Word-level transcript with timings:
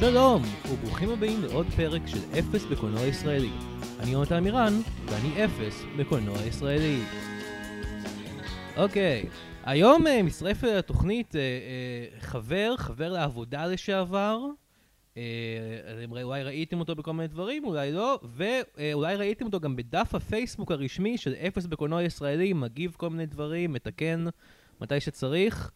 שלום, 0.00 0.42
וברוכים 0.72 1.10
הבאים 1.10 1.42
לעוד 1.42 1.66
פרק 1.76 2.06
של 2.06 2.18
אפס 2.38 2.64
בקולנוע 2.64 3.02
ישראלי. 3.02 3.50
אני 4.00 4.10
יונתן 4.10 4.34
עמירן, 4.34 4.72
ואני 5.04 5.44
אפס 5.44 5.82
בקולנוע 5.98 6.38
ישראלי. 6.38 6.98
אוקיי, 8.76 9.24
היום 9.64 10.06
uh, 10.06 10.22
מצטרף 10.22 10.62
לתוכנית 10.62 11.34
uh, 11.34 11.34
uh, 11.34 12.20
חבר, 12.20 12.74
חבר 12.76 13.12
לעבודה 13.12 13.66
לשעבר. 13.66 14.40
Uh, 15.14 15.18
אולי 16.10 16.42
ראיתם 16.42 16.80
אותו 16.80 16.94
בכל 16.94 17.12
מיני 17.12 17.28
דברים, 17.28 17.64
אולי 17.64 17.92
לא, 17.92 18.20
ואולי 18.22 19.16
ראיתם 19.16 19.44
אותו 19.44 19.60
גם 19.60 19.76
בדף 19.76 20.14
הפייסבוק 20.14 20.72
הרשמי 20.72 21.18
של 21.18 21.34
אפס 21.34 21.66
בקולנוע 21.66 22.02
ישראלי, 22.02 22.52
מגיב 22.52 22.94
כל 22.96 23.10
מיני 23.10 23.26
דברים, 23.26 23.72
מתקן 23.72 24.26
מתי 24.80 25.00
שצריך. 25.00 25.70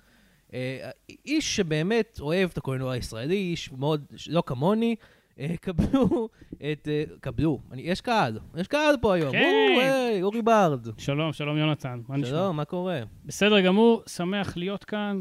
אה, 0.55 0.91
איש 1.27 1.57
שבאמת 1.57 2.19
אוהב 2.21 2.51
את 2.51 2.59
הקולנוע 2.59 2.93
הישראלי, 2.93 3.37
איש 3.37 3.73
מאוד, 3.73 4.05
לא 4.29 4.43
כמוני, 4.47 4.97
אה, 5.39 5.55
קבלו 5.61 6.29
את... 6.57 6.89
אה, 6.89 7.05
קבלו. 7.21 7.61
אני, 7.73 7.83
יש 7.83 8.01
קהל, 8.01 8.39
יש 8.57 8.69
קהל 8.69 8.97
פה 9.01 9.15
היום. 9.15 9.33
כן. 9.33 9.69
או, 9.77 9.81
היי, 9.81 10.23
אורי 10.23 10.43
ברד. 10.43 10.99
שלום, 10.99 11.33
שלום 11.33 11.57
יונתן, 11.57 12.01
מה 12.09 12.17
נשמע? 12.17 12.29
שלום, 12.29 12.57
מה 12.57 12.65
קורה? 12.65 13.01
בסדר 13.25 13.61
גמור, 13.61 14.03
שמח 14.07 14.57
להיות 14.57 14.85
כאן. 14.85 15.21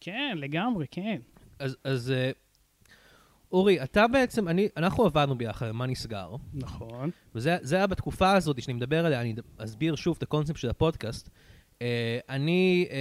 כן, 0.00 0.34
לגמרי, 0.36 0.86
כן. 0.90 1.16
אז, 1.58 1.76
אז 1.84 2.14
אורי, 3.52 3.82
אתה 3.82 4.08
בעצם, 4.08 4.48
אני, 4.48 4.68
אנחנו 4.76 5.04
עבדנו 5.04 5.38
ביחד, 5.38 5.70
מה 5.70 5.86
נסגר? 5.86 6.36
נכון. 6.54 7.10
וזה 7.34 7.56
זה 7.60 7.76
היה 7.76 7.86
בתקופה 7.86 8.32
הזאת 8.32 8.62
שאני 8.62 8.74
מדבר 8.74 9.06
עליה, 9.06 9.20
אני 9.20 9.34
אסביר 9.58 9.94
שוב 9.94 10.16
את 10.18 10.22
הקונספט 10.22 10.56
של 10.56 10.70
הפודקאסט. 10.70 11.30
Uh, 11.80 11.82
אני 12.28 12.86
uh, 12.88 12.92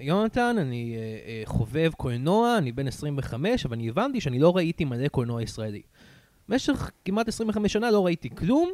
יונתן, 0.00 0.56
אני 0.58 0.96
uh, 0.96 1.46
uh, 1.46 1.50
חובב 1.50 1.90
קולנוע, 1.96 2.58
אני 2.58 2.72
בן 2.72 2.86
25, 2.88 3.66
אבל 3.66 3.74
אני 3.74 3.88
הבנתי 3.88 4.20
שאני 4.20 4.38
לא 4.38 4.56
ראיתי 4.56 4.84
מלא 4.84 5.08
קולנוע 5.08 5.42
ישראלי. 5.42 5.82
במשך 6.48 6.90
כמעט 7.04 7.28
25 7.28 7.72
שנה 7.72 7.90
לא 7.90 8.04
ראיתי 8.06 8.30
כלום, 8.30 8.70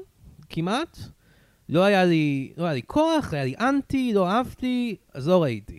כמעט. 0.48 0.98
לא 1.68 1.84
היה 1.84 2.04
לי, 2.04 2.52
לא 2.56 2.64
היה 2.64 2.74
לי 2.74 2.82
כוח, 2.86 3.34
היה 3.34 3.44
לי 3.44 3.54
אנטי, 3.60 4.12
לא 4.14 4.28
אהבתי, 4.28 4.96
אז 5.14 5.28
לא 5.28 5.42
ראיתי. 5.42 5.78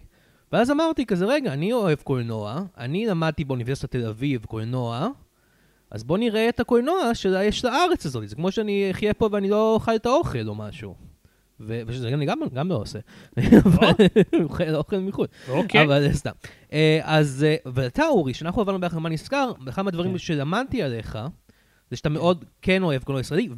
ואז 0.52 0.72
אמרתי 0.72 1.06
כזה, 1.06 1.26
רגע, 1.26 1.54
אני 1.54 1.74
אוהב 1.74 2.02
קולנוע, 2.02 2.62
אני 2.78 3.06
למדתי 3.06 3.44
באוניברסיטת 3.44 3.92
תל 3.92 4.06
אביב 4.06 4.46
קולנוע, 4.46 5.10
אז 5.92 6.04
בוא 6.04 6.18
נראה 6.18 6.50
את 6.50 6.60
הקולנוע 6.60 7.16
שיש 7.16 7.66
לארץ 7.66 8.06
הזאת. 8.06 8.30
זה 8.30 8.36
כמו 8.36 8.52
שאני 8.52 8.92
אחיה 8.92 9.14
פה 9.14 9.30
ואני 9.32 9.50
לא 9.50 9.74
אוכל 9.74 9.96
את 9.96 10.06
האוכל 10.06 10.48
או 10.48 10.56
משהו. 10.56 11.09
ושזה 11.60 12.08
אני 12.08 12.26
גם, 12.26 12.40
גם 12.54 12.70
לא 12.70 12.76
עושה. 12.76 13.00
אוכל 14.44 14.76
אוכל 14.76 14.98
מחו"ל. 14.98 15.28
אוקיי. 15.50 15.84
אבל 15.84 16.14
סתם. 16.14 16.32
אה, 16.74 17.00
אז, 17.04 17.46
אה, 17.48 17.56
ואתה 17.74 18.08
אורי, 18.08 18.34
שאנחנו 18.34 18.62
עברנו 18.62 18.80
ביחד 18.80 18.98
מה 18.98 19.10
נזכר, 19.10 19.52
אחד 19.70 19.82
מהדברים 19.82 20.12
כן. 20.12 20.18
שלמדתי 20.18 20.84
עליך, 20.84 21.18
זה 21.92 21.98
שאתה 21.98 22.10
מאוד 22.10 22.46
כן 22.62 22.84
אוהב 22.84 23.04
קולנוע 23.04 23.22
ישראלי, 23.22 23.50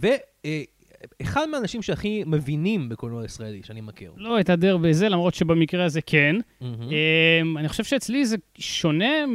ואחד 1.21 1.45
מהאנשים 1.51 1.81
שהכי 1.81 2.23
מבינים 2.25 2.89
בקולנוע 2.89 3.25
ישראלי 3.25 3.63
שאני 3.63 3.81
מכיר. 3.81 4.11
לא 4.17 4.39
אתהדר 4.39 4.77
בזה, 4.77 5.09
למרות 5.09 5.33
שבמקרה 5.33 5.85
הזה 5.85 6.01
כן. 6.01 6.35
אמ, 6.61 7.57
אני 7.57 7.69
חושב 7.69 7.83
שאצלי 7.83 8.25
זה 8.25 8.37
שונה 8.57 9.25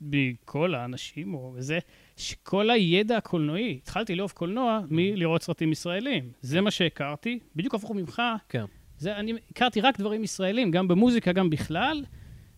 מכל 0.00 0.74
האנשים, 0.74 1.34
או 1.34 1.54
זה, 1.58 1.78
שכל 2.16 2.70
הידע 2.70 3.16
הקולנועי, 3.16 3.78
התחלתי 3.82 4.14
לאהוב 4.14 4.30
קולנוע 4.30 4.80
מלראות 4.90 5.42
סרטים 5.42 5.72
ישראלים. 5.72 6.32
זה 6.40 6.60
מה 6.60 6.70
שהכרתי, 6.70 7.38
בדיוק 7.56 7.74
הפוך 7.74 7.90
ממך. 7.90 8.22
כן. 8.48 8.64
זה, 8.98 9.16
אני 9.16 9.32
הכרתי 9.50 9.80
רק 9.80 9.98
דברים 9.98 10.24
ישראלים, 10.24 10.70
גם 10.70 10.88
במוזיקה, 10.88 11.32
גם 11.32 11.50
בכלל, 11.50 12.04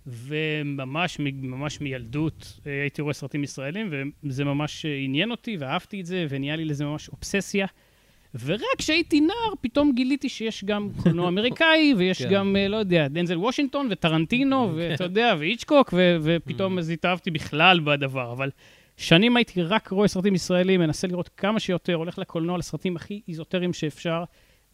וממש 0.07 1.19
ממש 1.33 1.81
מילדות 1.81 2.61
אה, 2.67 2.81
הייתי 2.81 3.03
רואה 3.03 3.15
סרטים 3.15 3.45
ישראלים, 3.45 3.93
וזה 4.25 4.45
ממש 4.45 4.87
אה, 4.87 4.97
עניין 4.97 5.31
אותי, 5.31 5.57
ואהבתי 5.57 6.01
את 6.01 6.07
זה, 6.07 6.27
ונהיה 6.29 6.57
לי 6.57 6.65
לזה 6.65 6.85
ממש 6.85 7.09
אובססיה. 7.09 7.67
ורק 8.35 8.61
כשהייתי 8.79 9.21
נער, 9.21 9.53
פתאום 9.61 9.93
גיליתי 9.93 10.29
שיש 10.29 10.65
גם 10.65 10.89
קולנוע 11.03 11.29
אמריקאי, 11.33 11.95
ויש 11.97 12.23
כן. 12.23 12.31
גם, 12.31 12.57
אה, 12.57 12.69
לא 12.69 12.77
יודע, 12.77 13.09
דנזל 13.09 13.39
וושינגטון, 13.39 13.89
וטרנטינו, 13.91 14.71
ואתה 14.77 15.05
יודע, 15.05 15.35
ואיצ'קוק, 15.39 15.95
ופתאום 16.23 16.79
אז 16.79 16.91
התאהבתי 16.91 17.31
בכלל 17.31 17.81
בדבר. 17.81 18.33
אבל 18.33 18.51
שנים 18.97 19.37
הייתי 19.37 19.63
רק 19.63 19.89
רואה 19.89 20.09
סרטים 20.09 20.35
ישראלים, 20.35 20.81
מנסה 20.81 21.07
לראות 21.07 21.31
כמה 21.37 21.61
שיותר, 21.61 21.95
הולך 21.95 22.19
לקולנוע 22.19 22.59
לסרטים 22.59 22.97
הכי 22.97 23.21
איזוטריים 23.29 23.73
שאפשר, 23.73 24.25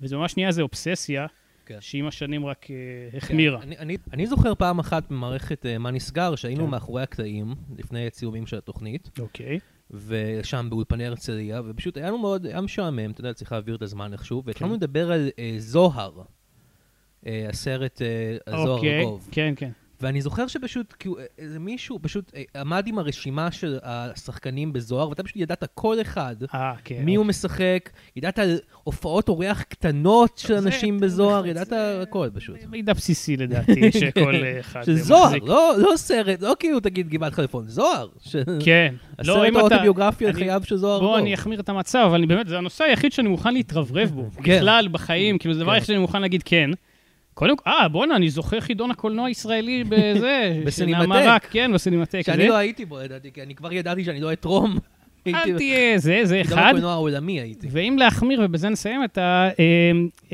וזה 0.01 0.17
ממש 0.17 0.37
נהיה 0.37 0.49
איזה 0.49 0.63
אובססיה, 0.63 1.27
כן. 1.67 1.79
שעם 1.81 2.07
השנים 2.07 2.47
רק 2.47 2.67
אה, 2.71 3.19
החמירה. 3.19 3.61
כן, 3.61 3.67
אני, 3.67 3.79
אני, 3.79 3.97
אני 4.13 4.27
זוכר 4.27 4.55
פעם 4.55 4.79
אחת 4.79 5.11
במערכת 5.11 5.67
uh, 5.67 5.79
מה 5.79 5.91
נסגר, 5.91 6.35
שהיינו 6.35 6.65
כן. 6.65 6.71
מאחורי 6.71 7.03
הקטעים, 7.03 7.55
לפני 7.79 8.07
הצילומים 8.07 8.47
של 8.47 8.57
התוכנית, 8.57 9.11
אוקיי. 9.19 9.59
ושם 9.91 10.67
באולפני 10.71 11.07
הרצליה, 11.07 11.61
ופשוט 11.65 11.97
היה 11.97 12.07
לנו 12.07 12.19
מאוד, 12.19 12.47
היה 12.47 12.61
משעמם, 12.61 13.11
אתה 13.11 13.21
יודע, 13.21 13.33
צריך 13.33 13.53
להעביר 13.53 13.77
את 13.77 13.83
הזמן 13.83 14.13
איכשהו, 14.13 14.43
והתחלנו 14.45 14.71
כן. 14.71 14.77
לדבר 14.77 15.13
על 15.13 15.29
uh, 15.29 15.39
זוהר, 15.59 16.23
uh, 17.25 17.27
הסרט 17.49 17.99
uh, 17.99 18.03
על 18.47 18.57
זוהר 18.57 18.77
אוקיי. 18.77 19.05
כן, 19.31 19.55
כן. 19.57 19.71
ואני 20.01 20.21
זוכר 20.21 20.47
שפשוט, 20.47 20.95
כאילו, 20.99 21.17
איזה 21.39 21.59
מישהו 21.59 21.99
פשוט 22.03 22.33
אה, 22.37 22.61
עמד 22.61 22.87
עם 22.87 22.99
הרשימה 22.99 23.51
של 23.51 23.79
השחקנים 23.83 24.73
בזוהר, 24.73 25.09
ואתה 25.09 25.23
פשוט 25.23 25.37
ידעת 25.37 25.65
כל 25.75 26.01
אחד. 26.01 26.37
אה, 26.55 26.73
כן. 26.85 27.03
מי 27.05 27.15
הוא 27.15 27.27
משחק, 27.27 27.91
ידעת 28.17 28.39
על 28.39 28.59
הופעות 28.85 29.29
אורח 29.29 29.63
קטנות 29.63 30.39
של 30.39 30.49
זה- 30.49 30.59
אנשים 30.67 31.01
בזוהר, 31.01 31.43
זה- 31.43 31.49
ידעת 31.49 31.67
זה- 31.69 32.03
הכל 32.03 32.29
פשוט. 32.35 32.57
מידע 32.71 32.93
בסיסי 32.93 33.37
לדעתי, 33.37 33.93
שכל 34.01 34.35
אה, 34.35 34.61
אחד 34.61 34.83
של 34.85 34.93
אה, 34.93 34.97
זוהר. 34.97 35.33
לא, 35.43 35.75
לא 35.79 35.93
סרט, 35.97 36.43
לא 36.43 36.55
כאילו 36.59 36.81
תגיד 36.81 37.09
גבעת 37.09 37.35
חלפון, 37.35 37.65
זוהר. 37.69 38.09
ש- 38.25 38.37
כן. 38.65 38.95
לא, 39.25 39.33
הסרט 39.37 39.51
אתה... 39.51 39.59
האוטוביוגרפי 39.59 40.27
על 40.27 40.33
חייו 40.33 40.63
של 40.65 40.77
זוהר. 40.77 40.99
בוא, 41.01 41.07
ארגוב. 41.09 41.21
אני 41.23 41.35
אחמיר 41.35 41.61
את 41.61 41.69
המצב, 41.69 42.03
אבל 42.07 42.15
אני 42.15 42.27
באמת, 42.27 42.49
זה 42.49 42.59
הנושא 42.59 42.85
היחיד 42.85 43.13
שאני 43.13 43.29
מוכן 43.29 43.53
להתרברב 43.55 44.09
בו. 44.11 44.29
כן. 44.45 44.57
בכלל, 44.59 44.89
בחיים, 44.93 45.39
כאילו, 45.39 45.55
זה 45.55 45.61
הדבר 45.61 45.71
כן. 45.73 45.75
היחיד 45.75 45.87
שאני 45.87 45.99
מוכן 45.99 46.23
להגיד 46.23 46.43
כן. 46.45 46.71
קודם 47.37 47.57
כל, 47.57 47.71
אה, 47.71 47.89
בואנה, 47.89 48.17
אני 48.17 48.31
זוכר 48.31 48.61
חידון 48.61 48.91
הקולנוע 48.91 49.27
הישראלי 49.27 49.85
בזה. 49.91 50.63
בסינמטק. 50.65 51.23
רק, 51.25 51.47
כן, 51.51 51.71
בסינמטק. 51.75 52.23
שאני. 52.27 52.49
לא 52.49 52.55
הייתי 52.55 52.85
בו, 52.85 52.99
לדעתי, 52.99 53.33
כי 53.33 53.43
אני 53.43 53.55
כבר 53.55 53.73
ידעתי 53.73 54.05
שאני 54.05 54.21
לא 54.21 54.33
אתרום. 54.33 54.79
אל 55.27 55.57
תהיה, 55.57 55.99
זה, 55.99 56.21
זה 56.23 56.41
חידון 56.43 56.59
אחד. 56.59 56.69
הקולנוע 56.69 56.93
העולמי 56.93 57.41
הייתי. 57.41 57.67
ואם 57.71 57.97
להחמיר, 57.99 58.41
ובזה 58.45 58.69
נסיים 58.69 59.05
את 59.05 59.19
ה... 59.19 59.49
אה, 59.59 59.91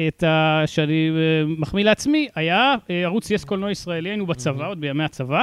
את 0.09 0.23
ה... 0.23 0.63
שאני 0.67 1.11
אה, 1.11 1.55
מחמיא 1.59 1.85
לעצמי, 1.85 2.29
היה 2.35 2.75
אה, 2.91 3.03
ערוץ 3.03 3.31
יס 3.31 3.45
קולנוע 3.45 3.71
ישראלי, 3.71 4.09
היינו 4.09 4.27
בצבא, 4.27 4.69
עוד 4.69 4.81
בימי 4.81 5.05
הצבא, 5.05 5.43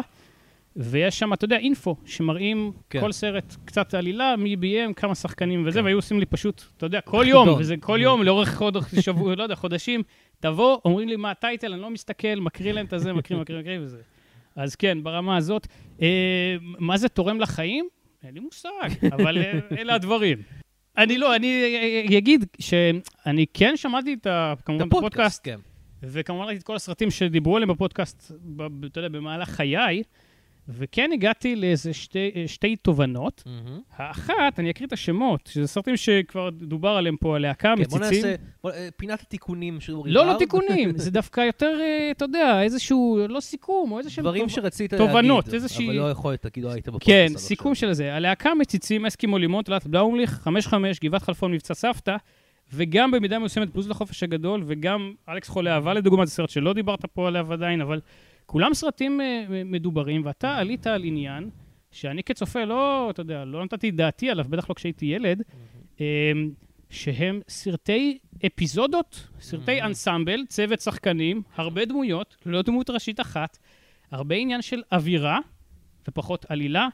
ויש 0.82 1.20
שם, 1.20 1.34
אתה 1.34 1.46
יודע, 1.46 1.58
אינפו, 1.58 1.96
שמראים 2.06 2.72
כן. 2.90 3.00
כל 3.00 3.12
סרט, 3.12 3.56
קצת 3.66 3.94
עלילה, 3.94 4.36
מי 4.36 4.56
ביים, 4.56 4.94
כמה 4.94 5.16
שחקנים 5.16 5.68
וזה, 5.68 5.80
כן. 5.80 5.86
והיו 5.86 5.98
עושים 5.98 6.20
לי 6.20 6.26
פשוט, 6.26 6.64
אתה 6.78 6.86
יודע, 6.86 7.02
כל 7.02 7.26
יום. 7.28 7.50
וזה 7.50 7.76
כל 7.80 8.00
יום, 8.02 8.24
לאורך 8.24 8.56
חודש, 8.56 8.84
שבוע, 9.06 9.36
לא 9.36 9.44
יודע, 9.44 9.56
חודשים, 9.56 10.04
תבוא, 10.40 10.78
אומרים 10.86 11.10
לי 11.10 11.16
מה 11.16 11.32
הטייטל, 11.32 11.74
אני 11.74 11.82
לא 11.82 11.90
מסתכל, 11.90 12.36
מקריא 12.36 12.72
להם 12.72 12.86
את 12.86 12.94
הזה, 12.94 13.14
מקריא, 13.14 13.40
מקריא, 13.40 13.60
מקריא, 13.60 13.80
וזה. 13.82 13.98
אז 14.56 14.76
כן, 14.76 15.04
ברמה 15.04 15.38
הזאת. 15.38 15.68
אה, 16.02 16.56
מה 16.62 16.98
זה 16.98 17.10
תורם 17.10 17.40
לחיים? 17.40 17.88
אין 18.24 18.34
לי 18.34 18.40
מושג, 18.40 18.90
אבל 19.14 19.38
אה, 19.38 19.60
אלה 19.78 19.96
הדברים. 19.96 20.38
אני 20.98 21.18
לא, 21.18 21.36
אני 21.36 21.64
אה, 22.12 22.18
אגיד 22.18 22.46
שאני 22.60 23.46
כן 23.54 23.78
שמעתי 23.78 24.14
את 24.14 24.28
ה... 24.28 24.54
כמובן 24.66 24.88
את 24.88 24.88
הפודקאסט, 24.88 25.42
כן. 25.44 25.60
וכמובן 26.04 26.46
ראיתי 26.46 26.60
את 26.60 26.66
כל 26.66 26.76
הסרטים 26.76 27.12
שדיברו 27.12 27.56
עליהם 27.56 27.70
בפודקאסט, 27.70 28.32
אתה 28.86 29.00
יודע, 29.00 29.10
במהלך 29.10 29.50
חיי, 29.50 30.04
וכן 30.72 31.10
הגעתי 31.14 31.56
לאיזה 31.56 31.94
שתי, 31.94 32.32
אה, 32.36 32.44
שתי 32.48 32.76
תובנות. 32.76 33.44
מהמם. 33.46 33.80
האחת, 33.98 34.60
אני 34.60 34.70
אקריא 34.72 34.88
את 34.88 34.94
השמות, 34.94 35.48
שזה 35.54 35.68
סרטים 35.68 35.98
שכבר 35.98 36.50
דובר 36.50 36.90
עליהם 36.90 37.16
פה, 37.18 37.36
הלהקה, 37.36 37.74
כן, 37.78 37.84
בוא 37.84 38.00
מציצים. 38.00 38.26
נעשה, 38.26 38.36
בוא- 38.64 38.72
אה, 38.72 38.90
פינת 38.98 39.22
התיקונים 39.22 39.80
של 39.82 39.94
אורי 39.94 40.12
לא, 40.12 40.26
לא. 40.26 40.36
תיקונים, 40.38 40.98
זה 40.98 41.12
דווקא 41.12 41.42
יותר, 41.42 41.78
אה, 41.82 42.12
אתה 42.12 42.26
יודע, 42.26 42.62
איזשהו, 42.64 43.20
לא 43.30 43.40
סיכום, 43.40 43.92
או 43.92 43.98
איזה 44.00 44.10
שהם... 44.10 44.24
דברים 44.24 44.42
טוב- 44.42 44.50
שרצית 44.50 44.94
תובנות, 44.94 45.46
להגיד, 45.46 45.54
איזושהי- 45.54 45.86
אבל 45.90 45.96
לא 45.96 46.12
יכולת, 46.12 46.46
כי 46.54 46.62
לא 46.62 46.72
היית 46.72 46.88
בפודקאסט. 46.90 47.10
כן, 47.10 47.38
סיכום. 47.38 47.76
של 47.76 47.94
זה. 47.94 48.14
הלהקה 48.16 48.54
מציצים, 48.54 49.06
אסקימו 49.06 49.38
לימון, 49.38 49.64
תלת 49.64 49.88
בלאומליך, 49.88 50.40
5-5, 50.44 50.74
גבעת 51.04 51.22
חלפון, 51.24 51.52
מבצע 51.52 51.74
סבתא, 51.74 52.16
וגם 52.74 53.12
במידה 53.12 53.40
מסוימת 53.40 53.74
בלוז 53.74 53.90
לחופש 53.90 54.24
הגדול, 54.24 54.64
וגם 54.66 55.14
אלכס 55.30 55.50
חולה 55.50 55.76
אהבה 55.76 55.94
לדוגמה, 55.94 56.26
זה 56.26 56.32
סרט 56.32 56.50
שלא 56.50 56.74
דיברת 56.74 57.06
פה 57.06 57.28
עליו 57.28 57.54
עדיין, 57.54 57.82
אבל 57.82 58.00
כולם 58.50 58.74
סרטים 58.74 59.22
אה, 59.22 59.46
מדוברים, 59.66 60.22
ואתה 60.26 60.58
עלית 60.58 60.88
על 60.88 61.04
עניין 61.04 61.50
שאני 61.92 62.24
כצופה 62.24 62.66
לא, 62.66 63.10
אתה 63.10 63.22
יודע, 63.22 63.46
לא 63.46 63.66
נתתי 63.66 63.92
דעתי 63.92 64.30
עליו, 64.30 64.46
בטח 64.50 64.70
לא 64.70 64.76
כשהייתי 64.76 65.06
ילד, 65.06 65.42
אה, 66.02 66.32
שהם 66.90 67.42
סרטי 67.50 68.18
אפיזודות, 68.46 69.28
סרטי 69.42 69.82
אנסמבל, 69.82 70.46
צוות 70.48 70.80
שחקנים, 70.80 71.42
הרבה 71.56 71.86
דמויות, 71.86 72.38
לא 72.46 72.62
דמות 72.62 72.90
ראשית 72.90 73.20
אחת, 73.20 73.58
הרבה 74.12 74.36
עניין 74.36 74.62
של 74.62 74.82
אווירה 74.92 75.40
ופחות 76.08 76.46
עלילה, 76.50 76.88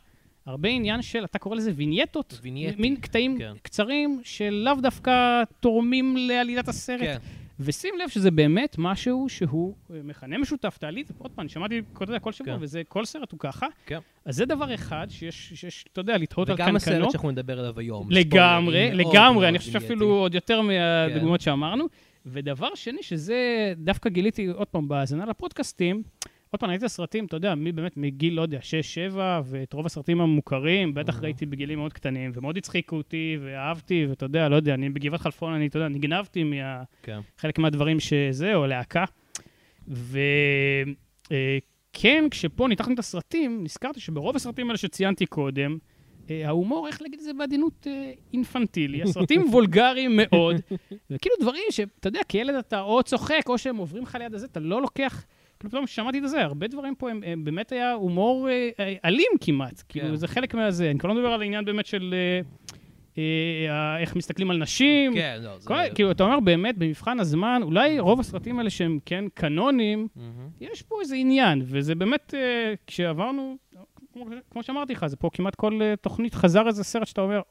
הרבה 0.46 0.69
עניין 0.69 1.02
של, 1.02 1.25
אתה 1.25 1.40
קורא 1.40 1.56
לזה 1.56 1.72
וינייטות, 1.75 2.40
וינייטים, 2.42 2.81
מין 2.81 2.96
קטעים 2.96 3.38
כן. 3.38 3.54
קצרים 3.62 4.22
שלאו 4.24 4.74
דווקא 4.81 5.44
תורמים 5.60 6.18
לעלילת 6.18 6.68
הסרט. 6.68 7.00
כן. 7.00 7.18
ושים 7.60 7.96
לב 8.04 8.10
שזה 8.10 8.31
באמת 8.31 8.75
משהו 8.78 9.25
שהוא 9.30 9.75
אה, 9.94 10.00
מכנה 10.04 10.38
משותף. 10.38 10.78
תעלי 10.78 11.02
את 11.02 11.07
זה, 11.07 11.13
עוד 11.18 11.31
פעם, 11.31 11.48
שמעתי, 11.48 11.81
יודע, 12.02 12.19
כל 12.19 12.31
שבוע, 12.31 12.54
כן. 12.54 12.63
וזה, 12.63 12.81
כל 12.88 13.06
סרט 13.06 13.31
הוא 13.31 13.40
ככה. 13.40 13.68
כן. 13.86 14.00
אז 14.25 14.36
זה 14.36 14.46
דבר 14.46 14.74
אחד 14.74 15.07
שיש, 15.10 15.54
שיש, 15.56 15.86
אתה 15.92 16.02
יודע, 16.02 16.18
לתהות 16.18 16.50
על 16.50 16.56
וגם 16.56 16.75
הסרט 16.75 16.94
קנקנו. 16.94 17.12
שאנחנו 17.12 17.31
נדבר 17.31 17.60
עליו 17.60 17.80
היום. 17.80 18.12
לגמרי, 18.12 18.92
לגמרי, 18.94 19.50
אני 19.50 19.60
חושב. 19.60 19.72
שאפילו 19.72 20.07
עוד 20.07 20.36
יותר 20.36 20.62
מהדוגמאות 20.62 21.40
כן. 21.40 21.46
שאמרנו. 21.46 21.86
ודבר 22.25 22.75
שני, 22.75 23.04
שזה 23.04 23.74
דווקא 23.78 24.10
גיליתי 24.10 24.48
עוד 24.48 24.68
פעם 24.68 24.88
בהאזנה 24.88 25.25
לפודקאסטים, 25.25 26.04
עוד 26.56 26.60
פעם, 26.60 26.69
ראיתי 26.69 26.86
את 26.86 26.90
הסרטים, 26.90 27.25
אתה 27.25 27.36
יודע, 27.36 27.56
מי 27.56 27.72
באמת 27.72 27.98
מגיל, 27.98 28.34
לא 28.34 28.42
יודע, 28.42 28.60
6-7, 29.13 29.18
ואת 29.46 29.74
רוב 29.74 29.86
הסרטים 29.86 30.22
המוכרים, 30.22 30.94
בטח. 30.94 31.19
ראיתי 31.24 31.46
בגילים 31.46 31.80
מאוד 31.80 31.94
קטנים, 31.94 32.31
ומאוד 32.36 32.57
הצחיקו 32.57 32.96
אותי, 32.96 33.38
ואהבתי, 33.42 34.06
ואתה 34.10 34.25
יודע, 34.25 34.50
לא 34.50 34.56
יודע, 34.56 34.74
אני 34.74 34.90
בגבעת 34.90 35.22
חלפון, 35.22 35.54
אני, 35.54 35.68
אתה 35.68 35.78
יודע, 35.78 35.88
נגנבתי 35.88 36.52
כן. 37.04 37.19
מחלק 37.38 37.60
מהדברים 37.60 38.00
שזה, 38.00 38.56
או 38.56 38.68
להקה. 38.68 39.06
וכן, 39.88 41.34
כשפה 42.31 42.68
ניתחנו 42.68 42.94
את 42.94 43.00
הסרטים, 43.00 43.63
נזכרתי 43.63 44.00
שברוב 44.00 44.36
הסרטים 44.36 44.68
האלה 44.68 44.78
שציינתי 44.78 45.25
קודם, 45.25 45.78
אה, 46.30 46.48
ההומור, 46.48 46.88
איך 46.88 47.02
להגיד 47.02 47.19
את 47.19 47.25
זה 47.25 47.34
בעדינות 47.34 47.88
אה, 47.88 48.12
אינפנטילי, 48.34 49.02
הסרטים 49.04 49.42
וולגריים 49.52 50.12
מאוד, 50.16 50.56
וכאילו 51.10 51.36
דברים 51.40 51.63
שאתה 51.69 52.07
יודע, 52.07 52.22
כילד 52.28 52.56
אתה 52.56 52.81
או 52.81 53.04
צוחק, 53.04 53.44
או 53.48 53.57
שהם 53.57 53.78
עוברים 53.78 54.04
לך 54.04 54.16
ליד 54.16 54.34
הזה, 54.34 54.46
אתה 54.46 54.60
לא 54.60 54.81
לוקח... 54.81 55.25
כאילו, 55.60 55.72
פתאום 55.72 55.88
שמעתי 55.88 56.18
את 56.18 56.30
זה, 56.30 56.42
הרבה 56.42 56.68
דברים 56.68 56.96
פה 56.96 57.12
הם, 57.12 57.22
הם 57.25 57.44
באמת 57.44 57.72
היה 57.72 57.94
הומור 57.94 58.50
אה, 58.50 58.69
אה, 58.80 58.96
אלים 59.06 59.31
כמעט. 59.42 59.84
כאילו, 59.90 60.16
זה 60.16 60.28
חלק 60.28 60.54
מהזה. 60.54 60.92
אני 60.92 61.00
כבר 61.00 61.10
לא 61.10 61.16
מדבר 61.16 61.28
על 61.28 61.42
העניין 61.42 61.66
באמת 61.66 61.86
של 61.86 62.13
אה, 62.13 62.42
אה, 63.18 64.00
איך 64.00 64.16
מסתכלים 64.16 64.52
על 64.52 64.57
נשים. 64.57 65.13
כן, 65.13 65.40
לא, 65.42 65.60
זה... 65.60 65.68
כל, 65.68 65.75
כאילו, 65.96 66.12
אתה 66.12 66.24
אומר 66.24 66.40
באמת, 66.40 66.78
במבחן 66.78 67.19
הזמן, 67.19 67.62
אולי 67.63 68.00
רוב 68.00 68.19
הסרטים 68.19 68.60
האלה 68.60 68.69
שהם 68.69 69.00
כן 69.06 69.25
קנונים, 69.34 70.07
מהמם. 70.16 70.50
יש 70.62 70.81
פה 70.81 71.02
איזה 71.02 71.16
עניין, 71.16 71.62
וזה 71.66 71.96
באמת, 71.96 72.34
אה, 72.38 72.74
כשעברנו, 72.88 73.57
כמו, 74.13 74.25
כמו 74.52 74.63
שאמרתי 74.63 74.94
לך, 74.94 75.07
זה 75.07 75.18
פה 75.18 75.30
כמעט 75.34 75.56
כל 75.56 75.80
אה, 75.81 75.96
תוכנית 75.96 76.36
חזר 76.36 76.68
איזה 76.68 76.84
סרט 76.84 77.07
שאתה 77.07 77.22
אומר, 77.22 77.42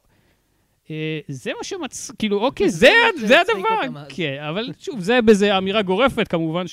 זה 1.29 1.51
מה 1.59 1.65
שמצ... 1.65 2.11
כאילו, 2.19 2.41
אוקיי, 2.41 2.71
זה, 2.71 2.91
זה 3.21 3.27
זה 3.27 3.41
הדבר. 3.41 3.99
אז. 4.01 4.07
כן, 4.09 4.43
אבל 4.49 4.73
שוב, 4.79 5.01
זה 5.01 5.23
באיזה 5.23 5.59
אמירה 5.59 5.83
גורפת, 5.83 6.29
כמובן 6.29 6.63
כן. 6.63 6.67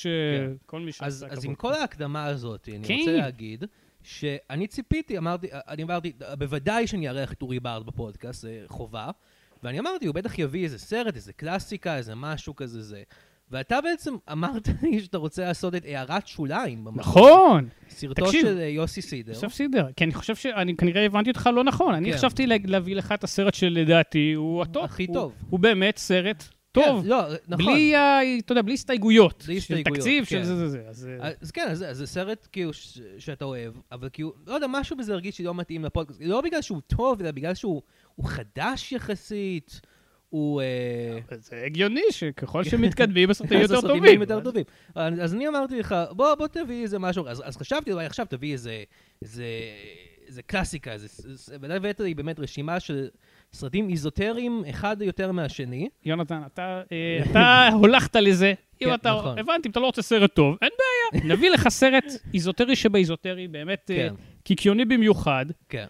שכל 0.65 0.79
מי 0.79 0.87
אז, 0.87 0.93
שעשה 0.95 1.25
אז 1.25 1.31
כבוד. 1.31 1.45
עם 1.45 1.55
כל 1.55 1.73
ההקדמה 1.73 2.25
הזאת, 2.25 2.69
אני 2.69 2.87
כן. 2.87 2.93
רוצה 2.99 3.11
להגיד 3.11 3.63
שאני 4.03 4.67
ציפיתי, 4.67 5.17
אמרתי, 5.17 5.47
אני 5.51 5.83
אמרתי, 5.83 6.11
בוודאי 6.37 6.87
שאני 6.87 7.09
אארח 7.09 7.33
את 7.33 7.41
אורי 7.41 7.59
בארד 7.59 7.85
בפודקאסט, 7.85 8.41
זה 8.41 8.63
חובה, 8.67 9.09
ואני 9.63 9.79
אמרתי, 9.79 10.05
הוא 10.05 10.15
בטח 10.15 10.39
יביא 10.39 10.63
איזה 10.63 10.79
סרט, 10.79 11.15
איזה 11.15 11.33
קלאסיקה, 11.33 11.97
איזה 11.97 12.15
משהו 12.15 12.55
כזה 12.55 12.81
זה. 12.81 13.03
ואתה 13.51 13.81
בעצם 13.81 14.15
אמרת 14.31 14.67
לי 14.83 14.99
שאתה 14.99 15.17
רוצה 15.17 15.43
לעשות 15.45 15.75
את 15.75 15.85
הערת 15.85 16.27
שוליים. 16.27 16.83
במקום. 16.83 16.99
נכון, 16.99 17.67
סרטו 17.89 18.25
תקשיב. 18.25 18.41
של 18.41 18.57
אה, 18.57 18.63
יוסי 18.65 19.01
סידר. 19.01 19.31
יוסף 19.31 19.53
סידר. 19.53 19.87
כי 19.95 20.03
אני 20.03 20.13
חושב 20.13 20.35
שאני 20.35 20.75
כנראה 20.75 21.05
הבנתי 21.05 21.29
אותך 21.29 21.49
לא 21.55 21.63
נכון. 21.63 21.93
אני 21.93 22.11
כן. 22.11 22.17
חשבתי 22.17 22.47
לה- 22.47 22.55
להביא 22.65 22.95
לך 22.95 23.11
את 23.11 23.23
הסרט 23.23 23.53
שלדעתי 23.53 24.33
הוא 24.33 24.61
הטוב. 24.61 24.83
הכי 24.83 25.05
הוא- 25.05 25.13
טוב. 25.13 25.33
הוא 25.49 25.59
באמת 25.59 25.97
סרט 25.97 26.43
טוב. 26.71 27.01
כן, 27.03 27.09
לא, 27.09 27.21
נכון. 27.47 27.65
בלי, 27.65 27.93
אתה 28.39 28.51
יודע, 28.51 28.61
בלי 28.61 28.73
הסתייגויות. 28.73 29.43
בלי 29.47 29.61
של 29.61 29.73
הסתייגויות, 29.73 29.97
תקציב, 29.97 30.25
כן. 30.25 30.29
של 30.29 30.43
זה, 30.43 30.55
זה, 30.55 30.67
זה. 30.69 30.81
אז, 30.89 31.09
אה, 31.21 31.31
אז 31.41 31.51
כן, 31.51 31.67
אז, 31.71 31.85
אז 31.89 31.97
זה 31.97 32.07
סרט 32.07 32.47
כאילו 32.51 32.73
ש, 32.73 32.99
שאתה 33.19 33.45
אוהב, 33.45 33.73
אבל 33.91 34.09
כאילו, 34.13 34.33
לא 34.47 34.53
יודע, 34.53 34.67
משהו 34.69 34.97
בזה 34.97 35.13
הרגיש 35.13 35.39
לי 35.39 35.45
לא 35.45 35.55
מתאים 35.55 35.85
לפודקאסט. 35.85 36.21
לא 36.23 36.41
בגלל 36.41 36.61
שהוא 36.61 36.81
טוב, 36.87 37.21
אלא 37.21 37.31
בגלל 37.31 37.53
שהוא 37.53 37.81
הוא 38.15 38.25
חדש 38.29 38.91
יחסית, 38.91 39.81
הוא... 40.31 40.61
אה, 40.61 41.37
זה 41.37 41.63
הגיוני 41.65 42.01
שככל 42.11 42.63
שמתקדמים, 42.63 43.29
הסרטים 43.29 43.59
יותר 43.61 43.73
הסרטים 43.73 43.87
טובים. 43.89 44.03
נהיים 44.03 44.21
יותר 44.21 44.39
טובים. 44.39 44.63
אז, 44.95 45.33
אני 45.33 45.47
אמרתי 45.47 45.79
לך, 45.79 45.95
בוא, 46.11 46.35
בוא 46.35 46.47
תביא 46.47 46.83
איזה 46.83 46.99
משהו, 46.99 47.27
אז, 47.27 47.43
אז 47.45 47.57
חשבתי, 47.57 47.91
אולי 47.91 48.05
עכשיו 48.05 48.25
תביא 48.29 48.53
איזה, 48.53 48.83
איזה, 49.21 49.45
איזה 50.27 50.41
קלאסיקה, 50.41 50.91
איזה, 50.91 51.07
והבאת 51.61 51.99
לי 51.99 52.13
באמת 52.13 52.39
רשימה 52.39 52.79
של 52.79 53.07
סרטים 53.53 53.89
איזוטריים, 53.89 54.63
אחד 54.69 55.01
יותר 55.01 55.31
מהשני. 55.31 55.89
יונתן, 56.05 56.41
אתה, 56.53 56.81
אה, 56.91 57.31
אתה 57.31 57.69
הולכת 57.73 58.15
לזה. 58.15 58.53
אם 58.81 58.87
כן, 58.87 58.93
אתה, 58.93 59.15
נכון. 59.19 59.39
הבנתי, 59.39 59.67
אם 59.67 59.71
אתה 59.71 59.79
לא 59.79 59.85
רוצה 59.85 60.01
סרט 60.01 60.33
טוב, 60.33 60.57
אין 60.61 60.69
בעיה. 60.77 60.90
נביא 61.13 61.49
לך 61.49 61.69
סרט 61.69 62.03
איזוטרי 62.33 62.75
שבאיזוטרי, 62.75 63.47
באמת 63.47 63.91
אה, 63.91 63.95
כן, 63.95 64.13
קיקיוני 64.43 64.85
במיוחד, 64.85 65.45
כן. 65.69 65.85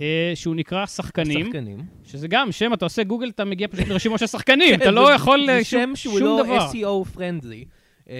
אה, 0.00 0.32
שהוא 0.34 0.54
נקרא 0.54 0.86
שחקנים, 0.86 1.46
שחקנים. 1.46 1.78
שזה 2.04 2.28
גם 2.28 2.52
שם, 2.52 2.72
אתה 2.74 2.84
עושה 2.84 3.02
גוגל, 3.04 3.28
אתה 3.28 3.44
מגיע 3.44 3.68
פשוט 3.68 3.88
לרשימות 3.88 4.18
של 4.20 4.26
שחקנים, 4.26 4.74
אתה 4.76 4.84
כן, 4.84 4.94
לא 4.94 5.06
זה- 5.06 5.12
יכול... 5.12 5.46
זה 5.46 5.52
אה, 5.52 5.64
שם 5.64 5.78
שום- 5.78 5.96
שהוא 5.96 6.18
שום 6.18 6.28
לא 6.28 6.42
דבר. 6.44 6.68
SEO 6.70 7.16
friendly. 7.16 7.64
אה, 8.10 8.16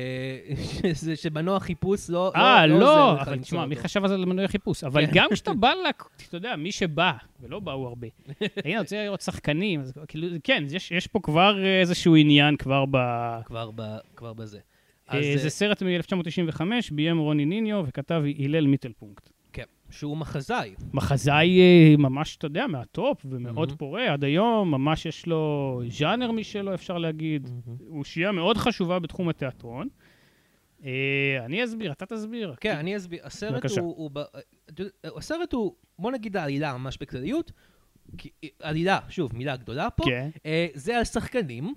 שזה- 0.95 1.17
שמנוע 1.17 1.61
חיפוש 1.61 2.11
לא 2.11 2.33
אה, 2.37 2.67
לא 2.67 2.79
לא, 2.81 3.21
אבל 3.23 3.39
תשמע, 3.39 3.67
מי. 3.67 3.77
חשב 3.77 4.03
על 4.03 4.09
זה 4.09 4.17
למנועי 4.17 4.49
חיפוש? 4.49 4.85
אבל 4.85 5.07
כן. 5.07 5.13
גם 5.15 5.29
כשאתה 5.33 5.53
בא, 5.61 5.73
לק- 5.89 6.05
אתה 6.29 6.37
יודע, 6.37 6.57
מי 6.57 6.73
שבא, 6.73 7.13
ולא 7.41 7.61
באו 7.61 7.87
הרבה, 7.89 8.07
הנה, 8.41 8.49
אני 8.65 8.79
רוצה 8.79 9.05
לראות 9.05 9.21
שחקנים, 9.21 9.81
אז 9.81 9.93
כאילו, 10.09 10.27
כן, 10.45 10.65
יש 10.71 10.91
יש 10.91 11.07
פה 11.07 11.21
כבר 11.23 11.65
איזשהו 11.81 12.17
עניין. 12.17 12.57
כבר 12.57 12.85
ב- 12.91 13.41
כבר 14.17 14.33
בזה. 14.33 14.59
אה, 15.13 15.19
אז, 15.19 15.25
אה, 15.25 15.37
זה 15.39 15.51
סרט 15.51 15.83
מ-1995, 15.83 16.61
ביים 16.93 17.19
רוני 17.19 17.47
ניניו 17.47 17.85
וכתב 17.89 18.23
הלל 18.39 18.67
מיטלפונקט. 18.67 19.31
כן, 19.53 19.65
שהוא 19.91 20.17
מחזאי. 20.17 20.75
מחזאי 20.93 21.61
אה, 21.61 21.95
ממש, 21.99 22.37
אתה 22.37 22.47
יודע, 22.47 22.67
מהטופ 22.67 23.27
ומאוד 23.31 23.69
מהמם. 23.69 23.79
פורה 23.79 24.13
עד 24.13 24.25
היום, 24.25 24.71
ממש 24.71 25.07
יש 25.07 25.27
לו 25.27 25.83
ז'אנר 25.89 26.33
משלו, 26.33 26.75
אפשר 26.75 26.99
להגיד. 26.99 27.49
אושייה 27.91 28.33
מאוד 28.33 28.57
חשובה 28.57 28.99
בתחום 28.99 29.29
התיאטרון. 29.29 29.89
אה, 30.85 31.45
אני 31.45 31.65
אסביר, 31.65 31.93
אתה 31.93 32.07
תסביר. 32.07 32.55
כן, 32.61 32.77
אני 32.77 32.97
אסביר. 32.97 33.21
הסרט. 33.25 33.79
הוא... 33.79 34.11
הוא 35.11 35.19
הסרט 35.19 35.53
הוא, 35.53 35.75
בוא 35.99 36.13
נגיד 36.13 36.37
העלילה 36.37 36.77
ממש 36.77 36.99
בכלליות. 37.01 37.53
עלילה, 38.63 38.99
שוב, 39.09 39.37
מילה 39.37 39.57
גדולה 39.57 39.91
פה. 39.91 40.05
כן. 40.05 40.31
אה, 40.47 40.67
זה 40.75 40.99
על 40.99 41.05
שחקנים, 41.05 41.65
אה, 41.65 41.71
אה, 41.71 41.75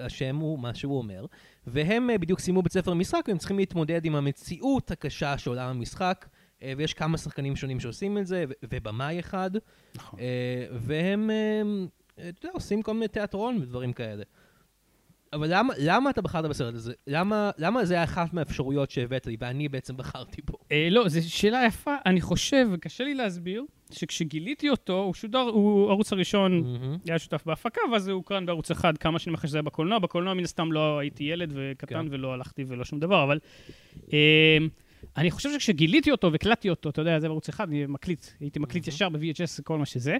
השם 0.00 0.36
הוא 0.36 0.58
מה 0.58 0.74
שהוא 0.74 0.98
אומר, 0.98 1.26
והם 1.66 2.10
אה, 2.10 2.18
בדיוק 2.18 2.40
סיימו 2.40 2.62
בית 2.62 2.72
ספר 2.72 2.94
משחק, 2.94 3.24
והם 3.28 3.38
צריכים 3.38 3.58
להתמודד 3.58 4.04
עם 4.04 4.14
המציאות 4.16 4.90
הקשה 4.90 5.38
של 5.38 5.50
עולם 5.50 5.68
המשחק, 5.68 6.26
אה, 6.62 6.72
ויש 6.76 6.94
כמה 6.94 7.18
שחקנים 7.18 7.56
שונים 7.56 7.80
שעושים 7.80 8.18
את 8.18 8.26
זה, 8.26 8.44
ובמאי 8.64 9.20
אחד, 9.20 9.50
נכון. 9.94 10.20
אה, 10.20 10.66
והם, 10.72 11.30
אה, 11.30 11.62
אתה 12.28 12.46
יודע, 12.46 12.54
עושים 12.54 12.82
כל 12.82 12.94
מיני 12.94 13.08
תיאטרון 13.08 13.56
ודברים 13.62 13.92
כאלה. 13.92 14.22
אבל 15.32 15.46
למה, 15.50 15.74
למה 15.78 16.10
אתה 16.10 16.22
בחרת 16.22 16.44
בסרט 16.44 16.74
הזה? 16.74 16.92
למה, 17.06 17.50
למה 17.58 17.84
זה 17.84 17.94
היה 17.94 18.04
אחת 18.04 18.32
מהאפשרויות 18.32 18.90
שהבאת 18.90 19.26
לי, 19.26 19.36
ואני 19.40 19.68
בעצם 19.68 19.96
בחרתי 19.96 20.42
בו? 20.42 20.58
אה, 20.72 20.88
לא, 20.90 21.08
זו 21.08 21.30
שאלה 21.30 21.64
יפה. 21.66 21.94
אני 22.06 22.20
חושב, 22.20 22.68
וקשה 22.72 23.04
לי 23.04 23.14
להסביר, 23.14 23.64
שכשגיליתי 23.92 24.70
אותו, 24.70 25.02
הוא 25.02 25.14
שודר, 25.14 25.38
הוא 25.38 25.88
הערוץ 25.88 26.12
הראשון, 26.12 26.60
מהמם. 26.60 26.96
היה 27.06 27.18
שותף 27.18 27.42
בהפקה, 27.46 27.80
ואז 27.92 28.08
הוא 28.08 28.14
הוקרן 28.14 28.46
בערוץ 28.46 28.70
אחד, 28.70 28.98
כמה 28.98 29.18
שנים 29.18 29.34
אחרי 29.34 29.48
שזה 29.48 29.58
היה 29.58 29.62
בקולנוע. 29.62 29.98
בקולנוע 29.98 30.34
מן 30.34 30.44
הסתם 30.44 30.72
לא 30.72 30.98
הייתי 30.98 31.24
ילד 31.24 31.52
וקטן 31.54 32.06
כן. 32.08 32.14
ולא 32.14 32.32
הלכתי 32.32 32.64
ולא 32.68 32.84
שום 32.84 33.00
דבר, 33.00 33.24
אבל... 33.24 33.38
אה, 34.12 34.58
אני 35.16 35.30
חושב 35.30 35.52
שכשגיליתי 35.52 36.10
אותו 36.10 36.32
והקלטתי 36.32 36.70
אותו, 36.70 36.90
אתה 36.90 37.00
יודע, 37.00 37.20
זה 37.20 37.28
בערוץ 37.28 37.48
אחד, 37.48 37.68
אני 37.68 37.86
מקליט, 37.86 38.26
הייתי 38.40 38.58
מקליט 38.58 38.88
מהמם. 38.88 38.94
ישר 38.94 39.08
ב-VHS, 39.08 39.62
כל 39.62 39.78
מה 39.78 39.86
שזה. 39.86 40.16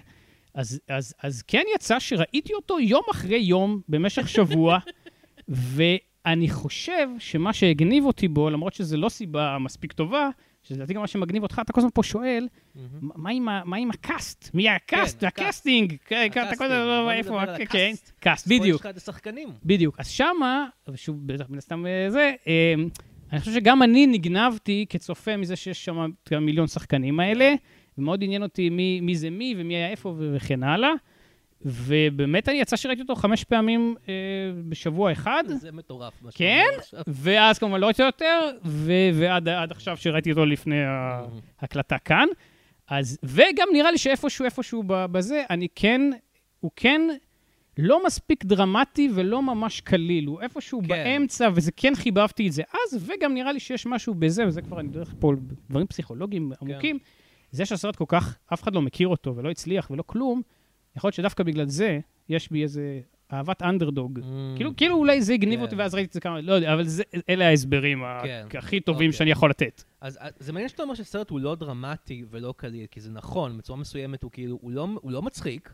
אז, 0.53 0.79
אז, 0.87 1.13
אז 1.23 1.41
כן 1.41 1.63
יצא 1.75 1.99
שראיתי 1.99 2.53
אותו 2.53 2.79
יום 2.79 3.03
אחרי 3.11 3.37
יום, 3.37 3.81
במשך 3.89 4.29
שבוע, 4.29 4.79
ואני 5.47 6.49
חושב 6.49 7.07
שמה 7.19 7.53
שהגניב 7.53 8.05
אותי 8.05 8.27
בו, 8.27 8.49
למרות 8.49 8.73
שזו 8.73 8.97
לא 8.97 9.09
סיבה 9.09 9.57
מספיק 9.59 9.93
טובה, 9.93 10.29
שלדעתי 10.63 10.93
גם 10.93 11.01
מה 11.01 11.07
שמגניב 11.07 11.43
אותך, 11.43 11.61
אתה 11.63 11.73
כל 11.73 11.79
הזמן 11.81 11.89
פה 11.93 12.03
שואל. 12.03 12.47
מה- 12.95 13.29
עם 13.77 13.89
הקאסט? 13.91 14.49
מי 14.53 14.69
הקאסט? 14.69 15.19
כן, 15.19 15.25
והקאסטינג? 15.25 15.95
כן, 16.05 16.27
אתה 16.31 16.39
הקאסטינג, 16.41 16.57
כל 16.59 16.71
הזמן, 16.71 17.01
בוא 17.03 17.11
איפה? 17.11 17.45
כן, 17.57 17.63
הקאסט. 17.63 18.11
קאסט, 18.19 18.47
פה 18.47 18.53
יש 18.53 18.59
בדיוק. 18.59 18.81
לך 18.81 18.85
את 18.85 18.97
השחקנים. 18.97 19.49
בדיוק. 19.65 19.95
אז 19.99 20.07
שמה, 20.07 20.65
ושוב, 20.87 21.27
בטח 21.27 21.49
מן 21.49 21.57
הסתם 21.57 21.85
אה, 21.85 22.09
זה, 22.09 22.33
אה, 22.47 22.73
אני 23.31 23.39
חושב 23.39 23.51
שגם 23.53 23.83
אני 23.83 24.07
נגנבתי 24.07 24.85
כצופה 24.89 25.37
מזה 25.37 25.55
שיש 25.55 25.85
שם 25.85 26.11
את 26.23 26.31
המיליון 26.31 26.67
שחקנים 26.67 27.19
האלה, 27.19 27.53
ומאוד 27.97 28.23
עניין 28.23 28.43
אותי 28.43 28.69
מי, 28.69 29.15
זה 29.15 29.29
מי 29.29 29.55
ומי 29.57 29.75
היה 29.75 29.89
איפה 29.89 30.15
וכן 30.17 30.63
הלאה. 30.63 30.89
ובאמת 31.65 32.49
אני 32.49 32.57
יצא 32.57 32.75
שראיתי 32.75 33.01
אותו 33.01 33.15
חמש 33.15 33.43
פעמים 33.43 33.95
אה, 34.09 34.13
בשבוע 34.69 35.11
אחד, 35.11 35.43
זה 35.47 35.71
מטורף. 35.71 36.13
כן? 36.33 36.67
ואז 37.07 37.59
כמובן 37.59 37.79
לא 37.79 37.85
ראיתי 37.85 38.03
יותר, 38.03 38.39
ו- 38.65 39.09
ועד 39.13 39.49
עד 39.49 39.71
עכשיו 39.71 39.97
שראיתי 39.97 40.31
אותו 40.31 40.45
לפני 40.45 40.83
ההקלטה 41.59 41.97
כאן. 41.97 42.27
אז, 42.87 43.19
וגם 43.23 43.67
נראה 43.73 43.91
לי 43.91 43.97
שאיפשהו, 43.97 44.45
איפשהו 44.45 44.83
בזה, 44.87 45.43
אני 45.49 45.67
כן, 45.75 46.01
הוא 46.59 46.71
כן 46.75 47.01
לא 47.77 48.05
מספיק 48.05 48.45
דרמטי 48.45 49.09
ולא 49.15 49.41
ממש 49.41 49.81
קליל, 49.81 50.25
הוא 50.25 50.41
איפשהו 50.41 50.81
כן. 50.81 50.87
כן. 50.87 51.03
באמצע, 51.03 51.49
וזה 51.53 51.71
כן 51.71 51.95
חיבבתי 51.95 52.47
את 52.47 52.53
זה 52.53 52.63
אז, 52.73 53.07
וגם 53.07 53.33
נראה 53.33 53.51
לי 53.51 53.59
שיש 53.59 53.85
משהו 53.85 54.13
בזה, 54.13 54.47
וזה 54.47 54.61
כבר, 54.61 54.79
אני 54.79 54.87
דרך 54.87 55.13
פה 55.19 55.33
דברים 55.69 55.87
פסיכולוגיים 55.87 56.51
עמוקים, 56.61 56.99
זה 57.51 57.65
שהסרט 57.65 57.95
כל 57.95 58.05
כך, 58.07 58.37
אף 58.53 58.63
אחד 58.63 58.75
לא 58.75 58.81
מכיר 58.81 59.07
אותו 59.07 59.35
ולא 59.35 59.51
הצליח 59.51 59.91
ולא 59.91 60.03
כלום, 60.05 60.41
יכול 60.95 61.07
להיות 61.07 61.15
שדווקא 61.15 61.43
בגלל 61.43 61.67
זה, 61.67 61.99
יש 62.29 62.51
בי 62.51 62.63
איזה 62.63 62.99
אהבת 63.33 63.61
אנדרדוג. 63.61 64.19
Mm, 64.19 64.23
כאילו, 64.55 64.75
כאילו 64.77 64.95
אולי 64.95 65.21
זה 65.21 65.33
הגניב 65.33 65.59
כן. 65.59 65.65
אותי 65.65 65.75
ואז 65.75 65.95
ראיתי 65.95 66.07
את 66.07 66.13
זה 66.13 66.19
כמה, 66.19 66.41
לא 66.41 66.53
יודע, 66.53 66.73
אבל 66.73 66.83
זה, 66.83 67.03
אלה 67.29 67.47
ההסברים 67.47 68.03
כן. 68.23 68.47
הכי 68.57 68.79
טובים 68.79 69.07
אוקיי. 69.07 69.17
שאני 69.17 69.31
יכול 69.31 69.49
לתת. 69.49 69.83
אז 70.01 70.17
אז 70.21 70.33
זה 70.39 70.53
מעניין 70.53 70.69
שאתה 70.69 70.83
אומר 70.83 70.93
שהסרט 70.93 71.29
הוא 71.29 71.39
לא 71.39 71.55
דרמטי 71.55 72.25
ולא 72.29 72.53
קליל, 72.57 72.85
כי 72.91 73.01
זה 73.01 73.11
נכון, 73.11 73.57
בצורה 73.57 73.79
מסוימת 73.79 74.23
הוא 74.23 74.31
כאילו, 74.31 74.57
הוא 74.61 74.71
לא, 74.71 74.87
הוא 75.01 75.11
לא 75.11 75.21
מצחיק, 75.21 75.73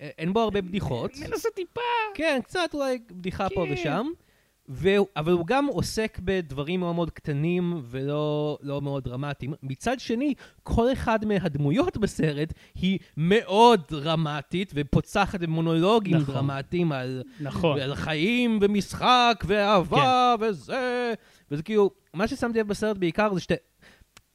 אין 0.00 0.32
בו 0.32 0.40
הרבה 0.40 0.60
בדיחות. 0.62 1.10
מנסה 1.16 1.48
טיפה. 1.54 1.80
כן, 2.14 2.40
קצת 2.44 2.70
אולי 2.74 2.98
בדיחה 3.10 3.48
פה 3.48 3.64
כן. 3.66 3.72
ושם. 3.72 4.06
ו... 4.70 4.88
אבל 5.16 5.32
הוא 5.32 5.46
גם 5.46 5.66
עוסק 5.66 6.18
בדברים 6.24 6.80
מאוד 6.80 6.94
מאוד 6.94 7.10
קטנים 7.10 7.80
ולא 7.84 8.58
לא 8.62 8.80
מאוד 8.80 9.04
דרמטיים. 9.04 9.54
מצד 9.62 10.00
שני, 10.00 10.34
כל 10.62 10.92
אחד 10.92 11.24
מהדמויות 11.24 11.96
בסרט 11.96 12.52
היא 12.74 12.98
מאוד 13.16 13.80
דרמטית 13.90 14.72
ופוצחת 14.74 15.40
במונולוגים 15.40 16.16
נכון. 16.16 16.34
דרמטיים 16.34 16.92
על, 16.92 17.22
נכון. 17.40 17.80
על 17.80 17.94
חיים 17.94 18.58
ומשחק 18.62 19.44
ואהבה 19.46 20.34
וזה. 20.40 21.12
וזה 21.50 21.62
כאילו, 21.62 21.90
מה 22.14 22.28
ששמתי 22.28 22.58
לב 22.58 22.68
בסרט 22.68 22.96
בעיקר 22.96 23.34
זה 23.34 23.40
שאתה... 23.40 23.54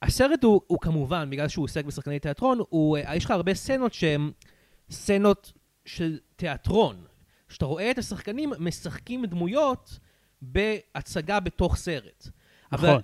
הסרט 0.01 0.43
הוא, 0.43 0.61
הוא 0.67 0.79
כמובן, 0.81 1.29
בגלל 1.29 1.47
שהוא 1.47 1.63
עוסק 1.63 1.85
בשחקני 1.85 2.19
תיאטרון, 2.19 2.59
הוא, 2.69 2.97
אה, 2.97 3.15
יש 3.15 3.25
לך 3.25 3.31
הרבה 3.31 3.53
סצנות 3.53 3.93
שהן 3.93 4.31
סצנות 4.89 5.53
של 5.85 6.17
תיאטרון. 6.35 6.95
שאתה 7.49 7.65
רואה 7.65 7.91
את 7.91 7.97
השחקנים 7.97 8.53
משחקים 8.59 9.25
דמויות 9.25 9.99
בהצגה 10.51 11.39
בתוך 11.39 11.75
סרט. 11.75 12.27
אבל 12.71 12.89
נכון. 12.89 13.01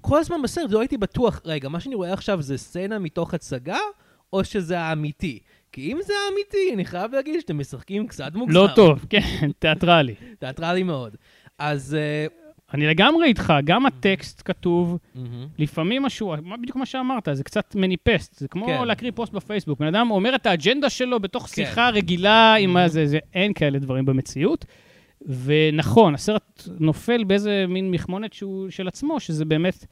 כל 0.00 0.18
הזמן 0.18 0.42
בסרט 0.42 0.70
לא 0.70 0.80
הייתי 0.80 0.96
בטוח, 0.96 1.40
רגע, 1.44 1.68
מה 1.68 1.80
שאני 1.80 1.94
רואה 1.94 2.12
עכשיו 2.12 2.42
זה 2.42 2.58
סצנה 2.58 2.98
מתוך 2.98 3.34
הצגה, 3.34 3.78
או 4.32 4.44
שזה 4.44 4.80
האמיתי? 4.80 5.38
כי 5.72 5.92
אם 5.92 5.98
זה 6.02 6.12
האמיתי, 6.26 6.74
אני 6.74 6.84
חייב 6.84 7.14
להגיד 7.14 7.40
שאתם 7.40 7.58
משחקים 7.58 8.06
קצת 8.06 8.34
מוגזם. 8.34 8.54
לא 8.54 8.68
טוב, 8.74 9.06
כן, 9.10 9.50
תיאטרלי. 9.58 10.14
תיאטרלי 10.38 10.82
מאוד. 10.82 11.16
אז... 11.58 11.94
אה, 11.94 12.26
אני 12.74 12.86
לגמרי 12.86 13.26
איתך, 13.26 13.52
גם 13.64 13.86
הטקסט 13.86 14.42
כתוב. 14.44 14.98
לפעמים 15.58 16.02
משהו, 16.02 16.34
מה 16.42 16.56
בדיוק 16.56 16.76
מה 16.76 16.86
שאמרת, 16.86 17.28
זה 17.32 17.44
קצת 17.44 17.74
מניפסט, 17.74 18.34
זה 18.34 18.48
כמו 18.48 18.66
כן. 18.66 18.84
להקריא 18.84 19.12
פוסט 19.14 19.32
בפייסבוק. 19.32 19.78
בן 19.78 19.86
אדם 19.86 20.10
אומר 20.10 20.34
את 20.34 20.46
האג'נדה 20.46 20.90
שלו 20.90 21.20
בתוך 21.20 21.46
כן. 21.46 21.54
שיחה 21.54 21.88
רגילה 21.88 22.54
עם 22.54 22.76
הזה, 22.76 23.06
זה, 23.06 23.18
אין 23.34 23.52
כאלה 23.52 23.78
דברים 23.78 24.04
במציאות. 24.04 24.64
ונכון, 25.44 26.14
הסרט 26.14 26.62
נופל 26.80 27.24
באיזה 27.24 27.64
מין 27.68 27.90
מכמונת 27.90 28.32
שהוא 28.32 28.70
של 28.70 28.88
עצמו, 28.88 29.20
שזה 29.20 29.44
באמת 29.44 29.86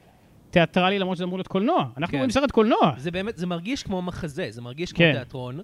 תיאטרלי, 0.51 0.99
למרות 0.99 1.17
שזה 1.17 1.25
אמור 1.25 1.39
להיות 1.39 1.49
קולנוע. 1.49 1.87
אנחנו 1.97 2.13
כן. 2.13 2.17
רואים 2.17 2.31
סרט 2.31 2.51
קולנוע. 2.51 2.93
זה 2.97 3.11
באמת, 3.11 3.37
זה 3.37 3.47
מרגיש 3.47 3.83
כמו 3.83 4.03
מחזה, 4.03 4.47
זה 4.51 4.63
מרגיש 4.63 4.93
כמו 4.93 4.99
כן. 4.99 5.13
תיאטרון, 5.13 5.61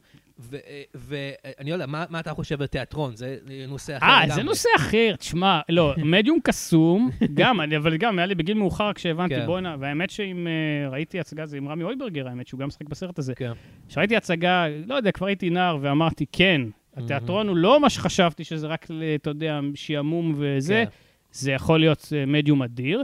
ואני 0.95 1.69
לא 1.71 1.73
יודע, 1.73 1.87
מה 1.87 2.05
מה 2.11 2.21
אתה 2.21 2.35
חושב 2.35 2.61
על 2.61 2.67
תיאטרון? 2.67 3.17
זה 3.17 3.37
נושא 3.69 3.97
אחר 3.97 4.07
אה. 4.07 4.35
זה 4.35 4.43
נושא 4.43 4.69
אחר, 4.77 5.15
תשמע, 5.19 5.61
לא, 5.69 5.95
מדיום 6.05 6.39
קסום, 6.45 7.11
גם, 7.35 7.61
אני- 7.61 7.77
אבל 7.77 7.97
גם, 7.97 8.19
היה 8.19 8.27
לי 8.27 8.35
בגיל 8.35 8.57
מאוחר 8.57 8.93
כשהבנתי, 8.93 9.35
כן. 9.35 9.47
בואנה, 9.47 9.77
והאמת 9.81 10.11
שאם 10.11 10.47
אה, 10.47 10.89
ראיתי 10.89 11.21
הצגה, 11.21 11.47
זה 11.47 11.57
עם 11.57 11.69
רמי 11.69 11.85
אויברגר, 11.85 12.29
האמת, 12.29 12.47
שהוא 12.47 12.61
גם 12.61 12.69
משחק 12.69 12.89
בסרט 12.89 13.19
הזה. 13.19 13.35
כן. 13.35 13.53
כשראיתי 13.89 14.17
הצגה, 14.17 14.65
לא 14.87 14.95
יודע, 14.95 15.13
כבר 15.13 15.27
הייתי 15.27 15.51
נער, 15.51 15.79
ואמרתי, 15.81 16.27
כן, 16.33 16.61
התיאטרון 17.05 17.49
הוא 17.49 17.57
לא 17.57 17.81
מה 17.81 17.91
שחשבתי, 17.91 18.45
שזה 18.45 18.67
רק, 18.67 18.87
ל- 18.91 19.03
אתה 19.15 19.31
יודע, 19.31 19.61
שעמום 19.75 20.35
וזה, 20.37 20.85
כן. 20.87 20.91
זה 21.33 21.53
יכול 21.53 21.81
להיות 21.81 22.13
אה, 22.17 22.27
מדיום 22.27 22.63
אדיר, 22.63 23.03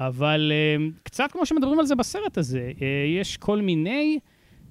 אבל 0.00 0.52
אה, 0.54 0.76
קצת 1.02 1.32
כמו 1.32 1.46
שמדברים 1.46 1.78
על 1.78 1.86
זה 1.86 1.94
בסרט 1.94 2.38
הזה, 2.38 2.72
אה, 2.82 2.86
יש 3.20 3.36
כל 3.36 3.60
מיני, 3.60 4.18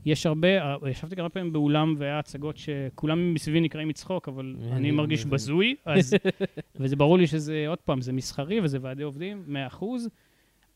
יש 0.06 0.26
הרבה, 0.26 0.48
אה, 0.48 0.90
ישבתי 0.90 1.16
כמה 1.16 1.30
פעמים 1.30 1.54
באולם 1.54 1.96
והיה 1.98 2.20
הצגות 2.20 2.58
שכולם 2.58 3.34
מסביבי 3.34 3.60
נקראים 3.60 3.88
מצחוק, 3.88 4.28
אבל 4.28 4.56
אני 4.72 4.92
מרגיש. 4.92 5.26
בזוי, 5.26 5.76
אז, 5.86 6.14
וזה 6.80 6.96
ברור 6.96 7.18
לי 7.18 7.28
שזה, 7.28 7.66
עוד 7.68 7.78
פעם, 7.78 8.02
זה 8.02 8.14
מסחרי 8.14 8.60
וזה 8.62 8.78
ועדי 8.82 9.04
עובדים, 9.04 9.44
100%. 9.80 9.86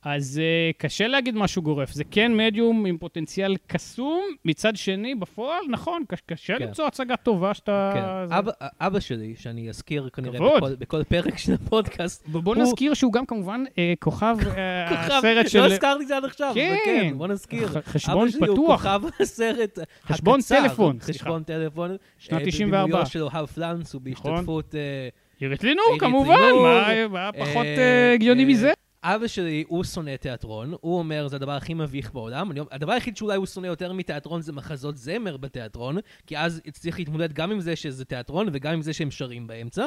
אז 0.06 0.42
uh, 0.42 0.78
קשה 0.78 1.08
להגיד 1.08 1.36
משהו 1.36 1.62
גורף. 1.62 1.92
זה 1.92 2.04
כן 2.12 2.32
מדיום 2.38 2.86
עם 2.86 2.98
פוטנציאל 2.98 3.56
קסום, 3.68 4.24
מצד 4.46 4.76
שני, 4.76 5.16
בפועל, 5.16 5.60
נכון, 5.70 6.04
קש, 6.08 6.20
קשה 6.26 6.58
כן. 6.60 6.66
למצוא 6.66 6.88
הצגה 6.88 7.16
טובה 7.16 7.54
שאתה... 7.54 7.92
כן. 7.94 8.02
זה- 8.30 8.40
אבא- 8.40 8.52
אבא 8.82 9.00
שלי, 9.00 9.34
שאני 9.38 9.70
אזכיר 9.70 10.10
כנראה 10.14 10.38
כבוד. 10.38 10.58
בכל- 10.58 10.76
בכל 10.80 11.04
פרק 11.04 11.38
של 11.38 11.54
הפודקאסט, 11.54 12.28
בוא 12.28 12.56
הוא- 12.56 12.64
נזכיר 12.64 12.94
שהוא 12.94 13.14
גם 13.14 13.26
כמובן 13.26 13.64
אה, 13.78 13.94
כוכב 14.00 14.38
אה, 14.58 14.88
כוכב, 14.90 15.12
הסרט 15.18 15.50
של... 15.50 15.60
לא 15.60 15.66
הזכרתי 15.66 16.04
את 16.04 16.08
זה 16.08 16.18
עד 16.18 16.26
עכשיו, 16.26 16.48
אבל 16.52 16.56
כן. 16.60 16.78
כן, 16.86 17.18
בוא 17.18 17.28
נזכיר. 17.28 17.68
ח- 17.68 17.78
חשבון 17.88 18.22
אבא 18.28 18.32
שלי 18.32 18.48
הוא 18.48 18.56
פתוח. 18.58 18.82
כוכב 18.82 19.02
הסרט 19.20 19.80
חשבון 20.06 20.40
הקצר, 20.40 20.62
טלפון, 20.62 21.00
סליחה. 21.00 21.20
חשבון 21.20 21.44
טלפון. 21.44 21.96
שנת 22.18 22.42
אה, 22.42 22.46
94. 22.46 22.82
בבימויו 22.84 23.06
של 23.06 23.22
אוהב 23.24 23.46
פלנס 23.46 23.96
ובהשתתפות... 23.96 24.76
אה, 24.76 25.10
עירית 25.40 25.64
לינור, 25.64 25.86
כמובן, 26.00 26.52
מה 26.64 27.08
מה 27.08 27.30
פחות 27.32 27.66
אה, 27.78 28.14
הגיוני 28.14 28.46
מזה? 28.46 28.74
אבא 29.08 29.28
שלי, 29.28 29.64
הוא 29.68 29.84
שונא 29.84 30.16
תיאטרון, 30.16 30.74
הוא 30.82 31.00
אומר, 31.00 31.28
זה 31.28 31.36
הדבר 31.36 31.52
הכי 31.52 31.74
מביך 31.74 32.14
בעולם. 32.14 32.52
אני, 32.52 32.60
הדבר 32.72 32.92
היחיד 32.92 33.18
שאולי 33.18 33.38
הוא 33.38 33.46
שונא 33.46 33.68
יותר 33.68 33.94
מתיאטרון 33.94 34.42
זה 34.42 34.54
מחזות 34.54 34.98
זמר 34.98 35.38
בתיאטרון, 35.38 35.98
כי 36.28 36.38
אז 36.38 36.62
צריך 36.72 37.00
להתמודד 37.00 37.34
גם 37.34 37.52
עם 37.52 37.60
זה 37.60 37.76
שזה 37.76 38.06
תיאטרון 38.06 38.48
וגם 38.54 38.74
עם 38.74 38.82
זה 38.82 38.94
שהם 38.94 39.12
שרים 39.12 39.48
באמצע. 39.48 39.86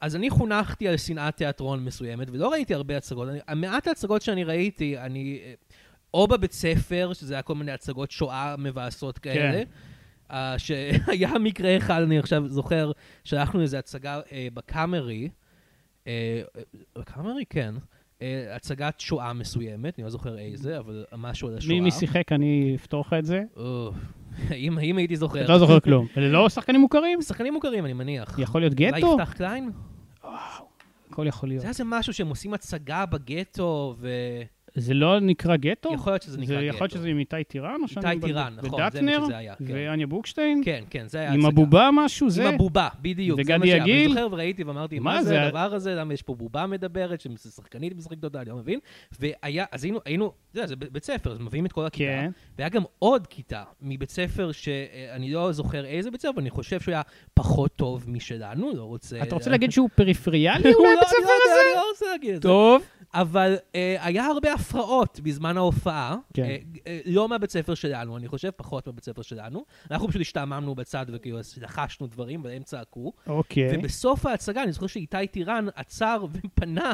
אז 0.00 0.16
אני 0.16 0.30
חונכתי 0.30 0.88
על 0.88 0.96
שנאת 0.96 1.36
תיאטרון 1.36 1.84
מסוימת, 1.84 2.30
ולא 2.30 2.52
ראיתי 2.52 2.74
הרבה 2.74 2.96
הצגות. 2.96 3.28
אני, 3.28 3.38
המעט 3.48 3.86
ההצגות 3.86 4.22
שאני 4.22 4.44
ראיתי, 4.44 4.98
אני... 4.98 5.40
אה, 5.44 5.54
או 6.14 6.26
בבית 6.26 6.52
ספר, 6.52 7.12
שזה 7.12 7.34
היה 7.34 7.42
כל 7.42 7.54
מיני 7.54 7.72
הצגות 7.72 8.10
שואה 8.10 8.54
מבאסות 8.58 9.18
כאלה. 9.18 9.64
כן. 9.64 9.70
Uh, 10.30 10.34
שהיה 10.58 11.38
מקרה 11.40 11.76
אחד, 11.76 12.02
אני 12.02 12.18
עכשיו 12.18 12.48
זוכר, 12.48 12.92
שלחנו 13.24 13.62
איזו 13.62 13.76
הצגה 13.76 14.20
uh, 14.20 14.32
בקאמרי, 14.54 15.28
uh, 16.04 16.08
בקאמרי, 16.98 17.44
כן, 17.50 17.74
הצגת 18.54 19.00
שואה 19.00 19.32
מסוימת, 19.32 19.98
אני 19.98 20.04
לא 20.04 20.10
זוכר 20.10 20.38
איזה, 20.38 20.78
אבל 20.78 21.04
משהו 21.16 21.48
על 21.48 21.56
השואה. 21.56 21.80
מי 21.80 21.90
שיחק, 21.90 22.32
אני 22.32 22.72
אפתור 22.74 23.00
לך 23.00 23.12
את 23.18 23.24
זה. 23.24 23.42
אם, 24.54 24.78
הייתי 24.98 25.16
זוכר. 25.16 25.44
אתה 25.44 25.52
לא 25.52 25.58
זוכר 25.58 25.80
כלום. 25.80 26.06
אלה 26.16 26.28
לא 26.28 26.48
שחקנים 26.48 26.80
מוכרים? 26.80 27.22
שחקנים 27.22 27.54
מוכרים, 27.54 27.84
אני 27.84 27.92
מניח. 27.92 28.38
יכול 28.38 28.60
להיות 28.60 28.80
אולי 28.80 28.90
גטו? 28.90 29.16
יפתח 29.20 29.32
קליין? 29.32 29.70
הכל 31.10 31.26
יכול 31.26 31.48
להיות. 31.48 31.62
זה 31.62 31.68
איזה 31.68 31.84
משהו 31.86 32.12
שהם 32.12 32.28
עושים 32.28 32.54
הצגה 32.54 33.06
בגטו, 33.06 33.96
ויכול 33.98 34.61
זה 34.74 34.94
לא 34.94 35.20
נקרא 35.20 35.56
גטו? 35.56 35.88
להיות 36.06 36.22
שזה 36.22 36.38
נקרא 36.38 36.46
זה 36.46 36.54
גטו. 36.54 36.64
יכול 36.64 36.84
להיות 36.84 36.90
שזה 36.90 37.08
עם 37.08 37.18
איתי 37.18 37.44
טירן? 37.44 37.80
איתי? 37.96 38.26
טירן, 38.26 38.54
נכון, 38.56 38.70
זה 38.70 38.76
מה 38.76 38.86
ודטנר? 38.86 39.24
שזה 39.24 39.36
היה, 39.36 39.54
כן. 39.54 39.64
ואניה 39.68 40.06
בוקשטיין? 40.06 40.62
כן, 40.64 40.84
כן, 40.90 41.08
זה 41.08 41.18
היה 41.18 41.32
עם. 41.32 41.46
הבובה 41.46 41.88
משהו? 41.92 42.30
זה? 42.30 42.48
עם 42.48 42.54
הבובה, 42.54 42.88
בדיוק. 43.02 43.40
וגדי. 43.40 43.68
יגיל? 43.68 43.94
אני 43.94 44.08
זוכר 44.08 44.28
וראיתי 44.30 44.64
ואמרתי, 44.64 44.98
מה 44.98 45.22
זה? 45.22 45.46
הדבר 45.46 45.74
הזה? 45.74 45.94
למה 45.94 46.14
יש 46.14 46.22
פה 46.22 46.34
בובה 46.34 46.66
מדברת, 46.66 47.20
ששחקנית 47.20 47.96
משחקת 47.96 48.24
אותה, 48.24 48.40
אני 48.40 48.48
לא 48.48 48.56
מבין. 48.56 48.78
והיה, 49.20 49.64
אז 49.72 49.84
היינו, 49.84 50.00
היינו, 50.04 50.32
אתה 50.50 50.58
יודע, 50.58 50.66
זה 50.66 50.76
בית 50.76 51.04
ספר, 51.04 51.32
אז 51.32 51.38
מביאים 51.40 51.66
את 51.66 51.72
כל 51.72 51.86
הכיתה. 51.86 52.10
כן. 52.10 52.30
והיה 52.58 52.68
גם 52.68 52.82
עוד 52.98 53.26
כיתה 53.26 53.62
מבית 53.80 54.10
ספר 54.10 54.52
שאני 54.52 55.32
לא 55.32 55.52
זוכר 55.52 55.84
איזה 55.84 56.10
בית 56.10 56.20
ספר, 56.20 56.40
אני 56.40 56.50
חושב 56.50 56.80
שהוא 56.80 56.92
היה 56.92 57.02
פחות 57.34 57.76
טוב 57.76 58.04
משלנו, 58.08 58.70
לא 58.74 58.84
רוצה... 58.84 59.22
אתה 59.22 59.34
רוצה 59.34 59.50
להגיד 59.50 59.72
שהוא 59.72 59.88
פריפריאלי 59.96 60.74
אולי 60.74 60.96
בית 61.00 61.08
ספר 61.08 61.32
הזה? 61.44 62.40
טוב. 62.40 62.82
אבל 63.14 63.56
אה, 63.74 63.96
היה 64.00 64.26
הרבה 64.26 64.52
הפרעות 64.52 65.20
בזמן 65.22 65.56
ההופעה. 65.56 66.16
כן. 66.34 66.42
אה, 66.42 66.56
אה, 66.86 67.00
לא 67.06 67.28
מהבית 67.28 67.50
ספר 67.50 67.74
שלנו, 67.74 68.16
אני 68.16 68.28
חושב, 68.28 68.50
פחות 68.56 68.86
מהבית 68.86 69.04
ספר 69.04 69.22
שלנו. 69.22 69.64
אנחנו 69.90 70.08
פשוט 70.08 70.20
השתעממנו 70.20 70.74
בצד 70.74 71.06
וכאילו 71.08 71.38
לחשנו 71.60 72.06
דברים, 72.06 72.40
והם 72.44 72.62
צעקו. 72.62 73.12
אוקיי. 73.26 73.78
ובסוף 73.78 74.26
ההצגה, 74.26 74.62
אני 74.62 74.72
זוכר 74.72 74.86
שאיתי 74.86 75.26
טירן 75.26 75.66
עצר 75.74 76.24
ופנה. 76.32 76.92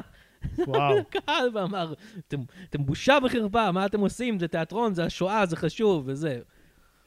לקהל 0.98 1.48
ואמר, 1.54 1.94
אתם, 2.28 2.40
אתם 2.70 2.86
בושה 2.86 3.18
וחרפה, 3.24 3.72
מה 3.72 3.86
אתם 3.86 4.00
עושים? 4.00 4.38
זה 4.38 4.48
תיאטרון, 4.48 4.94
זה 4.94 5.04
השואה, 5.04 5.46
זה 5.46 5.56
חשוב, 5.56 6.04
וזה. 6.06 6.38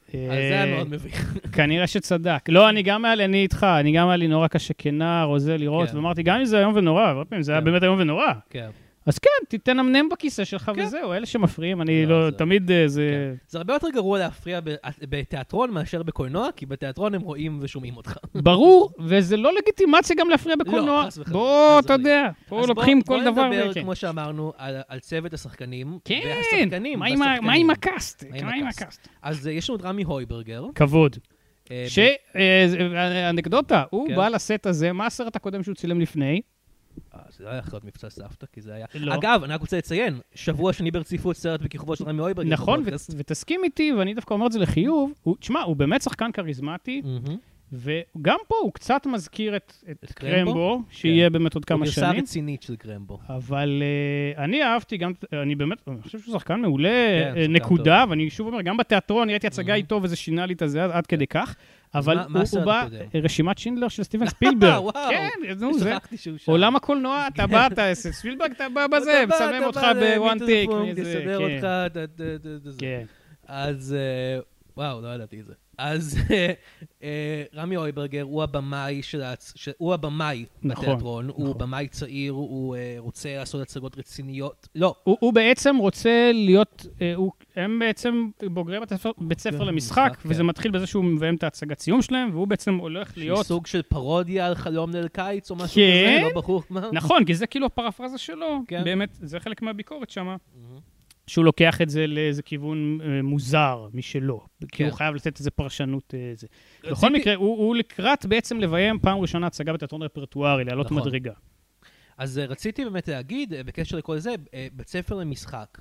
אז 0.08 0.14
זה 0.14 0.32
היה 0.32 0.66
אה, 0.66 0.76
מאוד 0.76 0.90
מביך. 0.90 1.38
כנראה 1.56 1.88
שצדק. 1.88 2.50
לא, 2.50 2.70
אני 2.70 2.84
גם 2.84 3.06
היה 3.06 3.16
לי, 3.16 3.26
אני 3.26 3.44
איתך, 3.44 3.64
אני 3.80 3.92
גם 3.92 4.08
היה 4.08 4.18
לי 4.18 4.28
נורא 4.28 4.48
קשה 4.48 4.74
כנער 4.78 5.28
או 5.28 5.40
זה 5.40 5.58
לראות, 5.58 5.90
כן. 5.90 5.96
ואמרתי, 5.96 6.24
גם 6.24 6.40
אם 6.40 6.46
זה 6.46 6.60
איום 6.60 6.74
ונורא, 6.76 7.04
הרבה 7.04 7.26
פעמים 7.26 7.44
זה 7.44 7.52
היה 7.52 7.62
כן. 7.62 7.66
באמת 7.66 7.84
איום 7.84 8.00
ונורא. 8.00 8.34
כן. 8.50 8.70
אז 9.06 9.20
כן, 9.20 9.30
תתנמנם 9.58 10.10
בכיסא 10.10 10.44
שלך 10.46 10.72
כן. 10.76 10.82
וזהו, 10.84 11.14
אלה 11.14 11.26
שמפריעים, 11.26 11.82
אני 11.82 12.06
לא, 12.06 12.20
לא, 12.26 12.32
זה- 12.32 12.38
תמיד 12.38 12.72
אה, 12.72 12.88
זה... 12.88 13.34
זה 13.48 13.58
הרבה 13.58 13.74
יותר 13.74 13.88
גרוע 13.90 14.20
להפריע 14.20 14.60
ב- 14.64 14.76
בתיאטרון 15.10 15.72
מאשר 15.72 16.04
בקולנוע, 16.04 16.50
כי 16.56 16.66
בתיאטרון 16.66 17.16
הם 17.16 17.22
רואים 17.22 17.60
ושומעים 17.62 17.98
אותך. 17.98 18.18
ברור, 18.36 18.92
וזה 19.00 19.38
לא 19.38 19.52
לגיטימציה 19.54 20.16
גם 20.20 20.30
להפריע 20.30 20.56
בקולנוע. 20.56 21.02
לא, 21.04 21.08
חס 21.08 21.18
וחלילה, 21.18 21.40
בוא, 21.40 21.80
אתה. 21.80 21.94
יודע, 21.94 22.30
פה 22.50 22.60
אז 22.60 22.68
לוקחים 22.70 23.00
בוא- 23.06 23.18
כל 23.18 23.24
דבר. 23.24 23.32
בוא 23.34 23.46
נדבר, 23.56 23.68
וכן. 23.72 23.82
כמו 23.82 23.96
שאמרנו, 23.96 24.54
על, 24.58 24.76
על 24.88 25.00
צוות 25.00 25.34
השחקנים. 25.34 25.98
כן, 26.06 26.20
והשחקנים 26.26 27.00
מה 27.00 27.06
בשחקנים. 27.06 27.44
מה 27.44 27.54
עם 27.54 27.70
הקאסט? 27.70 28.24
מה 28.44 28.54
עם 28.54 28.68
הקאסט? 28.68 29.08
אז 29.22 29.48
אה, 29.48 29.52
יש 29.52 29.70
לנו 29.70 29.80
את 29.80 29.86
רמי 29.86 30.04
הויברגר. 30.04 30.66
כבוד. 30.76 31.16
אה, 31.72 31.86
ש... 31.88 32.00
אה, 32.36 32.64
זה- 32.68 32.78
אה, 32.96 33.30
אנקדוטה, 33.30 33.84
הוא 33.90 34.08
כן. 34.08 34.16
בא 34.16 34.28
לסט 34.28 34.66
הזה, 34.66 34.94
מה 34.94 35.06
הסרט 35.06 35.36
הקודם 35.36 35.64
שהוא 35.64 35.76
צילם 35.76 36.00
לפני? 36.02 36.42
אה, 37.16 37.20
זה 37.38 37.44
לא 37.44 37.50
היה 37.50 37.58
יכול 37.60 37.74
להיות 37.74 37.84
מבצע 37.86 38.10
סבתא, 38.10 38.46
כי 38.54 38.62
זה 38.62 38.74
היה... 38.74 38.86
לא. 38.96 39.16
אגב, 39.16 39.44
אני 39.44 39.54
רק 39.54 39.62
רוצה 39.62 39.78
לציין, 39.78 40.20
שבוע 40.36 40.74
שני 40.74 40.92
ברציפות 40.92 41.36
סרט 41.36 41.62
בכיכובו 41.62 41.96
של 41.96 42.04
רמי 42.04 42.22
הויברגר. 42.22 42.50
נכון, 42.50 42.80
ו-. 42.86 42.90
ותסכים 43.18 43.62
איתי, 43.64 43.94
ואני 43.94 44.14
דווקא 44.14 44.34
אומר 44.34 44.46
את 44.48 44.52
זה 44.52 44.60
לחיוב, 44.60 45.14
הוא- 45.24 45.36
תשמע, 45.40 45.62
הוא 45.62 45.76
באמת 45.76 46.02
שחקן 46.02 46.32
כריזמטי, 46.32 47.02
מהמם. 47.02 47.38
וגם 47.74 48.38
פה 48.48 48.56
הוא 48.62 48.74
קצת 48.74 49.06
מזכיר 49.06 49.56
את, 49.56 49.74
את, 49.92 50.04
את 50.04 50.12
קרמבו? 50.12 50.36
קרמבו, 50.52 50.82
שיהיה 50.90 51.30
באמת 51.30 51.54
עוד 51.56 51.66
כמה 51.66 51.78
הוא 51.78 51.86
גרסה 51.86 52.02
שנים. 52.02 52.24
רצינית 52.24 52.64
של 52.64 52.76
קרמבו. 52.76 53.20
אבל 53.30 53.84
uh, 54.36 54.40
אני 54.40 54.64
אהבתי 54.64 54.98
גם, 54.98 55.12
אני 55.34 55.56
באמת, 55.56 55.78
אני 55.88 56.02
חושב 56.02 56.20
שהוא 56.20 56.34
שחקן 56.34 56.60
מעולה, 56.62 56.90
כן, 56.90 57.34
uh, 57.36 57.40
שחקן 57.40 57.52
נקודה, 57.54 58.06
ואני 58.10 58.30
שוב 58.30 58.48
אומר, 58.48 58.62
גם 58.62 58.78
בתיאטרון 58.78 59.30
ראיתי 59.30 59.48
הצגה 59.48 59.74
Mhm. 59.74 59.78
איתו 59.78 60.00
וזה 60.04 60.16
שינה 60.16 60.46
לי 60.46 60.54
את 60.54 60.62
הזה 60.62 60.86
עד- 60.86 61.08
כדי 61.08 61.28
כך, 61.28 61.56
אבל 61.96 62.16
מה- 62.16 62.22
מה 62.22 62.28
הוא- 62.28 62.34
הוא 62.36 62.42
הסרט 62.44 62.66
בא? 62.66 62.88
אה, 63.16 63.20
רשימת 63.22 63.58
שינדלר 63.58 63.88
של 63.88 64.04
סטיבן 64.04 64.26
ספילברג. 64.36 64.80
וואו. 64.84 65.10
כן, 65.10 65.30
נו, 65.60 65.80
זה 65.80 65.94
שם. 66.18 66.38
עולם 66.52 66.76
הקולנוע, 66.76 67.28
אתה 67.34 67.48
בא, 67.48 67.68
אתה, 67.68 67.82
ספילברג, 67.94 68.52
אתה 68.52 68.70
בא 68.70 68.88
בזה, 68.88 69.24
מצלם 69.28 69.64
אותך 69.64 69.82
בוואן 70.00 70.46
טייק. 70.46 70.70
כן, 70.70 71.34
אותך. 71.36 71.66
כן. 72.80 73.04
אז, 73.48 73.96
אה, 74.00 74.40
וואו, 74.78 75.02
לא 75.02 75.08
ידעתי 75.08 75.40
את 75.40 75.46
זה. 75.46 75.54
אז 75.82 76.18
אה, 77.04 77.44
רמי 77.56 77.78
אויברגר 77.78 78.22
הוא 78.22 78.44
הבמאי 78.44 79.02
של 79.04 79.22
הצ... 79.22 79.54
ש- 79.56 79.70
הוא 79.78 79.94
הבמאי 79.94 80.46
נכון, 80.64 80.86
בתיאטרון, 80.86 81.28
הוא 81.28 81.48
נכון. 81.50 81.58
במאי 81.58 81.88
צעיר, 81.88 82.32
הוא 82.32 82.76
אה, 82.76 82.96
רוצה 82.98 83.36
לעשות 83.36 83.62
הצגות 83.62 83.98
רציניות. 83.98 84.68
לא, 84.76 84.96
הוא, 85.04 85.18
הוא 85.20 85.34
בעצם 85.34 85.78
רוצה 85.78 86.32
להיות, 86.34 86.86
אה, 87.02 87.16
הוא, 87.16 87.32
הם 87.56 87.80
בעצם 87.80 88.30
בוגרי 88.44 88.80
בית 89.18 89.40
ספר, 89.40 89.64
למשחק, 89.64 90.12
משחק, 90.12 90.26
וזה 90.26 90.44
כן. 90.44 90.48
מתחיל 90.48 90.72
בזה 90.72 90.88
שהוא 90.88 91.04
מביים 91.04 91.36
את 91.36 91.44
ההצגת 91.44 91.80
סיום 91.80 92.02
שלהם, 92.02 92.30
והוא 92.32 92.48
בעצם 92.48 92.76
הולך 92.76 93.18
להיות... 93.18 93.46
סוג 93.46 93.68
של 93.68 93.82
פרודיה 93.82 94.48
על 94.48 94.56
חלום 94.56 94.92
ליל 94.92 95.08
קיץ 95.08 95.52
או 95.52 95.56
משהו 95.56 95.76
כן. 95.76 96.18
כזה, 96.20 96.36
לא 96.36 96.42
ברור 96.42 96.64
מה. 96.70 96.90
נכון, 96.94 97.26
כי 97.26 97.36
זה 97.36 97.48
כאילו 97.48 97.66
הפרפרזה 97.66 98.18
שלו, 98.18 98.60
כן. 98.68 98.84
באמת, 98.84 99.10
זה 99.22 99.40
חלק 99.40 99.62
מהביקורת 99.62 100.10
שם. 100.10 100.36
שהוא 101.28 101.46
לוקח 101.46 101.82
את 101.82 101.90
זה 101.90 102.08
לאיזה 102.08 102.42
כיוון 102.44 103.00
אה, 103.02 103.22
מוזר 103.22 103.88
משלו, 103.94 104.46
כי 104.60 104.68
כן. 104.72 104.86
הוא 104.86 104.94
חייב 104.94 105.16
לתת 105.16 105.40
איזה 105.40 105.52
פרשנות. 105.52 106.14
אה, 106.14 106.32
זה. 106.36 106.48
רציתי- 106.84 106.92
בכל 106.92 107.14
מקרה, 107.14 107.36
הוא, 107.36 107.58
הוא 107.58 107.76
לקראת 107.76 108.26
בעצם 108.26 108.60
לביים 108.60 109.00
פעם 109.00 109.18
ראשונה 109.20 109.48
הצגה 109.48 109.74
בתיאטרון 109.74 110.02
רפרטוארי, 110.04 110.64
לעלות 110.64 110.86
נכון. 110.86 110.98
מדרגה. 110.98 111.34
אז 112.18 112.40
אה, 112.40 112.46
רציתי 112.46 112.84
באמת 112.86 113.08
להגיד, 113.08 113.54
אה, 113.54 113.64
בקשר 113.64 113.98
לכל 113.98 114.18
זה, 114.18 114.36
אה, 114.54 114.68
בית 114.74 114.88
ספר 114.88 115.16
למשחק. 115.16 115.78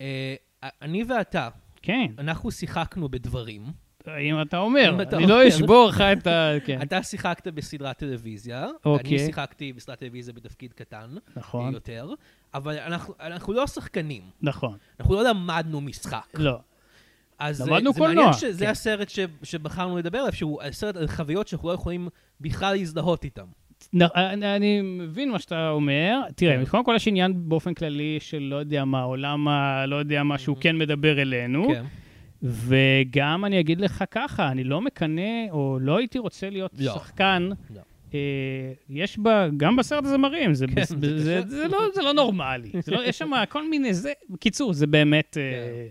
אה, 0.00 0.34
אני 0.82 1.04
ואתה, 1.08 1.48
כן, 1.82 2.06
אנחנו 2.18 2.50
שיחקנו 2.50 3.08
בדברים. 3.08 3.83
אם 4.20 4.42
אתה 4.42 4.58
אומר, 4.58 4.94
אני 5.12 5.26
לא. 5.26 5.48
אשבור 5.48 5.88
לך 5.88 6.00
את 6.00 6.26
ה... 6.26 6.52
כן, 6.66 6.82
אתה 6.82 7.02
שיחקת 7.02 7.48
בסדרת 7.48 7.98
טלוויזיה, 7.98 8.66
אוקיי. 8.84 9.10
אני 9.10 9.18
שיחקתי 9.18 9.72
בסדרת 9.72 9.98
טלוויזיה 9.98 10.34
בתפקיד 10.34 10.72
קטן 10.72 11.14
נכון, 11.36 11.72
יותר, 11.72 12.10
אבל 12.54 12.78
אנחנו, 12.78 13.14
אנחנו 13.20 13.52
לא 13.52 13.66
שחקנים, 13.66 14.22
נכון. 14.42 14.76
אנחנו 15.00 15.14
לא 15.14 15.24
למדנו 15.24 15.80
משחק. 15.80 16.26
לא, 16.34 16.58
אז 17.38 17.60
אה, 17.60 17.66
למדנו 17.66 17.92
זה 17.92 18.00
מעניין 18.00 18.32
שזה 18.32 18.64
כן. 18.64 18.70
הסרט 18.70 19.08
ש, 19.08 19.18
שבחרנו 19.42 19.98
לדבר 19.98 20.18
עליו, 20.18 20.32
שהוא 20.32 20.62
הסרט 20.62 20.96
על 20.96 21.06
חוויות 21.06 21.48
שאנחנו 21.48 21.68
לא 21.68 21.74
יכולים 21.74 22.08
בכלל 22.40 22.74
להזדהות 22.74 23.24
איתם. 23.24 23.46
נ- 23.92 24.02
אני 24.02 24.56
אני 24.56 24.80
מבין 24.82 25.30
מה 25.30 25.38
שאתה 25.38 25.68
אומר. 25.68 26.20
תראה, 26.36 26.56
כן. 26.56 26.64
קודם 26.64 26.84
כל 26.84 26.92
יש 26.96 27.08
עניין 27.08 27.48
באופן 27.48 27.74
כללי 27.74 28.18
של 28.20 28.38
לא 28.38 28.56
יודע 28.56 28.84
מה, 28.84 29.02
עולם 29.02 29.48
ה... 29.48 29.86
לא 29.86 29.96
יודע 29.96 30.22
מה, 30.22 30.38
שהוא 30.38 30.56
כן 30.60 30.78
מדבר 30.78 31.22
אלינו. 31.22 31.68
כן. 31.68 31.84
וגם 32.44 33.44
אני 33.44 33.60
אגיד 33.60 33.80
לך 33.80 34.04
ככה, 34.10 34.48
אני 34.48 34.64
לא 34.64 34.80
מקנא, 34.80 35.50
או 35.50 35.78
לא 35.80 35.98
הייתי 35.98 36.18
רוצה 36.18 36.50
להיות 36.50 36.72
לא. 36.78 36.94
שחקן. 36.94 37.48
לא. 37.74 37.80
אה, 38.14 38.72
יש 38.88 39.18
בה, 39.18 39.48
גם 39.56 39.76
בסרט 39.76 40.04
הזמרים, 40.04 40.54
זה, 40.54 40.66
כן, 40.66 40.74
בס- 40.74 40.88
זה 40.88 41.18
זה, 41.18 41.40
קשה. 41.44 41.48
זה, 41.56 41.68
לא, 41.68 41.78
זה 41.94 42.02
לא 42.02 42.12
נורמלי. 42.12 42.70
זה 42.82 42.92
לא, 42.92 43.04
יש 43.04 43.18
שם 43.18 43.30
כל 43.48 43.68
מיני 43.68 43.94
זה, 43.94 44.12
בקיצור, 44.30 44.72
זה 44.72 44.86
באמת... 44.86 45.36
אה, 45.40 45.86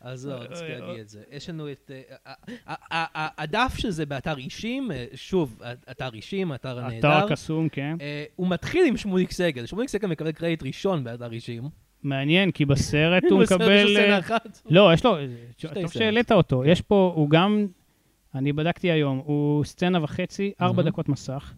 אז 0.00 0.26
לא, 0.26 0.34
אה, 0.34 0.78
להגיד 0.78 1.00
את 1.00 1.08
זה. 1.08 1.22
יש 1.30 1.50
לנו 1.50 1.72
את... 1.72 1.90
הדף 3.38 3.74
של 3.78 3.90
זה 3.90 4.06
באתר 4.06 4.38
אישים, 4.38 4.90
שוב, 5.14 5.60
אתר 5.90 6.14
אישים, 6.14 6.54
אתר 6.54 6.78
הנהדר. 6.78 7.18
אתר 7.18 7.28
קסום, 7.28 7.68
כן. 7.68 7.96
הוא 8.36 8.48
מתחיל 8.48 8.84
עם 8.88 8.96
שמוליק 8.96 9.30
סגל. 9.30 9.66
שמוליק 9.66 9.88
סגל 9.88 10.08
מקבל 10.08 10.32
קרדיט 10.32 10.62
ראשון 10.62 11.04
באתר 11.04 11.32
אישים. 11.32 11.62
מעניין, 12.02 12.50
כי 12.50 12.64
בסרט 12.64 13.24
הוא 13.30 13.40
בסרט 13.40 13.60
יש 13.60 13.66
לו 13.66 13.66
מקבל... 13.66 13.94
סצנה 13.94 14.14
אה, 14.14 14.18
אחת. 14.18 14.60
לא, 14.70 14.92
יש 14.92 15.04
לו, 15.04 15.16
שתי 15.58 15.82
טוב. 15.82 15.92
שהעלית 15.92 16.32
אותו. 16.32 16.64
יש 16.64 16.80
פה, 16.80 17.12
הוא 17.14 17.30
גם, 17.30 17.66
אני 18.34 18.52
בדקתי 18.52 18.90
היום, 18.90 19.22
הוא 19.24 19.64
סצנה 19.64 20.04
וחצי, 20.04 20.52
ארבע. 20.60 20.82
דקות 20.82 21.08
מסך. 21.08 21.54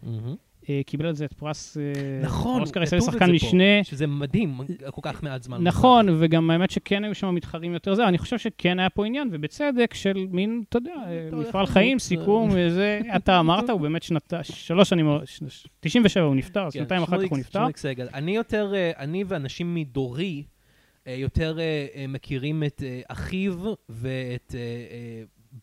אה, 0.69 0.81
קיבל 0.87 1.07
על 1.07 1.15
זה 1.15 1.25
את 1.25 1.33
פרס 1.33 1.77
אה, 1.77 1.83
נכון, 2.23 2.61
אוסקר 2.61 2.83
ישראלי 2.83 3.05
שחקן 3.05 3.31
משנה. 3.31 3.85
שזה 3.85 4.07
מדהים, 4.07 4.59
כל 4.91 5.01
כך 5.05 5.23
מעט 5.23 5.43
זמן. 5.43 5.63
נכון, 5.63 6.07
וגם 6.19 6.51
האמת 6.51 6.71
שכן 6.71 7.05
היו 7.05 7.15
שם 7.15 7.35
מתחרים 7.35 7.73
יותר 7.73 7.95
זה, 7.95 8.09
אני 8.09 8.19
חושב 8.19 8.39
שכן 8.39 8.79
היה 8.79 8.91
פה 8.91 9.07
עניין, 9.07 9.29
ובצדק, 9.33 9.95
של 9.95 10.27
מין, 10.31 10.63
אתה 10.69 10.77
יודע, 10.77 10.95
אה, 11.07 11.29
מפעל 11.33 11.67
חיים. 11.67 11.99
סיכום, 11.99 12.51
וזה, 12.53 13.01
אתה 13.17 13.41
אמרת, 13.41 13.71
הוא 13.71 13.81
באמת 13.81 14.03
שנתה, 14.03 14.45
שלוש 14.45 14.89
שנים, 14.89 15.07
ש- 15.25 15.41
ש- 15.49 15.67
97 15.81 16.25
הוא 16.25 16.35
נפטר, 16.35 16.65
כן, 16.65 16.71
שנתיים 16.71 17.03
אחר 17.03 17.23
כך 17.25 17.31
הוא 17.31 17.39
נפטר. 17.39 17.67
אני 18.15 18.37
יותר, 18.37 18.73
אני 18.99 19.25
ואנשים 19.27 19.75
מדורי, 19.75 20.43
יותר 21.07 21.59
מכירים 22.09 22.63
את 22.63 22.83
אחיו 23.09 23.55
ואת 23.89 24.55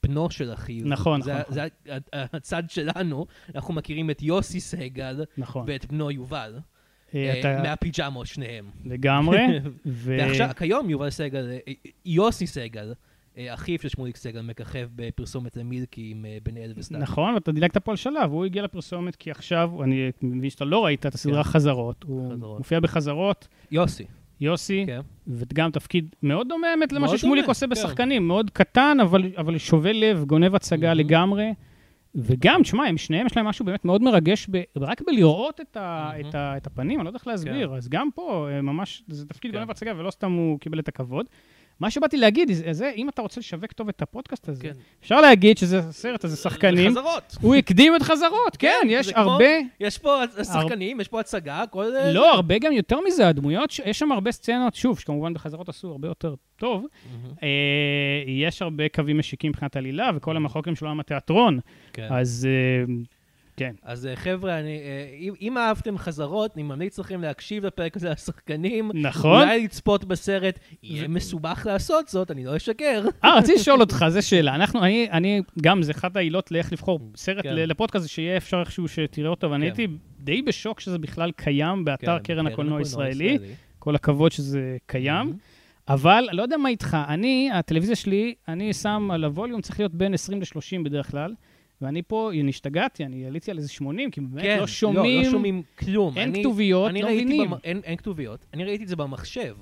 בנו 0.04 0.30
של 0.32 0.54
אחיו. 0.54 0.86
נכון, 0.88 1.22
זה- 1.22 1.34
נכון, 1.40 1.54
זה 1.54 1.64
ה- 1.64 1.68
הצד 2.36 2.64
שלנו, 2.70 3.26
אנחנו 3.56 3.74
מכירים 3.74 4.10
את 4.10 4.22
יוסי 4.22 4.60
סגל 4.60 5.24
נכון. 5.38 5.64
ואת 5.68 5.86
בנו 5.86 6.12
יובל, 6.12 6.60
אה, 7.16 7.20
אה, 7.20 7.40
אתה 7.40 7.62
מהפיג'מות 7.64 8.28
שניהם. 8.28 8.66
לגמרי, 8.86 9.38
ו... 9.86 10.16
ועכשיו, 10.20 10.50
כיום 10.58 10.90
יובל 10.90 11.10
סגל, 11.10 11.48
אה, 11.68 11.74
יוסי 12.06 12.48
סגל, 12.48 12.94
אחיו 13.50 13.80
של 13.80 13.90
שמוליק 13.90 14.16
סגל, 14.16 14.42
מככב 14.42 14.90
בפרסומת 14.96 15.58
למילקי 15.58 16.10
עם 16.12 16.26
בן 16.44 16.58
אל 16.58 16.74
וסתיו. 16.76 17.00
נכון, 17.00 17.34
ואתה 17.34 17.52
דילגת 17.52 17.78
פה 17.78 17.92
על 17.92 17.98
שלב, 17.98 18.32
הוא 18.32 18.46
הגיע 18.46 18.64
לפרסומת 18.64 19.16
כי 19.16 19.32
עכשיו, 19.32 19.84
אני 19.84 20.12
מבין 20.22 20.50
שאתה 20.50 20.66
לא 20.66 20.86
ראית 20.86 21.06
את 21.06 21.14
הסדרה 21.14 21.44
כן. 21.44 21.50
חזרות, 21.50 22.04
הוא 22.04 22.34
חזרות. 22.34 22.58
מופיע 22.58 22.80
בחזרות, 22.80 23.48
יוסי, 23.72 24.06
יוסי, 24.42 24.84
כן. 24.88 25.00
וגם 25.28 25.72
תפקיד 25.72 26.16
מאוד 26.24 26.50
דומה 26.50 26.68
האמת 26.68 26.92
למה 26.92 27.08
ששמוליק 27.08 27.48
עושה 27.48 27.66
כן. 27.66 27.70
בשחקנים, 27.70 28.28
מאוד 28.28 28.50
קטן, 28.50 28.98
אבל, 29.02 29.32
אבל 29.38 29.58
שובה 29.58 29.92
לב, 29.92 30.24
גונב 30.24 30.56
הצגה 30.56 30.88
מהמם. 30.88 31.00
לגמרי. 31.00 31.54
וגם, 32.16 32.64
תשמע, 32.64 32.86
הם 32.86 32.98
שניהם 32.98 33.26
יש 33.26 33.38
להם 33.38 33.46
משהו 33.46 33.66
באמת 33.66 33.86
מאוד 33.86 34.02
מרגש, 34.02 34.48
ב, 34.52 34.62
רק 34.78 35.02
בלראות 35.08 35.62
את, 35.62 35.78
ה, 35.78 36.10
מהמם. 36.14 36.30
את, 36.30 36.36
ה, 36.36 36.58
את 36.58 36.68
הפנים, 36.68 37.00
אני 37.00 37.06
לא 37.06 37.10
יודע 37.10 37.18
איך 37.18 37.28
להסביר. 37.28 37.76
אז 37.76 37.90
גם 37.90 38.10
פה, 38.16 38.48
אה, 38.52 38.62
ממש, 38.62 39.04
זה 39.08 39.26
תפקיד 39.26 39.52
כן. 39.52 39.58
גונב 39.58 39.72
הצגה, 39.72 39.94
ולא 39.98 40.12
סתם 40.12 40.32
הוא 40.32 40.60
קיבל 40.60 40.80
את 40.80 40.88
הכבוד. 40.88 41.26
מה 41.80 41.90
שבאתי 41.92 42.18
להגיד, 42.18 42.52
זה, 42.52 42.74
זה, 42.74 42.92
אם 42.96 43.10
אתה 43.10 43.22
רוצה 43.22 43.40
לשווק 43.40 43.72
טוב 43.72 43.90
את 43.90 44.02
הפודקאסט 44.02 44.50
הזה, 44.50 44.64
כן. 44.64 44.72
אפשר 45.02 45.22
להגיד 45.22 45.58
שזה 45.58 45.80
הסרט 45.80 46.24
הזה, 46.24 46.38
שחקנים. 46.38 46.92
חזרות. 46.92 47.36
הוא 47.42 47.56
הקדים 47.56 47.96
את 47.96 48.02
חזרות, 48.02 48.58
כן, 48.60 48.74
כן, 48.82 48.88
יש 48.90 49.06
זה 49.06 49.14
כמו- 49.14 49.22
הרבה, 49.32 49.46
יש 49.80 49.98
פה 49.98 50.22
שחקנים, 50.44 51.02
יש 51.02 51.08
פה 51.08 51.20
הצגה, 51.20 51.64
כל... 51.70 51.86
לא, 52.14 52.34
הרבה 52.34 52.60
גם 52.60 52.72
יותר 52.72 52.98
מזה, 53.08 53.28
הדמויות, 53.28 53.72
ש- 53.72 53.82
יש 53.86 54.00
שם 54.00 54.12
הרבה 54.12 54.32
סצנות, 54.32 54.76
שוב, 54.76 55.00
שכמובן 55.00 55.34
בחזרות 55.34 55.70
עשו 55.70 55.92
הרבה 55.92 56.08
יותר 56.08 56.36
טוב, 56.56 56.86
מהמם. 57.12 57.34
אה, 57.44 57.48
יש 58.28 58.62
הרבה 58.62 58.90
קווים 58.90 59.18
משיקים 59.18 59.50
מבחינת 59.50 59.76
עלילה, 59.76 60.10
וכל 60.16 60.36
המחלוקת 60.38 60.72
של 60.76 60.86
עולם 60.86 61.00
התיאטרון, 61.00 61.60
כן. 61.94 62.08
אז 62.12 62.48
אה, 62.50 62.94
כן. 63.58 63.76
אז 63.84 64.06
אה, 64.06 64.16
חבר'ה, 64.16 64.60
אני, 64.60 64.78
אה, 64.78 65.16
אם, 65.20 65.34
אם 65.42 65.58
אהבתם 65.58 65.98
חזרות, 65.98 66.52
אני 66.56 66.64
ממליץ 66.64 67.00
לכם 67.00 67.22
להקשיב 67.22 67.66
לפרק 67.66 67.96
הזה 67.96 68.10
לשחקנים. 68.10 68.92
נכון. 68.94 69.42
אולי 69.42 69.64
לצפות 69.64 70.06
בסרט. 70.06 70.60
יהיה 70.84 71.08
מסובך 71.08 71.64
לעשות 71.66 72.08
זאת, 72.08 72.32
אני 72.32 72.46
לא 72.46 72.58
אשקר. 72.58 73.06
אה, 73.24 73.38
רציתי 73.38 73.60
לשאול 73.60 73.82
אותך, 73.82 74.06
זו 74.10 74.28
שאלה. 74.28 74.56
אנחנו, 74.56 74.84
אני, 74.84 75.08
אני, 75.12 75.42
גם, 75.62 75.84
זה 75.84 75.92
אחת 75.92 76.16
העילות 76.16 76.52
לאיך 76.52 76.74
לבחור 76.74 77.00
סרט 77.16 77.44
כן. 77.44 77.56
לפודקאסט, 77.56 78.10
שיהיה 78.10 78.38
אפשר 78.38 78.60
איכשהו 78.60 78.88
שתראה 78.88 79.30
אותו, 79.30 79.52
ואני 79.52 79.72
כן. 79.72 79.82
הייתי 79.82 79.94
די 80.20 80.42
בשוק 80.42 80.80
שזה 80.80 80.98
בכלל 80.98 81.32
קיים 81.32 81.86
באתר 81.86 82.18
כן, 82.18 82.24
קרן 82.24 82.48
הקולנוע 82.48 82.80
הישראלי. 82.80 83.38
כל 83.80 83.96
הכבוד 83.96 84.32
שזה 84.32 84.78
קיים. 84.86 85.26
מהמם. 85.26 85.38
אבל 85.88 86.28
לא 86.32 86.42
יודע 86.42 86.58
מה 86.58 86.70
איתך, 86.70 86.98
אני, 87.08 87.50
הטלוויזיה 87.54 87.96
שלי, 87.96 88.34
אני 88.48 88.74
שם 88.74 89.10
על 89.12 89.24
הווליום, 89.24 89.62
צריך 89.62 89.80
להיות 89.80 89.94
בין 89.94 90.14
20 90.14 90.42
ל-30 90.42 90.84
בדרך 90.84 91.12
כלל, 91.12 91.34
ואני 91.82 92.02
פה, 92.02 92.32
אני 92.42 92.50
השתגעתי, 92.50 93.06
אני 93.06 93.26
עליתי 93.26 93.52
על 93.52 93.58
איזה 93.58 93.70
80, 93.70 94.12
כי 94.12 94.22
באמת 94.22 94.42
כן, 94.44 94.58
לא 94.60 94.68
שומעים, 94.68 95.24
לא 95.26 95.32
שומעים 95.32 95.62
כלום. 95.80 96.18
אין 96.18 96.30
אני- 96.30 96.40
כתוביות, 96.40 96.90
אני 96.90 97.02
לא 97.02 97.10
מבינים. 97.10 97.50
במ- 97.50 97.58
אין, 97.64 97.82
אין 97.84 97.96
כתוביות. 97.98 98.46
אני 98.54 98.64
ראיתי 98.66 98.84
את 98.84 98.90
זה 98.90 98.96
במחשב. 98.96 99.56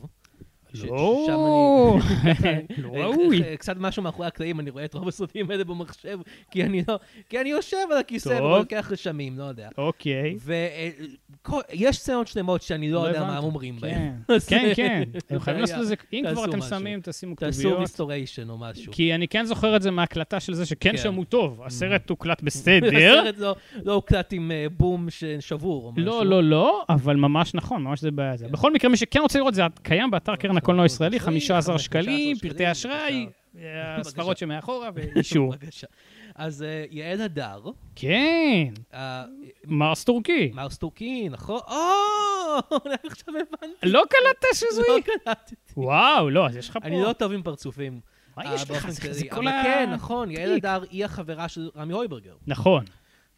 לא, 0.84 1.28
לא 1.28 2.90
אני- 2.94 3.02
ראוי. 3.02 3.44
אה, 3.44 3.58
קצת 3.58 3.76
משהו 3.80 4.04
מאחורי 4.04 4.28
הקלעים, 4.28 4.60
אני 4.60 4.70
רואה 4.70 4.86
את 4.86 4.94
רוב 4.94 5.08
הסרטים 5.08 5.52
האלה 5.52 5.64
במחשב, 5.64 6.20
כי 6.52 6.64
אני 6.64 6.84
לא... 6.88 7.00
כי 7.30 7.42
אני 7.42 7.50
יושב 7.50 7.78
על 7.92 7.98
הכיסא. 7.98 8.30
ולוקח 8.30 8.88
רשמים, 8.92 9.38
לא 9.40 9.44
יודע. 9.44 9.70
אוקיי. 9.78 10.36
ויש 10.46 11.98
סצנות 11.98 12.28
שלמות 12.28 12.62
שאני 12.62 12.92
לא 12.92 13.02
לא 13.04 13.08
יודע 13.08 13.24
מה. 13.24 13.38
הם 13.38 13.44
אומרים 13.44 13.76
בהן. 13.80 14.12
כן, 14.28 14.34
אז, 14.34 14.48
כן, 14.48 14.66
אה, 14.70 14.76
כן. 14.76 15.04
הם 15.30 15.40
חייבים 15.40 15.62
לעשות 15.62 15.80
את 15.82 15.88
זה, 15.88 15.96
אם 16.14 16.22
תעשו 16.24 16.36
כבר 16.42 16.50
אתם. 16.50 16.62
שמים, 16.62 17.00
תשימו 17.04 17.36
תעשו 17.36 17.60
כתוביות. 17.60 17.80
restoration 17.80 18.50
או 18.50 18.58
משהו. 18.58 18.94
כי 18.94 19.16
אני 19.16 19.28
כן 19.28 19.46
זוכר 19.46 19.76
את 19.76 19.82
זה 19.82 19.92
מההקלטה 19.92 20.40
של 20.40 20.54
זה 20.54 20.66
שכן 20.66 20.92
כן. 20.92 20.98
שמעו 20.98 21.24
טוב, 21.24 21.62
הסרט 21.66 22.10
הוקלט 22.10 22.42
בסדר. 22.48 22.88
הסרט 22.88 23.38
לא- 23.38 23.56
לא 23.84 23.94
הוקלט 23.94 24.34
עם 24.34 24.52
אה, 24.52 24.66
בום 24.78 25.08
ששבור 25.10 25.86
או 25.86 25.92
משהו. 25.92 26.06
לא, 26.06 26.26
לא, 26.26 26.44
לא, 26.44 26.84
אבל 26.90 27.16
ממש 27.16 27.54
נכון, 27.56 27.84
ממש 27.84 28.02
זה 28.02 28.12
בעיה. 28.12 28.38
זה. 28.38 28.48
בכל 28.48 28.74
מקרה, 28.74 28.92
מי 28.92 28.98
שכן 28.98 29.20
רוצה 29.20 29.40
לראות, 29.40 29.54
זה 29.54 29.62
קיים 29.84 30.12
באתר 30.12 30.36
קרן 30.36 30.56
הקולנוע 30.66 30.84
הישראלי, 30.84 31.20
15 31.20 31.80
שקלים, 31.80 32.38
פרטי 32.38 32.72
אשראי, 32.72 33.28
אה, 33.58 33.96
הספרות 33.96 34.38
שמאחורה 34.38 34.90
ואישור. 34.94 35.54
אז 36.36 36.64
אה, 36.64 36.86
יעל 36.90 37.22
הדר, 37.22 37.62
כן, 37.96 38.74
אה, 38.94 39.24
מרס 39.66 40.04
טורקי. 40.04 40.52
מרס 40.54 40.78
טורקי, 40.78 41.30
נכון? 41.30 41.60
או, 41.68 41.76
עכשיו 43.12 43.34
הבנתי. 43.34 43.76
לא 43.84 44.04
קלטת 44.10 44.56
שזו 44.56 44.82
לא? 44.88 44.98
קלטתי. 45.02 45.56
וואו, 45.78 46.30
לא, 46.30 46.48
אז 46.48 46.56
יש 46.56 46.70
לך 46.70 46.78
פה... 46.78 46.88
אני 46.88 47.02
לא 47.02 47.14
טוב 47.14 47.32
עם 47.32 47.44
פרצופים. 47.44 48.00
מה 48.38 48.44
אה, 48.46 48.56
יש 48.56 48.72
לך? 48.72 48.90
זה 48.90 49.26
כל 49.30 49.36
אבל 49.36 49.48
ה... 49.48 49.64
כן, 49.64 49.90
נכון, 49.94 50.32
יעל. 50.32 50.52
הדר 50.56 50.84
היא 50.92 51.06
החברה 51.06 51.48
של 51.48 51.70
רמי 51.76 51.94
הויברגר. 51.94 52.36
נכון, 52.48 52.86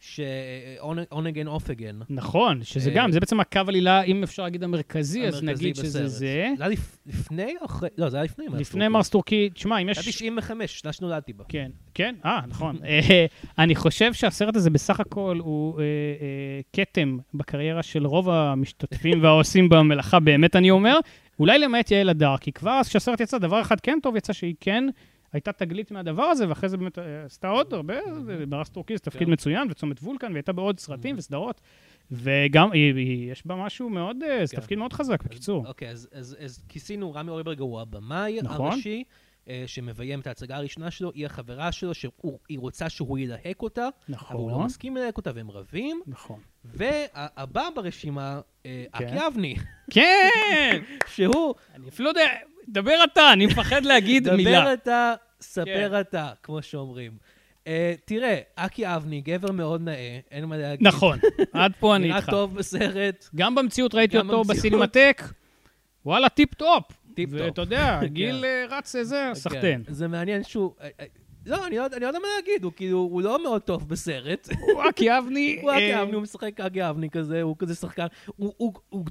ש-on 0.00 0.86
again, 1.10 1.48
off 1.48 1.68
again. 1.68 2.04
נכון, 2.10 2.64
שזה 2.64 2.90
אה, 2.90 2.94
גם, 2.94 3.12
זה 3.12 3.20
בעצם 3.20 3.40
הקו 3.40 3.60
עלילה, 3.66 4.02
אם 4.02 4.22
אפשר 4.22 4.42
להגיד 4.42 4.64
המרכזי, 4.64 5.26
אז 5.26 5.42
נגיד 5.42 5.76
שזה. 5.76 6.08
זה. 6.08 6.08
זה 6.08 6.26
היה 6.58 6.68
לפ- 6.68 6.98
לפני 7.06 7.54
או 7.60 7.66
אחרי? 7.66 7.88
לא, 7.98 8.08
זה 8.08 8.16
היה 8.16 8.24
לפני 8.24 8.48
מרס 8.48 8.60
לפני 8.60 8.80
טורקי. 8.80 8.88
מרס 8.92 9.08
טורקי, 9.08 9.50
תשמע, 9.54 9.78
אם 9.78 9.86
זה 9.94 10.00
היה 10.00 10.08
יש... 10.08 10.16
95, 10.16 10.80
שנה 10.80 10.92
שנולדתי 10.92 11.32
בה. 11.32 11.44
כן, 11.48 11.70
כן, 11.94 12.14
אה, 12.24 12.40
נכון. 12.48 12.76
אה, 12.84 13.26
אני 13.58 13.74
חושב 13.74 14.12
שהסרט 14.12 14.56
הזה 14.56 14.70
בסך 14.70 15.00
הכל 15.00 15.38
הוא 15.40 15.80
אה, 15.80 15.84
כתם 16.72 17.18
בקריירה 17.34 17.82
של 17.82 18.06
רוב 18.06 18.30
המשתתפים 18.30 19.18
והעושים 19.22 19.68
במלאכה, 19.68 20.20
באמת 20.20 20.56
אני 20.56 20.70
אומר. 20.70 20.98
אולי 21.38 21.58
למעט 21.58 21.90
יעל 21.90 22.08
הדר, 22.08 22.36
כי 22.40 22.52
כבר 22.52 22.80
כשהסרט 22.88 23.20
יצא, 23.20 23.38
דבר 23.38 23.60
אחד 23.60 23.80
כן 23.80 23.98
טוב 24.02 24.16
יצא 24.16 24.32
שהיא 24.32 24.54
כן 24.60 24.84
הייתה 25.32 25.52
תגלית 25.52 25.90
מהדבר 25.90 26.22
הזה, 26.22 26.48
ואחרי 26.48 26.68
זה 26.68 26.76
באמת 26.76 26.98
אה, 26.98 27.24
עשתה 27.24 27.48
עוד 27.48 27.74
הרבה, 27.74 27.94
אה, 27.94 28.46
ברס 28.48 28.68
טורקי 28.68 28.96
זה 28.96 29.02
תפקיד 29.02 29.26
כן. 29.26 29.32
מצוין, 29.32 29.68
וצומת 29.70 30.00
וולקן, 30.02 30.32
והייתה 30.32 30.52
בעוד 30.52 30.80
סרטים 30.80 31.16
וסדרות. 31.18 31.60
וגם, 32.10 32.70
יש 33.30 33.46
בה 33.46 33.54
משהו 33.56 33.90
מאוד, 33.90 34.16
אה, 34.22 34.46
זה 34.46 34.56
כן. 34.56 34.60
תפקיד 34.62 34.78
מאוד 34.78 34.92
חזק, 34.92 35.22
בקיצור. 35.22 35.66
אוקיי, 35.66 35.90
אז- 35.90 36.64
כיסינו, 36.68 37.12
רמי 37.14 37.30
הויברגר 37.30 37.62
הוא 37.62 37.80
הבמאי 37.80 38.38
נכון. 38.42 38.72
הראשי, 38.72 39.04
אה, 39.48 39.64
שמביים 39.66 40.20
את 40.20 40.26
ההצגה 40.26 40.56
הראשונה 40.56 40.90
שלו, 40.90 41.10
היא 41.14 41.26
החברה 41.26 41.72
שלו, 41.72 41.94
שהיא 41.94 42.10
רוצה 42.58 42.88
שהוא 42.88 43.18
ילהק 43.18 43.62
אותה, 43.62 43.88
אבל 44.08 44.36
הוא 44.36 44.48
לא 44.48 44.54
נכון, 44.54 44.66
מסכים 44.66 44.96
ללהק 44.96 45.16
אותה, 45.16 45.30
והם 45.34 45.50
רבים. 45.50 46.00
נכון. 46.06 46.40
והבא 46.64 47.68
ברשימה, 47.74 48.40
אה, 48.66 48.84
כן. 48.98 49.06
אקי 49.06 49.26
אבני, 49.26 49.56
כן! 49.90 50.80
שהוא, 51.14 51.54
אני 51.74 51.88
אפילו 51.88 52.04
לא 52.04 52.10
יודע, 52.10 52.30
דבר 52.68 53.04
אתה, 53.12 53.32
אני 53.32 53.46
מפחד 53.46 53.84
להגיד 53.84 54.30
מילה. 54.30 54.60
דבר 54.60 54.72
אתה, 54.72 55.14
ספר 55.40 55.90
כן. 55.90 56.00
אתה, 56.00 56.30
כמו 56.42 56.62
שאומרים. 56.62 57.12
אה, 57.66 57.94
תראה, 58.04 58.38
אקי 58.56 58.86
אבני, 58.86 59.20
גבר 59.20 59.52
מאוד 59.52 59.80
נאה, 59.80 60.18
אין 60.30 60.44
מה 60.44 60.56
להגיד. 60.56 60.86
נכון, 60.86 61.18
עד 61.52 61.72
פה 61.80 61.96
אני 61.96 62.06
נראה 62.06 62.16
איתך. 62.18 62.30
טוב 62.30 62.54
בסרט, 62.54 63.28
גם 63.34 63.54
במציאות 63.54 63.94
ראיתי 63.94 64.16
גם 64.16 64.30
אותו 64.30 64.38
במציאות. 64.44 64.58
בסינמטק, 64.58 65.22
וואלה, 66.06 66.28
טיפ 66.28 66.54
טופ. 66.54 66.84
טיפ 67.14 67.30
טופ. 67.30 67.40
ואתה 67.40 67.60
יודע, 67.60 68.00
גיל 68.06 68.44
אה, 68.44 68.64
רץ 68.70 68.96
איזה, 68.96 69.30
סחטיין. 69.34 69.84
כן, 69.86 69.92
זה 69.92 70.08
מעניין 70.08 70.44
שהוא... 70.44 70.74
אה, 71.50 71.54
אה, 71.54 71.60
לא, 71.60 71.66
אני 71.66 71.76
לא 71.76 71.82
יודע 71.82 71.98
לא 71.98 72.22
מה 72.22 72.28
להגיד, 72.36 72.64
הוא 72.64 72.72
כאילו, 72.76 72.98
הוא 72.98 73.22
לא 73.22 73.42
מאוד 73.42 73.62
טוב 73.62 73.88
בסרט. 73.88 74.48
הוא 74.60 74.82
אקי 74.88 75.18
אבני. 75.18 75.58
הוא 75.62 75.70
אקי 75.72 75.94
אה, 75.94 76.02
אבני, 76.02 76.14
הוא 76.14 76.22
משחק 76.22 76.60
אקי 76.60 76.88
אבני 76.90 77.10
כזה, 77.10 77.42
הוא 77.42 77.56
כזה 77.58 77.74
שחקן. 77.74 78.06
הוא- 78.36 78.52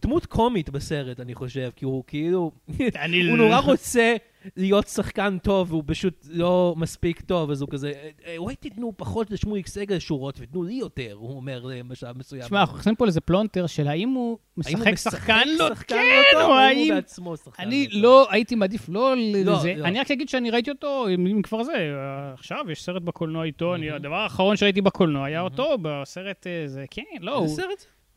דמות 0.02 0.26
קומית 0.26 0.70
בסרט, 0.70 1.20
אני 1.20 1.36
חושב, 1.36 1.70
כי 1.76 1.86
הוא 1.86 2.04
כאילו... 2.08 2.52
אני 2.96 3.30
הוא 3.30 3.38
לא- 3.38 3.44
נורא 3.46 3.60
רוצה 3.60 4.16
להיות 4.56 4.88
שחקן 4.88 5.38
טוב, 5.44 5.72
והוא 5.72 5.84
פשוט 5.88 6.26
לא 6.30 6.74
מספיק 6.78 7.22
טוב, 7.22 7.52
אז 7.52 7.62
הוא 7.62 7.70
כזה, 7.70 7.92
"אה, 8.26 8.38
אולי 8.38 8.56
תיתנו 8.56 8.94
פחות 8.98 9.32
לשמוליק 9.32 9.68
סגל 9.68 10.00
שורות 10.00 10.40
ותנו 10.40 10.64
לי 10.64 10.74
יותר, 10.74 11.14
הוא 11.20 11.36
אומר 11.36 11.66
בשלב 11.88 12.18
מסוים. 12.18 12.42
תשמע, 12.44 12.60
אנחנו 12.60 12.74
נכנסים 12.74 12.96
פה 12.96 13.06
לאיזה 13.06 13.22
פלונטר 13.22 13.68
של 13.68 13.88
האם 13.88 14.10
הוא 14.10 14.38
משחק 14.58 14.96
שחקן 14.96 15.48
לא 15.60 15.70
כן, 15.88 15.96
לא 16.34 16.46
או 16.46 16.54
האם. 16.54 16.88
הוא 16.88 16.96
בעצמו 16.96 17.38
שחקן 17.38 17.64
אני 17.64 17.88
טוב? 17.88 18.02
לא, 18.02 18.28
הייתי 18.32 18.56
מעדיף 18.56 18.90
לא 18.90 19.16
לזה. 19.18 19.74
לא. 19.78 19.86
אני 19.86 20.00
רק 20.00 20.12
אגיד 20.12 20.30
שאני 20.30 20.52
ראיתי 20.52 20.72
אותו, 20.72 21.08
אם 21.08 21.42
כבר 21.42 21.64
זה, 21.64 21.72
אה, 21.74 22.34
עכשיו 22.34 22.66
יש 22.72 22.84
סרט 22.84 23.02
בקולנוע 23.02 23.44
איתו. 23.46 23.76
הדבר 23.96 24.16
האחרון 24.16 24.58
שראיתי 24.58 24.82
בקולנוע 24.82 25.26
היה. 25.26 25.42
אותו, 25.42 25.78
בסרט 25.82 26.48
אה, 26.48 26.64
זה, 26.68 26.86
כן, 26.92 27.02
לא, 27.22 27.36
הוא-? 27.36 27.58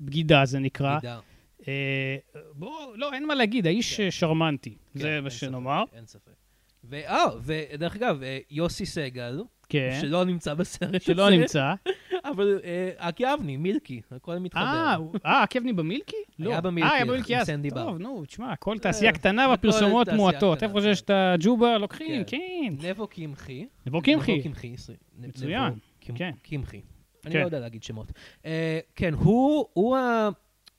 בגידה 0.00 0.44
זה 0.44 0.58
נקרא. 0.58 0.98
גידה. 1.00 1.18
אה, 1.68 2.16
בוא, 2.52 2.96
לא, 2.96 3.12
אין 3.12 3.26
מה 3.26 3.34
להגיד, 3.34 3.66
האיש 3.66 3.96
כן. 3.96 4.02
אה, 4.02 4.10
שרמנטי, 4.10 4.74
כן, 4.94 5.00
זה 5.00 5.20
מה 5.20 5.30
שנאמר. 5.30 5.84
אין 5.92 6.06
ספק. 6.06 6.32
ואה, 6.84 7.24
ודרך 7.42 7.96
אגב, 7.96 8.22
אה, 8.22 8.38
יוסי 8.50 8.86
סגל, 8.86 9.42
כן, 9.70 9.98
שלא 10.00 10.24
נמצא 10.24 10.54
בסרט 10.54 11.02
שלא 11.02 11.28
הזה, 11.28 11.36
נמצא. 11.36 11.74
אבל 12.30 12.60
אה, 12.64 12.90
אקי 12.96 13.34
אבני, 13.34 13.56
מילקי, 13.56 14.00
הכל 14.10 14.38
מתחבר. 14.38 14.62
אה, 14.62 14.96
אה, 15.26 15.46
קבני 15.46 15.72
במילקי? 15.72 16.16
היה 16.38 16.48
לא. 16.48 16.60
במילקי, 16.60 16.90
אה, 16.90 16.96
היה 16.96 17.04
במילקי 17.04 17.36
אז. 17.36 17.50
טוב, 17.74 17.98
נו, 17.98 18.24
תשמע, 18.24 18.56
כל 18.56 18.78
תעשייה 18.78 19.12
קטנה 19.12 19.42
הכל 19.42 19.50
והפרסומות 19.50 20.08
מועטות. 20.08 20.62
איפה 20.62 20.80
שיש 20.80 21.00
את 21.00 21.10
הג'ובה, 21.10 21.78
לוקחים, 21.78 22.24
כן. 22.24 22.38
כן. 22.80 22.88
נבו 22.88 23.06
קמחי. 23.06 23.66
נבו 23.86 24.02
קמחי. 24.02 24.34
נבו 24.34 24.42
קמחי. 24.42 24.74
מצוין, 25.18 25.72
כן. 26.00 26.30
קמחי. 26.42 26.80
אני 27.24 27.32
כן. 27.32 27.40
לא 27.40 27.44
יודע 27.44 27.60
להגיד 27.60 27.82
שמות. 27.82 28.12
כן, 28.96 29.14
הוא. 29.14 29.66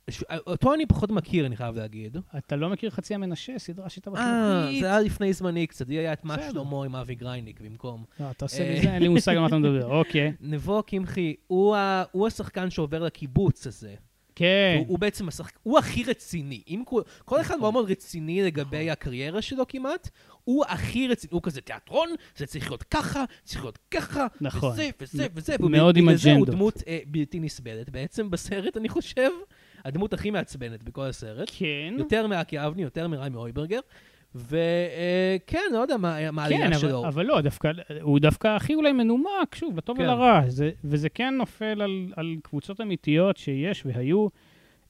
ש- 0.10 0.24
אותו 0.48 0.74
אני 0.74 0.86
פחות 0.86 1.12
מכיר, 1.12 1.46
אני 1.46 1.56
חייב 1.58 1.76
להגיד. 1.76 2.18
אתה 2.38 2.56
לא 2.56 2.70
מכיר 2.70 2.90
חצי 2.90 3.16
המנשה, 3.16 3.60
סדרה 3.60 3.90
שהייתה 3.90 4.10
אה, 4.10 4.14
בחינוכית? 4.16 4.82
זה 4.82 4.88
היה 4.88 5.00
לפני 5.00 5.34
זמני 5.34 5.68
קצת, 5.68 5.88
לי 5.88 5.98
היה 5.98 6.14
את 6.14 6.26
מה. 6.26 6.38
שלמה 6.52 6.86
עם 6.86 6.96
אבי 6.96 7.16
גרייניק 7.16 7.62
במקום. 7.62 8.04
לא, 8.20 8.32
אתה 8.32 8.46
עושה 8.46 8.64
אה. 8.64 8.74
לי 8.74 8.82
זה, 8.82 8.94
אין 8.94 9.02
לי 9.02 9.08
מושג 9.08 9.32
על 9.32 9.40
מה 9.40 9.48
אתה 9.48 9.58
מדבר. 9.58 9.86
אוקיי. 10.00 10.34
נבו 10.42 10.84
קמחי, 10.84 11.36
הוא 11.48 12.28
השחקן 12.28 12.70
שעובר 12.70 13.04
לקיבוץ 13.04 13.68
הזה. 13.68 13.96
כן. 14.36 14.76
הוא, 14.80 14.86
הוא 14.88 15.00
בעצם 15.00 15.28
השחק... 15.28 15.60
הוא 15.64 15.80
הכי 15.80 16.04
רציני. 16.04 16.62
אם 16.68 16.84
כל, 16.86 17.02
כל 17.26 17.42
אחד 17.42 17.50
נכון. 17.50 17.60
מאוד 17.62 17.74
מאוד 17.74 17.92
רציני 17.92 18.42
לגבי 18.42 18.90
הקריירה 18.90 19.42
שלו 19.42 19.68
כמעט, 19.68 20.10
הוא 20.44 20.66
הכי 20.68 21.08
רציני. 21.08 21.32
הוא 21.34 21.42
כזה 21.44 21.62
תיאטרון, 21.62 22.10
זה 22.38 22.46
צריך 22.46 22.70
להיות 22.70 22.84
ככה, 22.84 23.24
צריך 23.44 23.64
להיות 23.64 23.80
ככה, 23.92 24.28
נכון. 24.42 24.72
וזה 24.72 24.90
וזה 25.00 25.28
וזה. 25.36 25.56
מאוד 25.60 25.98
עם 25.98 26.04
ובגלל 26.04 26.18
זה 26.18 26.30
הוא 26.30 26.38
אג'נדות. 26.38 26.56
דמות 26.56 26.84
אה, 26.88 27.00
בלתי 27.08 27.40
נסבלת 27.40 27.90
בעצם 27.90 28.32
בסרט, 28.32 28.78
אני 28.78 28.90
חושב. 28.90 29.30
הדמות 29.86 30.14
הכי 30.14 30.32
מעצבנת 30.32 30.84
בכל 30.84 31.02
הסרט. 31.02 31.52
כן. 31.58 31.94
יותר 31.98 32.28
מאקי 32.28 32.66
אבני, 32.66 32.84
יותר 32.84 33.08
מרמי 33.08 33.36
אויברגר. 33.36 33.80
וכן, 34.36 35.60
לא 35.72 35.80
יודע 35.80 35.98
מה 35.98 36.18
כן, 36.20 36.40
העלייה 36.40 36.68
אבל, 36.68 36.78
שלו. 36.78 37.08
אבל 37.08 37.26
לא, 37.26 37.42
דווקא, 37.42 37.72
הוא 38.02 38.20
דווקא 38.20 38.48
הכי 38.48 38.76
אולי 38.76 38.92
מנומק, 38.92 39.56
שוב, 39.56 39.78
לטוב 39.78 39.98
כן. 39.98 40.04
ולרע. 40.04 40.42
זה, 40.48 40.72
וזה 40.84 41.10
כן 41.10 41.34
נופל 41.38 41.82
על, 41.82 42.14
על 42.16 42.36
קבוצות 42.44 42.82
אמיתיות 42.82 43.38
שיש 43.38 43.86
והיו 43.86 44.28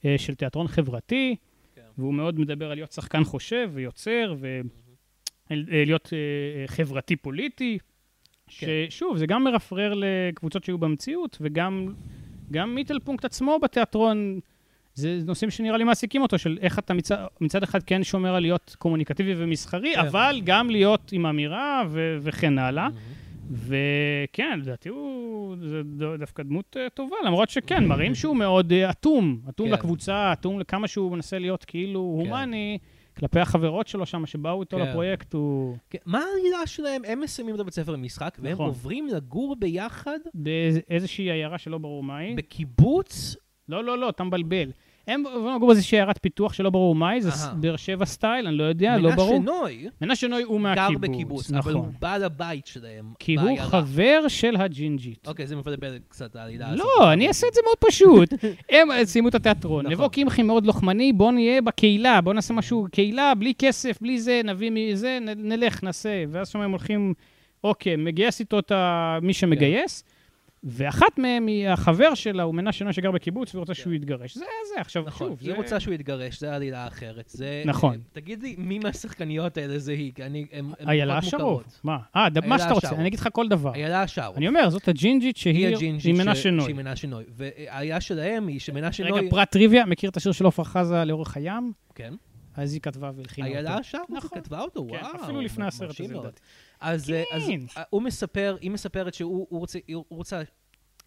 אה, 0.06 0.15
של 0.17 0.36
תיאטרון 0.36 0.67
חברתי, 0.67 1.36
כן. 1.75 1.82
והוא 1.97 2.13
מאוד 2.13 2.39
מדבר 2.39 2.71
על 2.71 2.77
להיות 2.77 2.91
שחקן 2.91 3.23
חושב 3.23 3.69
ויוצר, 3.73 4.36
ולהיות 5.49 6.13
אה, 6.13 6.67
חברתי 6.67 7.15
פוליטי, 7.15 7.77
כן. 8.47 8.67
ששוב, 8.89 9.17
זה 9.17 9.25
גם 9.25 9.43
מרפרר 9.43 9.93
לקבוצות 9.95 10.63
שהיו 10.63 10.77
במציאות, 10.77 11.38
וגם 11.41 11.93
גם 12.51 12.75
מיטלפונקט 12.75 13.25
עצמו 13.25 13.60
בתיאטרון. 13.62 14.39
זה 15.02 15.20
נושאים 15.26 15.52
שנראה 15.52 15.78
לי 15.78 15.84
מעסיקים 15.84 16.22
אותו, 16.22 16.38
של 16.38 16.58
איך 16.62 16.80
אתה 16.80 16.94
מצד, 16.94 17.26
מצד 17.42 17.64
אחד 17.64 17.84
כן 17.84 18.04
שומר 18.04 18.36
על 18.36 18.42
להיות 18.42 18.76
קומוניקטיבי 18.80 19.34
ומסחרי, 19.38 19.94
כן. 19.96 20.00
אבל 20.00 20.42
גם 20.44 20.70
להיות 20.70 21.10
עם 21.12 21.26
אמירה 21.26 21.84
ו- 21.90 22.18
וכן 22.22 22.58
הלאה. 22.58 22.90
מהמם. 22.90 23.22
וכן, 23.52 24.60
לדעתי 24.60 24.90
הוא 24.90 25.56
זה 25.60 25.82
דווקא 26.20 26.44
דמות 26.44 26.78
אה, 26.80 26.90
טובה, 26.90 27.16
למרות 27.26 27.50
שכן, 27.50 27.86
מראים 27.86 28.16
שהוא 28.16 28.36
מאוד 28.36 28.74
אה, 28.74 28.90
אטום, 28.90 29.42
אטום 29.50 29.68
כן. 29.68 29.74
לקבוצה, 29.74 30.34
אטום 30.34 30.60
לכמה 30.60 30.88
שהוא 30.88 31.12
מנסה 31.12 31.40
להיות 31.40 31.66
כאילו 31.66 32.20
כן. 32.24 32.30
הומני, 32.30 32.78
כלפי 33.18 33.40
החברות 33.40 33.88
שלו 33.88 34.06
שם, 34.06 34.26
שבאו 34.26 34.62
איתו 34.62 34.78
כן. 34.78 34.84
לפרויקט, 34.84 35.34
הוא 35.34 35.78
כן, 35.90 35.98
מה 36.06 36.20
העלילה 36.20 36.68
שלהם? 36.68 37.02
הם 37.08 37.20
מסיימים 37.22 37.56
את 37.56 37.60
הבית 37.60 37.74
ספר 37.74 37.92
למשחק, 37.92 38.38
והם 38.40 38.54
נכון. 38.54 38.66
עוברים 38.66 39.08
לגור 39.08 39.56
ביחד 39.60 40.20
באיזושהי 40.34 41.32
עיירה 41.32 41.58
שלא 41.58 41.78
ברור 41.78 42.04
מה 42.04 42.18
היא. 42.18 42.38
בקיבוץ 42.38 43.36
לא, 43.70 43.84
לא, 43.84 43.98
לא, 43.98 44.10
אתה 44.10 44.24
מבלבל. 44.24 44.72
הם 45.08 45.24
לגור 45.56 45.68
באיזושהי 45.68 45.98
עיירת 45.98 46.18
פיתוח 46.22 46.54
שלא 46.54 46.70
ברור 46.70 46.96
מה 46.96 47.10
היא, 47.10 47.22
זה. 47.22 47.52
באר 47.54 47.76
שבע 47.76 48.06
סטייל, 48.06 48.48
אני 48.48 48.58
לא 48.58 48.64
יודע, 48.64 48.98
לא 48.98 49.16
ברור. 49.16 49.40
מנשה 49.40 49.52
נוי 49.52 49.88
מנשה 50.02 50.28
נוי 50.28 50.44
הוא 50.44 50.60
גר 50.60 50.90
מהקיבוץ, 50.90 51.02
בקיבוץ, 51.02 51.52
אבל 51.52 51.74
הוא 51.74 51.82
נכון. 51.82 51.94
בעל 52.00 52.24
הבית 52.24 52.68
שלהם 52.68 53.06
כי 53.20 53.36
הוא. 53.36 53.60
חבר 53.60 54.28
של 54.28 54.56
הג'ינג'ית. 54.56 55.28
אוקיי, 55.28 55.48
זה 55.48 55.56
מבלבל 55.56 56.00
קצת 56.08 56.36
העלילה 56.36 56.70
הזאת. 56.70 56.86
לא, 57.00 57.14
אני 57.14 57.28
אעשה 57.28 57.48
את 57.48 57.54
זה 57.54 57.62
מאוד 57.66 57.78
פשוט. 57.92 58.34
הם 58.70 58.88
סיימו 59.04 59.28
את 59.28 59.36
התיאטרון. 59.36 59.86
נכון. 59.86 59.94
נבוא 59.94 60.08
קמחי 60.08 60.44
מאוד 60.44 60.66
לוחמני, 60.66 61.14
בוא 61.14 61.32
נהיה 61.32 61.62
בקהילה, 61.62 62.22
בוא 62.22 62.34
נעשה 62.34 62.54
משהו 62.54 62.88
קהילה, 62.92 63.34
בלי 63.36 63.54
כסף, 63.60 63.98
בלי 64.02 64.20
זה, 64.20 64.42
נביא 64.44 64.72
מזה, 64.74 65.18
נלך, 65.36 65.84
נעשה. 65.84 66.24
ואז 66.30 66.50
שם 66.50 66.60
הם 66.62 66.72
הולכים, 66.72 67.14
אוקיי, 67.64 67.96
מגייס 67.96 68.40
איתו 68.40 68.60
את 68.60 68.72
מי 69.22 69.34
שמגייס, 69.34 70.04
ואחת 70.63 71.17
מהם 71.19 71.47
היא 71.47 71.69
החבר 71.69 72.13
שלה, 72.13 72.43
הוא 72.43 72.56
מנשה 72.56 72.86
נוי 72.86 72.93
שגר 72.93 73.12
בקיבוץ 73.12 73.56
ורוצה 73.56 73.74
שהוא 73.74 73.93
יתגרש. 73.93 74.36
זה 74.38 74.45
זה, 74.76 74.82
עכשיו, 74.82 75.04
נכון, 75.06 75.28
שוב, 75.30 75.39
היא. 75.41 75.54
רוצה 75.54 75.80
שהוא 75.80 75.93
יתגרש, 75.93 76.39
זה 76.39 76.52
העלילה 76.52 76.84
האחרת. 76.84 77.30
זה... 77.30 77.63
נכון. 77.65 77.93
אה, 77.93 78.00
תגיד 78.12 78.43
לי, 78.43 78.56
מי 78.58 78.80
מהשחקניות 78.80 79.58
האלה 79.58 79.80
זה 79.80 79.91
היא? 79.91 80.12
כי 80.15 80.24
אני... 80.24 80.45
הן 80.52 80.65
הן 80.80 80.89
איילה 80.89 81.17
השרוף. 81.17 81.41
מוכרות. 81.41 81.80
מה? 81.84 81.97
אה, 82.15 82.28
מה 82.45 82.60
שאתה 82.60 82.74
רוצה, 82.74 82.88
השרוף. 82.88 83.00
אני 83.00 83.08
אגיד 83.08 83.19
לך 83.19 83.30
כל 83.32 83.47
דבר. 83.47 83.74
איילה 83.76 84.02
השאר. 84.02 84.34
אני 84.36 84.47
אומר, 84.47 84.69
זאת 84.69 84.88
הג'ינג'ית 84.88 85.38
היא 85.38 85.76
שהיא 85.78 86.00
היא 86.04 86.13
מנשה 86.13 86.52
נוי. 86.52 86.65
שהיא 86.65 86.76
מנשה 86.76 87.08
נוי. 87.08 87.24
והעלייה 87.30 88.02
שלהם 88.02 88.47
היא 88.47 88.60
שמנשה 88.60 89.04
נוי... 89.10 89.19
רגע, 89.19 89.30
פרט 89.30 89.52
טריוויה, 89.52 89.86
מכיר 89.86 90.10
את 90.10 90.17
השיר 90.17 90.32
של 90.32 90.45
עפרה 90.45 90.65
חזה 90.65 91.06
לאורך 91.06 91.38
הים? 91.38 91.71
כן. 91.95 92.13
אז 92.56 92.74
היא 92.74 92.82
כתבה 92.82 93.12
והלחינה 93.15 93.47
אותו. 93.47 93.58
איילה 93.58 93.84
שרפוט 93.84 94.10
נכון. 94.10 94.39
כתבה 94.41 94.62
אותו, 94.62 94.88
כן, 94.89 94.95
וואו. 94.95 95.24
אפילו 95.24 95.41
לפני 95.41 95.65
הסרט 95.65 96.00
הזה. 96.00 96.13
לדעתי. 96.13 96.41
אז 96.82 97.12
אה, 97.12 97.24
אז, 97.32 97.44
כן. 97.48 97.60
אה, 97.78 97.84
הוא 97.89 98.02
מספר, 98.02 98.58
היא 98.62 98.72
מספרת 98.72 99.13
שהוא 99.13 99.48
הוא 99.50 99.60
רוצה, 99.60 99.80
הוא 99.88 100.06
רוצה, 100.10 100.41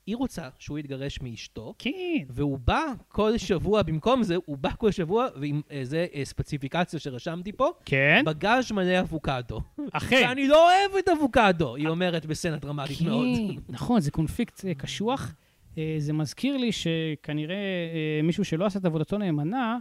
היא 0.06 0.16
רוצה 0.16 0.48
שהוא 0.58 0.78
יתגרש 0.78 1.20
מאשתו. 1.22 1.74
כן. 1.78 1.90
והוא 2.30 2.58
בא 2.58 2.84
כל 3.08 3.38
שבוע, 3.38 3.82
במקום 3.82 4.22
זה, 4.22 4.36
הוא 4.46 4.58
בא 4.58 4.70
כל 4.78 4.90
שבוע, 4.90 5.26
ועם 5.36 5.60
איזה 5.70 6.06
אה, 6.14 6.24
ספציפיקציה 6.24 7.00
שרשמתי 7.00 7.52
פה, 7.52 7.70
כן, 7.84 8.22
בגאז' 8.26 8.72
מלא 8.72 9.00
אבוקדו. 9.00 9.60
אכן. 9.92 10.22
ואני 10.28 10.48
לא 10.48 10.70
אוהבת 10.70 11.08
אבוקדו, 11.08 11.74
היא 11.76 11.88
אומרת 11.88 12.26
בסצנה 12.26 12.56
דרמטית 12.56 13.00
מאוד. 13.00 13.26
כן, 13.36 13.60
נכון, 13.68 14.00
זה 14.00 14.10
קונפליקט 14.10 14.64
קשוח. 14.78 15.34
זה 15.98 16.12
מזכיר 16.12 16.56
לי 16.56 16.70
שכנראה 16.72 17.54
אה, 17.56 18.20
מישהו 18.22 18.44
שלא 18.44 18.64
עשה 18.66 18.78
את 18.78 18.84
עבודתו 18.84 19.18
נאמנה, 19.18 19.78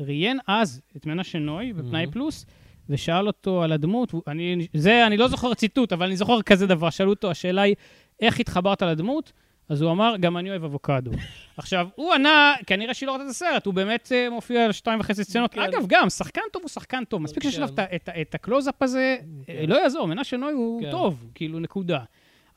ראיין 0.00 0.38
אז 0.46 0.80
את 0.96 1.06
מנשה 1.06 1.38
נוי 1.38 1.72
בפנאי 1.72 2.04
Mhm. 2.04 2.10
פלוס, 2.12 2.46
ושאל 2.88 3.26
אותו 3.26 3.62
על 3.62 3.72
הדמות, 3.72 4.14
אני, 4.26 4.66
זה, 4.74 5.06
אני 5.06 5.16
לא 5.16 5.28
זוכר 5.28 5.54
ציטוט, 5.54 5.92
אבל 5.92 6.06
אני 6.06 6.16
זוכר 6.16 6.42
כזה 6.42 6.66
דבר, 6.66 6.90
שאלו 6.90 7.10
אותו, 7.10 7.30
השאלה 7.30 7.62
היא, 7.62 7.74
איך 8.20 8.40
התחברת 8.40 8.82
לדמות? 8.82 9.32
אז 9.68 9.82
הוא 9.82 9.90
אמר, 9.90 10.14
גם 10.20 10.36
אני 10.36 10.50
אוהב 10.50 10.64
אבוקדו. 10.64 11.10
עכשיו, 11.56 11.88
הוא 11.94 12.14
ענה, 12.14 12.54
כנראה 12.66 12.94
שהיא 12.94 13.06
לא 13.06 13.12
ראתה 13.12 13.24
את 13.24 13.28
הסרט, 13.28 13.66
הוא 13.66 13.74
באמת 13.74 14.12
אה, 14.14 14.30
מופיע 14.30 14.64
על 14.64 14.72
שתיים 14.72 15.00
וחצי 15.00 15.24
סצנות. 15.24 15.54
כן. 15.54 15.60
אגב, 15.60 15.84
גם, 15.88 16.10
שחקן 16.10 16.40
טוב 16.52 16.62
הוא 16.62 16.68
שחקן 16.68 17.04
טוב. 17.04 17.22
מספיק 17.22 17.42
שיש 17.42 17.56
כן. 17.56 17.62
עליו 17.62 17.74
את 17.74 17.80
את 17.94 18.08
את 18.20 18.34
הקלוז-אפ 18.34 18.82
הזה, 18.82 19.16
כן. 19.46 19.52
אה, 19.52 19.64
לא 19.66 19.82
יעזור, 19.82 20.06
מנשה 20.06 20.36
נוי 20.36 20.52
הוא. 20.52 20.82
טוב, 20.90 21.24
כאילו, 21.34 21.58
נקודה. 21.58 21.98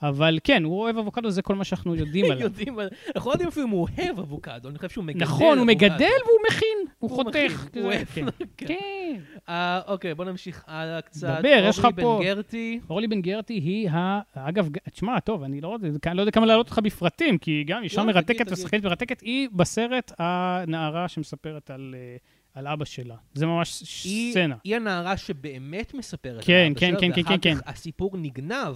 אבל 0.01 0.39
כן, 0.43 0.63
הוא 0.63 0.81
אוהב 0.81 0.97
אבוקדו, 0.97 1.29
זה 1.29 1.41
כל 1.41 1.55
מה 1.55 1.63
שאנחנו 1.63 1.95
יודעים 1.95 2.25
עליו. 2.31 2.41
יודעים, 2.43 2.79
אנחנו 3.15 3.29
לא 3.29 3.33
יודעים 3.33 3.47
אפילו 3.49 3.65
אם 3.65 3.71
הוא 3.71 3.87
אוהב 3.97 4.19
אבוקדו, 4.19 4.69
אני 4.69 4.77
חושב 4.77 4.89
שהוא 4.89 5.03
מגדל 5.03 5.21
נכון, 5.23 5.57
הוא. 5.57 5.67
מגדל 5.67 5.93
והוא 6.25 6.39
מכין, 6.49 6.77
הוא 6.99 7.09
חותך. 7.09 7.67
הוא 7.75 7.83
אוהב. 7.83 8.05
כן. 8.05 8.25
כן. 8.57 8.65
כן. 8.67 9.19
אה, 9.49 9.81
אוקיי, 9.87 10.15
בוא 10.15 10.25
נמשיך 10.25 10.63
הלאה 10.67 11.01
קצת. 11.01 11.39
דבר, 11.39 11.63
יש 11.69 11.79
לך 11.79 11.85
אורלי 11.85 12.01
פה- 12.03 12.17
בן 12.19 12.25
גרטי. 12.25 12.79
אורלי 12.89 13.07
בן 13.07 13.21
גרטי 13.21 13.53
היא 13.53 13.89
ה... 13.89 14.19
אגב, 14.35 14.69
תשמע, 14.93 15.19
טוב, 15.19 15.43
אני 15.43 15.61
לא 15.61 15.73
יודע, 15.73 15.99
כאן- 16.01 16.15
לא 16.15 16.21
יודע 16.21 16.31
כמה 16.31 16.45
להעלות 16.45 16.65
אותך 16.69 16.79
בפרטים, 16.83 17.37
כי 17.37 17.51
היא 17.51 17.65
גם 17.65 17.83
אישה 17.83 18.01
לא, 18.01 18.07
מרתקת 18.07 18.51
ושחקנית 18.51 18.83
מרתקת, 18.83 19.21
היא 19.21 19.47
בסרט 19.53 20.11
הנערה 20.19 21.07
שמספרת 21.07 21.69
על, 21.71 21.95
אה, 21.97 22.17
על 22.53 22.67
אבא 22.67 22.85
שלה. 22.85 23.15
זה 23.33 23.45
ממש 23.45 23.69
סצנה. 23.73 24.55
היא 24.63 24.75
הנערה 24.75 25.17
שבאמת 25.17 25.93
מספרת 25.93 26.43
כן, 26.45 26.53
על 26.53 26.71
אבא 26.71 26.79
כן, 26.79 26.89
שלה, 26.91 26.99
כן, 26.99 27.23
כן, 27.23 27.51
ואחר 27.51 27.61
כך 27.61 27.69
הסיפור 27.69 28.17
נגנב 28.17 28.75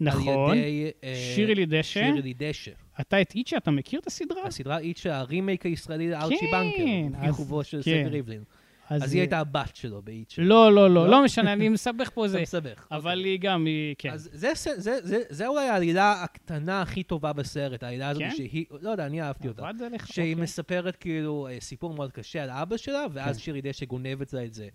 נכון. 0.00 0.50
על 0.50 0.56
ידי... 0.58 0.90
אה, 1.04 1.32
שירלי 1.34 1.66
דשא. 1.66 1.82
שירלי 1.82 2.34
דשא. 2.38 2.70
אתה 3.00 3.20
את 3.20 3.32
איצ'ה, 3.34 3.56
אתה 3.56 3.70
מכיר 3.70 4.00
את 4.00 4.06
הסדרה? 4.06 4.46
הסדרה 4.46 4.78
איצ'ה, 4.78 5.18
הרימייק 5.18 5.66
הישראלי 5.66 6.10
לארצ'י 6.10 6.38
כן, 6.40 6.46
בנקר, 6.52 7.16
אז- 7.18 7.24
בכיכובו 7.24 7.64
של 7.64 7.82
כן. 7.82 8.02
סגר 8.02 8.10
ריבלין. 8.10 8.42
אז 8.90 9.12
היא 9.12 9.20
הייתה 9.20 9.38
הבת 9.38 9.76
שלו 9.76 10.02
באיצ'ה. 10.02 10.42
לא, 10.42 10.72
לא, 10.74 10.90
לא, 10.90 10.94
לא? 10.94 11.08
לא 11.10 11.24
משנה, 11.24 11.52
אני 11.52 11.68
מסבך 11.68 12.10
פה 12.14 12.24
אתה 12.24 12.32
זה. 12.32 12.40
מסבך. 12.40 12.86
אבל 12.90 13.18
אוקיי. 13.18 13.30
היא 13.30 13.38
גם, 13.40 13.66
היא, 13.66 13.94
כן. 13.98 14.10
אז 14.10 14.28
זה, 14.32 14.52
זה, 14.54 14.80
זה, 14.80 14.98
זה, 15.02 15.22
זה 15.28 15.46
אולי 15.46 15.68
העלילה 15.68 16.22
הקטנה 16.22 16.82
הכי 16.82 17.02
טובה 17.02 17.32
בסרט, 17.32 17.82
העלילה 17.82 18.08
הזאת 18.08 18.22
כן? 18.22 18.30
שהיא, 18.36 18.64
לא 18.80 18.90
יודע, 18.90 19.06
אני 19.06 19.22
אהבתי 19.22 19.48
אותה. 19.48 19.62
שהיא 20.06 20.32
אוקיי. 20.32 20.42
מספרת 20.42 20.96
כאילו 20.96 21.48
אה, 21.50 21.56
סיפור 21.60 21.94
מאוד 21.94 22.12
קשה 22.12 22.42
על 22.42 22.50
אבא 22.50 22.76
שלה, 22.76 23.06
ואז 23.12 23.36
כן. 23.36 23.42
שירי 23.42 23.60
דשא 23.60 23.86
גונבת 23.86 24.32
לה 24.32 24.44
את 24.44 24.54
זה. 24.54 24.68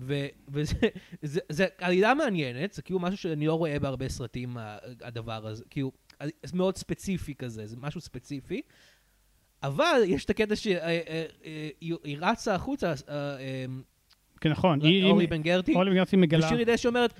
ו- 0.00 0.26
וזה 0.48 0.74
זה, 1.22 1.40
זה 1.48 1.66
עלילה 1.78 2.14
מעניינת, 2.14 2.72
זה 2.72 2.82
כאילו 2.82 2.98
משהו 2.98 3.18
שאני 3.18 3.46
לא 3.46 3.54
רואה 3.54 3.78
בהרבה 3.78 4.08
סרטים, 4.08 4.56
הדבר 5.02 5.46
הזה, 5.46 5.64
כאילו, 5.70 5.92
זה 6.22 6.56
מאוד 6.56 6.76
ספציפי 6.76 7.34
כזה, 7.34 7.66
זה 7.66 7.76
משהו 7.80 8.00
ספציפי. 8.00 8.62
אבל 9.62 10.00
יש 10.06 10.24
את 10.24 10.30
הקטע 10.30 10.56
שהיא 10.56 12.16
רצה 12.20 12.54
החוצה, 12.54 12.86
אה, 12.86 12.94
אה, 13.08 13.64
כן, 14.40 14.50
נכון. 14.50 14.80
אורלי 15.04 15.26
בן 15.26 15.42
גרטי, 15.42 15.74
אורלי 15.74 15.90
בן 15.90 15.96
גרטי 15.96 16.16
מגלה. 16.16 16.46
ושירי 16.46 16.64
דשא 16.64 16.88
אומרת, 16.88 17.14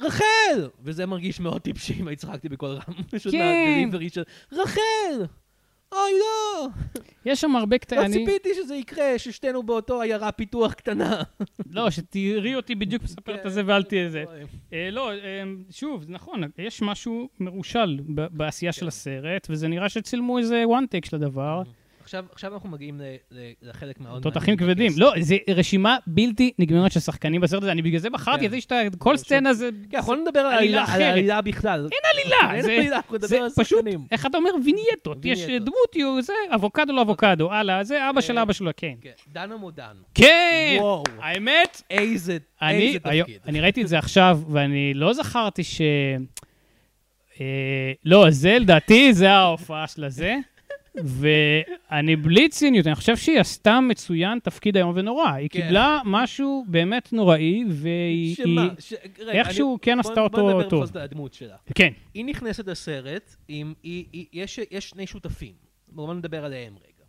רחל! 0.00 0.68
וזה 0.82 1.06
מרגיש 1.06 1.40
מאוד 1.40 1.60
טיפשי, 1.60 2.02
והצחקתי 2.02 2.48
בקול 2.48 2.70
רם. 2.70 3.02
פשוט 3.10 3.32
כן. 3.32 3.38
מהדליברי 3.38 4.08
של, 4.08 4.22
רחל! 4.52 5.24
אוי 5.92 6.10
לא! 6.20 6.68
יש 7.24 7.40
שם 7.40 7.56
הרבה 7.56 7.74
לא 7.76 7.78
קטעים. 7.78 8.00
אני- 8.02 8.12
ציפיתי 8.26 8.48
שזה 8.54 8.74
יקרה, 8.74 9.18
ששתינו 9.18 9.62
באותו 9.62 10.00
עיירה 10.02 10.32
פיתוח 10.32 10.72
קטנה. 10.72 11.22
לא, 11.70 11.90
שתראי 11.90 12.54
אותי 12.54 12.74
בדיוק 12.74 13.02
מספר 13.02 13.34
את 13.34 13.40
כן. 13.42 13.48
זה 13.48 13.62
ואל 13.66 13.82
תהיה 13.82 14.08
זה. 14.08 14.24
אה, 14.72 14.88
לא, 14.92 15.12
אה, 15.12 15.16
שוב, 15.70 16.02
זה 16.02 16.12
נכון, 16.12 16.42
יש 16.58 16.82
משהו 16.82 17.28
מרושל 17.40 17.98
בעשייה 18.08 18.72
של 18.72 18.80
כן. 18.80 18.86
הסרט, 18.86 19.46
וזה 19.50 19.68
נראה 19.68 19.88
שצילמו 19.88 20.38
איזה 20.38 20.64
one 20.68 20.84
take 20.84 21.08
של 21.10 21.16
הדבר. 21.16 21.62
עכשיו, 22.10 22.24
עכשיו 22.32 22.54
אנחנו 22.54 22.68
מגיעים 22.68 23.00
ל- 23.00 23.04
ל- 23.30 23.50
לחלק 23.62 24.00
מאוד 24.00 24.22
תותחים 24.22 24.56
כבדים. 24.56 24.92
לא, 24.96 25.12
זה 25.20 25.36
רשימה 25.50 25.96
בלתי 26.06 26.52
נגמרת 26.58 26.92
של 26.92 27.00
שחקנים 27.00 27.40
בסרט 27.40 27.62
הזה, 27.62 27.72
אני 27.72 27.82
בגלל 27.82 28.00
זה 28.00 28.10
בחרתי 28.10 28.40
כן. 28.40 28.46
את 28.46 28.50
זה 28.50 28.60
שאתה, 28.60 28.76
כל 28.98 29.16
סצנה 29.16 29.54
זה 29.54 29.68
כן, 29.90 29.96
אנחנו 29.96 30.14
לא 30.14 30.20
נדבר 30.22 30.40
על 30.40 30.52
עלילה 30.52 31.40
בכלל. 31.42 31.88
אין 31.92 32.00
עלילה, 32.12 32.54
אין 32.54 32.62
זה- 32.62 32.72
עלילה, 32.72 32.96
אנחנו 32.96 33.14
נדבר 33.16 33.26
זה 33.28 33.42
על 33.42 33.50
פשוט, 33.50 33.78
שחקנים. 33.78 34.00
איך 34.12 34.26
אתה 34.26 34.38
אומר? 34.38 34.50
וינייטות. 34.64 35.18
יש. 35.24 35.44
דמות, 35.44 36.24
זה, 36.24 36.32
אבוקדו 36.54 36.92
לא 36.92 37.02
אבוקדו, 37.02 37.52
הלאה, 37.52 37.84
זה 37.84 38.10
אבא 38.10 38.20
של 38.20 38.38
אה, 38.38 38.42
אבא 38.42 38.52
שלו, 38.52 38.70
כן. 38.76 38.94
כן, 39.00 39.10
דנה 39.32 39.56
מודן. 39.56 39.94
כן! 40.14 40.76
וואו, 40.80 41.02
האמת, 41.18 41.82
איזה 41.90 42.38
תפקיד. 42.58 43.06
אני 43.46 43.60
ראיתי 43.60 43.82
את 43.82 43.88
זה 43.88 43.98
עכשיו, 43.98 44.40
ואני 44.52 44.94
לא 44.94 45.12
זכרתי 45.12 45.64
ש... 45.64 45.80
אה, 47.40 47.92
לא, 48.04 48.30
זה 48.30 48.58
לדעתי, 48.60 49.12
זה 49.12 49.30
ההופעה 49.30 49.86
של 49.86 50.04
הזה. 50.04 50.36
ואני 50.94 52.16
בלי 52.16 52.48
ציניות, 52.48 52.86
אני 52.86 52.94
חושב 52.94 53.16
שהיא 53.16 53.40
עשתה 53.40 53.80
מצוין 53.80 54.38
תפקיד 54.38 54.76
איום 54.76 54.92
ונורא. 54.96 55.30
היא 55.30 55.48
כן. 55.50 55.60
קיבלה 55.62 55.98
משהו 56.04 56.64
באמת 56.68 57.12
נוראי, 57.12 57.64
והיא... 57.70 58.34
שמה? 58.36 58.68
ש- 58.78 58.92
רגע, 59.18 59.32
איכשהו 59.38 59.70
אני- 59.72 59.78
כן 59.82 59.92
בוא- 59.92 60.00
עשתה 60.10 60.14
בוא 60.14 60.22
אותו 60.22 60.48
נדבר 60.48 60.68
טוב. 60.68 60.78
בכל 60.80 60.86
זאת 60.86 60.96
על 60.96 61.02
הדמות 61.02 61.34
שלה. 61.34 61.56
כן, 61.74 61.92
היא 62.14 62.24
נכנסת 62.24 62.66
לסרט, 62.66 63.36
עם, 63.48 63.74
היא, 63.82 64.04
היא, 64.12 64.26
יש, 64.32 64.58
יש 64.70 64.88
שני 64.88 65.06
שותפים. 65.06 65.52
בואו 65.88 66.14
נדבר 66.14 66.44
עליהם 66.44 66.72
רגע. 66.76 67.04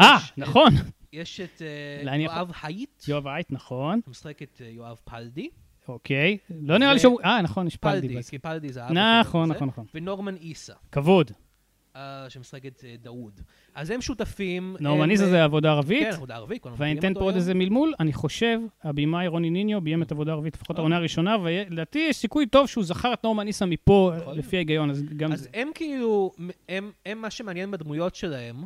אה, 0.00 0.16
נכון. 0.36 0.72
יש 1.12 1.40
את 1.40 1.62
אבי 2.06 2.24
יואב 2.24 2.50
הייט, 2.62 3.08
יואב 3.08 3.26
הייט, 3.28 3.46
נכון. 3.50 4.00
משחק 4.06 4.42
את 4.42 4.62
אה, 4.64 4.70
יואב 4.70 4.96
פלדי. 5.04 5.48
אוקיי. 5.88 6.38
לא 6.62 6.78
נראה 6.78 6.92
לי 6.92 6.98
שהוא... 6.98 7.20
אה, 7.24 7.42
נכון, 7.42 7.66
יש 7.66 7.76
פלדי. 7.76 8.08
פלדי. 8.08 8.22
כי 8.22 8.38
פלדי 8.38 8.72
זה 8.72 8.84
אבא 8.86 8.94
שלו. 8.94 9.20
נכון, 9.20 9.42
וזה, 9.44 9.54
נכון, 9.54 9.68
נכון. 9.68 9.84
ונורמן 9.94 10.36
עיסא, 10.36 10.72
כבוד. 10.92 11.30
אה, 11.98 12.30
שמשחק 12.30 12.66
את 12.66 12.84
אה, 12.86 12.94
דאוד. 13.02 13.40
אז 13.74 13.90
הם 13.90 14.00
שותפים. 14.00 14.76
נורמן 14.80 15.04
עיסא 15.04 15.24
הם, 15.24 15.30
זה 15.30 15.38
אה, 15.38 15.44
עבודה 15.44 15.70
ערבית. 15.70 16.02
כן, 16.02 16.14
עבודה 16.14 16.36
ערבית. 16.36 16.66
ואני 16.76 16.98
אתן 16.98 17.14
פה 17.14 17.20
עוד. 17.20 17.34
איזה 17.34 17.54
מלמול, 17.54 17.94
אני 18.00 18.12
חושב, 18.12 18.58
הבמאי 18.82 19.26
רוני 19.26 19.50
ניניו 19.50 19.80
ביים 19.80 20.02
את 20.02 20.12
עבודה 20.12 20.32
ערבית, 20.32 20.54
לפחות 20.54 20.76
אה. 20.76 20.80
העונה 20.80 20.96
הראשונה, 20.96 21.36
ולדעתי 21.42 22.06
יש 22.10 22.16
סיכוי 22.16 22.46
טוב 22.46 22.66
שהוא 22.66 22.84
זכר 22.84 23.12
את 23.12 23.24
נורמן 23.24 23.44
עיסא 23.44 23.66
מפה. 23.66 24.12
לפי 24.34 24.56
ההיגיון, 24.56 24.90
אז 24.90 25.04
גם 25.16 25.32
אז. 25.32 25.48
הם 25.54 25.68
כאילו, 25.74 26.32
הם 27.06 27.20
מה 27.20 27.30
שמעניין 27.30 27.70
בדמויות 27.70 28.14
שלהם, 28.14 28.64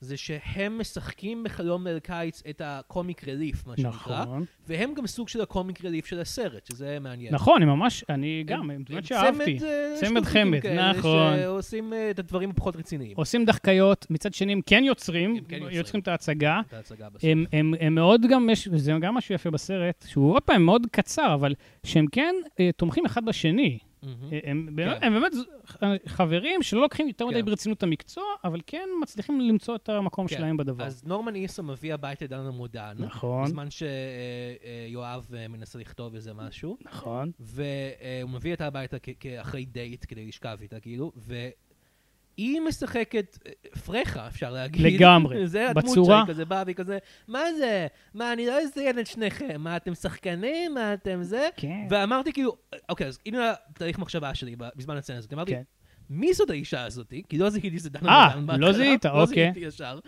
זה 0.00 0.16
שהם 0.16 0.78
משחקים 0.78 1.44
בחלום 1.44 1.86
ליל 1.86 1.98
קיץ 1.98 2.42
את 2.50 2.62
הקומיק 2.64 3.28
רליף, 3.28 3.66
מה 3.66 3.76
שנקרא, 3.76 4.22
נכון. 4.22 4.44
והם 4.66 4.94
גם 4.94 5.06
סוג 5.06 5.28
של 5.28 5.40
הקומיק 5.40 5.84
רליף 5.84 6.06
של 6.06 6.20
הסרט, 6.20 6.66
שזה 6.66 6.98
מעניין. 7.00 7.34
נכון, 7.34 7.62
הם 7.62 7.68
ממש, 7.68 8.04
אני 8.08 8.44
גם, 8.46 8.70
הם 8.70 8.82
דמות 8.88 9.04
שאהבתי. 9.04 9.58
צמד, 10.00 10.16
אה, 10.16 10.30
חמד, 10.30 10.66
נכון. 10.66 11.36
שעושים 11.36 11.92
אה, 11.92 12.10
את 12.10 12.18
הדברים 12.18 12.50
הפחות 12.50 12.76
רציניים. 12.76 13.12
עושים 13.16 13.44
דחקיות, 13.44 14.06
מצד 14.10 14.34
שני 14.34 14.52
הם 14.52 14.60
כן 14.66 14.84
יוצרים, 14.84 15.30
הם 15.30 15.44
כן 15.48 15.56
יוצרים. 15.56 15.76
יוצרים 15.76 16.02
את 16.02 16.08
ההצגה. 16.08 16.60
את 16.68 16.74
ההצגה. 16.74 17.08
הם, 17.22 17.44
הם, 17.52 17.74
הם 17.80 17.94
מאוד 17.94 18.26
גם, 18.30 18.50
יש, 18.50 18.68
וזה 18.72 18.92
גם 19.00 19.14
משהו 19.14 19.34
יפה 19.34 19.50
בסרט, 19.50 20.04
שהוא 20.08 20.34
עוד 20.34 20.42
פעם 20.42 20.62
מאוד 20.62 20.86
קצר, 20.90 21.34
אבל 21.34 21.54
שהם 21.84 22.06
כן 22.12 22.34
אה, 22.60 22.70
תומכים 22.76 23.06
אחד 23.06 23.24
בשני. 23.24 23.78
אה, 24.32 24.38
הם, 24.44 24.68
באמת- 24.76 25.02
כן. 25.02 25.12
ז- 25.32 25.44
חברים 26.08 26.62
שלא 26.62 26.80
לוקחים 26.80 27.08
יותר 27.08 27.26
מדי 27.26 27.38
כן. 27.40 27.44
ברצינות 27.44 27.78
את 27.78 27.82
המקצוע, 27.82 28.24
אבל 28.44 28.60
כן 28.66 28.88
מצליחים 29.02 29.40
למצוא 29.40 29.76
את 29.76 29.88
המקום 29.88 30.26
כן. 30.26 30.36
שלהם 30.36 30.56
בדבר. 30.56 30.84
אז 30.84 31.04
נורמן 31.04 31.34
איסה 31.34 31.62
מביא 31.62 31.94
הביתה 31.94 32.24
את 32.24 32.30
דנה 32.30 32.50
מודן, 32.50 32.94
נכון, 32.98 33.44
בזמן 33.44 33.68
שיואב 33.70 35.26
מנסה 35.48 35.78
לכתוב 35.78 36.14
איזה 36.14 36.34
משהו, 36.34 36.76
נכון. 36.82 37.30
והוא 37.40 38.30
מביא 38.30 38.52
אותה 38.52 38.66
הביתה 38.66 38.96
כאחרי 39.20 39.64
דייט 39.64 40.04
כדי 40.08 40.26
לשכב 40.26 40.58
איתה, 40.62 40.80
כאילו, 40.80 41.12
והיא 42.40 42.60
משחקת 42.60 43.38
אה, 43.46 43.52
פרחה, 43.86 44.26
אפשר 44.28 44.50
להגיד. 44.50 44.82
לגמרי. 44.94 45.46
זה 45.46 45.70
הדמות 45.70 45.84
בצורה- 45.84 46.22
שהיא 46.26 46.34
כזה 46.34 46.44
באה 46.44 46.62
והיא 46.66 46.76
כזה, 46.76 46.98
מה 47.28 47.40
זה? 47.58 47.86
מה, 48.14 48.32
אני 48.32 48.46
לא 48.46 48.60
אזיין 48.62 48.98
את 48.98 49.06
שניכם, 49.06 49.60
מה, 49.60 49.76
אתם 49.76 49.94
שחקנים? 49.94 50.74
מה, 50.74 50.94
אתם 50.94 51.22
זה? 51.22 51.48
כן. 51.56 51.86
ואמרתי 51.90 52.32
כאילו, 52.32 52.56
אוקיי, 52.88 53.06
אז 53.06 53.18
הנה 53.26 53.52
התהליך 53.70 53.98
מחשבה 53.98 54.34
שלי 54.34 54.56
בזמן 54.76 54.96
הסצנה 54.96 55.16
הזאת. 55.16 55.32
אמרתי, 55.32 55.52
כן. 55.52 55.62
מי 56.10 56.34
זאת 56.34 56.50
האישה 56.50 56.84
הזאתי? 56.84 57.22
כי 57.28 57.38
לא 57.38 57.50
זיהיתי 57.50 57.78
שזה 57.78 57.90
דנה 57.90 58.10
אה, 58.12 58.36
מודן 58.36 58.60
לא 58.60 58.66
בהתחלה. 58.66 58.72
זיהית, 58.84 59.04
לא 59.04 59.10
אוקיי. 59.22 59.34
זיהיתי 59.34 59.60
ישר. 59.60 59.98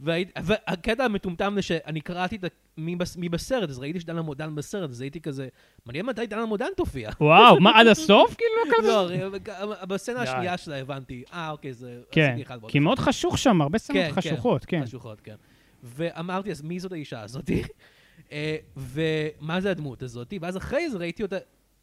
והקטע 0.00 1.04
המטומטם 1.04 1.52
זה 1.56 1.62
שאני 1.62 2.00
קראתי 2.00 2.36
את 2.36 2.44
מי 2.76 2.96
בס- 2.96 3.16
מי 3.16 3.28
בסרט, 3.28 3.70
אז 3.70 3.78
ראיתי 3.78 4.00
שדנה 4.00 4.22
מודן 4.22 4.54
בסרט, 4.54 4.90
אז 4.90 5.00
הייתי 5.00 5.20
כזה, 5.20 5.48
מעניין 5.86 6.06
מתי 6.06 6.26
דנה 6.26 6.46
מודן 6.46 6.66
תופיע. 6.76 7.10
וואו, 7.20 7.60
מה, 7.60 7.78
עד 7.80 7.86
הסוף? 7.86 8.34
כאילו, 8.36 8.50
לא 8.66 8.72
כזה? 8.78 9.16
לא, 9.64 9.84
בסצנה. 9.84 10.22
השנייה 10.22 10.56
שלה 10.58 10.76
הבנתי, 10.76 11.22
אה, 11.32 11.50
אוקיי, 11.50 11.72
זה... 11.72 12.00
כן, 12.10 12.38
כי 12.68 12.78
מאוד 12.78 12.98
חשוך 12.98 13.38
שם, 13.38 13.60
הרבה 13.62 13.78
סצנות 13.78 13.96
כן, 14.02 14.08
כן. 14.08 14.20
חשוכות, 14.20 14.64
כן. 14.64 14.82
חשוכות, 14.84 15.20
כן. 15.20 15.34
ואמרתי, 15.82 16.50
אז 16.50 16.62
מי 16.62 16.80
זאת 16.80 16.92
האישה 16.92 17.22
הזאתי? 17.22 17.62
אה, 18.32 18.56
ומה 18.76 19.60
זה 19.60 19.70
הדמות 19.70 20.02
הזאתי? 20.02 20.38
ואז 20.42 20.56
אחרי 20.56 20.90
זה 20.90 20.98
ראיתי 20.98 21.22
אותה, 21.22 21.36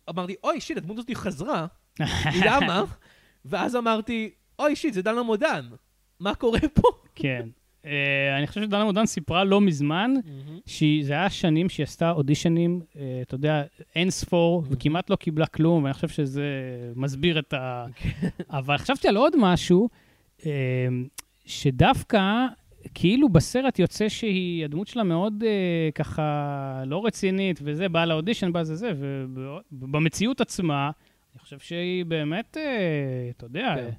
אמרתי, 0.10 0.36
אוי, 0.44 0.62
שיט, 0.62 0.78
הדמות 0.78 0.98
הזאתי 0.98 1.16
חזרה, 1.16 1.66
למה? 2.46 2.84
ואז 3.46 3.76
אמרתי, 3.76 4.30
אוי, 4.60 4.76
שיט, 4.76 4.94
זה 4.94 5.02
דנה 5.02 5.24
מודן, 5.24 5.66
מה 6.20 6.36
קורה 6.36 6.60
פה? 6.74 6.88
כן. 7.16 7.48
אה, 7.86 8.38
אני 8.38 8.48
חושב 8.48 8.62
שדנה 8.64 8.84
מודן 8.84 9.06
סיפרה 9.06 9.44
לא 9.44 9.62
מזמן, 9.62 10.14
שזה 10.66 11.14
היה 11.14 11.30
שנים 11.30 11.70
שהיא 11.70 11.84
עשתה 11.84 12.12
אודישנים, 12.12 12.82
אה, 12.96 13.20
אתה 13.22 13.36
יודע, 13.36 13.64
אין 13.96 14.10
ספור, 14.10 14.64
וכמעט 14.70 15.10
לא 15.10 15.16
קיבלה 15.16 15.46
כלום, 15.46 15.84
ואני 15.84 15.94
חושב 15.94 16.08
שזה 16.08 16.44
מסביר 16.96 17.40
את 17.40 17.54
ה... 17.54 17.86
אבל 18.50 18.78
חשבתי 18.78 19.08
על 19.08 19.18
עוד 19.18 19.34
משהו, 19.38 19.90
אה, 20.46 20.52
שדווקא, 21.46 22.46
כאילו 22.94 23.30
בסרט 23.30 23.80
יוצא 23.80 24.10
שהיא, 24.10 24.66
הדמות 24.66 24.88
שלה 24.88 25.04
מאוד 25.04 25.44
אה, 25.48 25.90
ככה 25.96 26.84
לא 26.86 27.06
רצינית, 27.06 27.60
וזה, 27.64 27.90
באה 27.90 28.06
לאודישן, 28.06 28.54
באה 28.54 28.64
זה 28.64 28.76
זה, 28.76 28.94
ובמציאות 29.72 30.42
עצמה, 30.42 30.92
אני 31.36 31.40
חושב 31.40 31.60
שהיא 31.60 32.06
באמת, 32.06 32.58
אה, 32.58 33.30
אתה 33.38 33.46
יודע, 33.46 33.76
כן. 33.78 33.90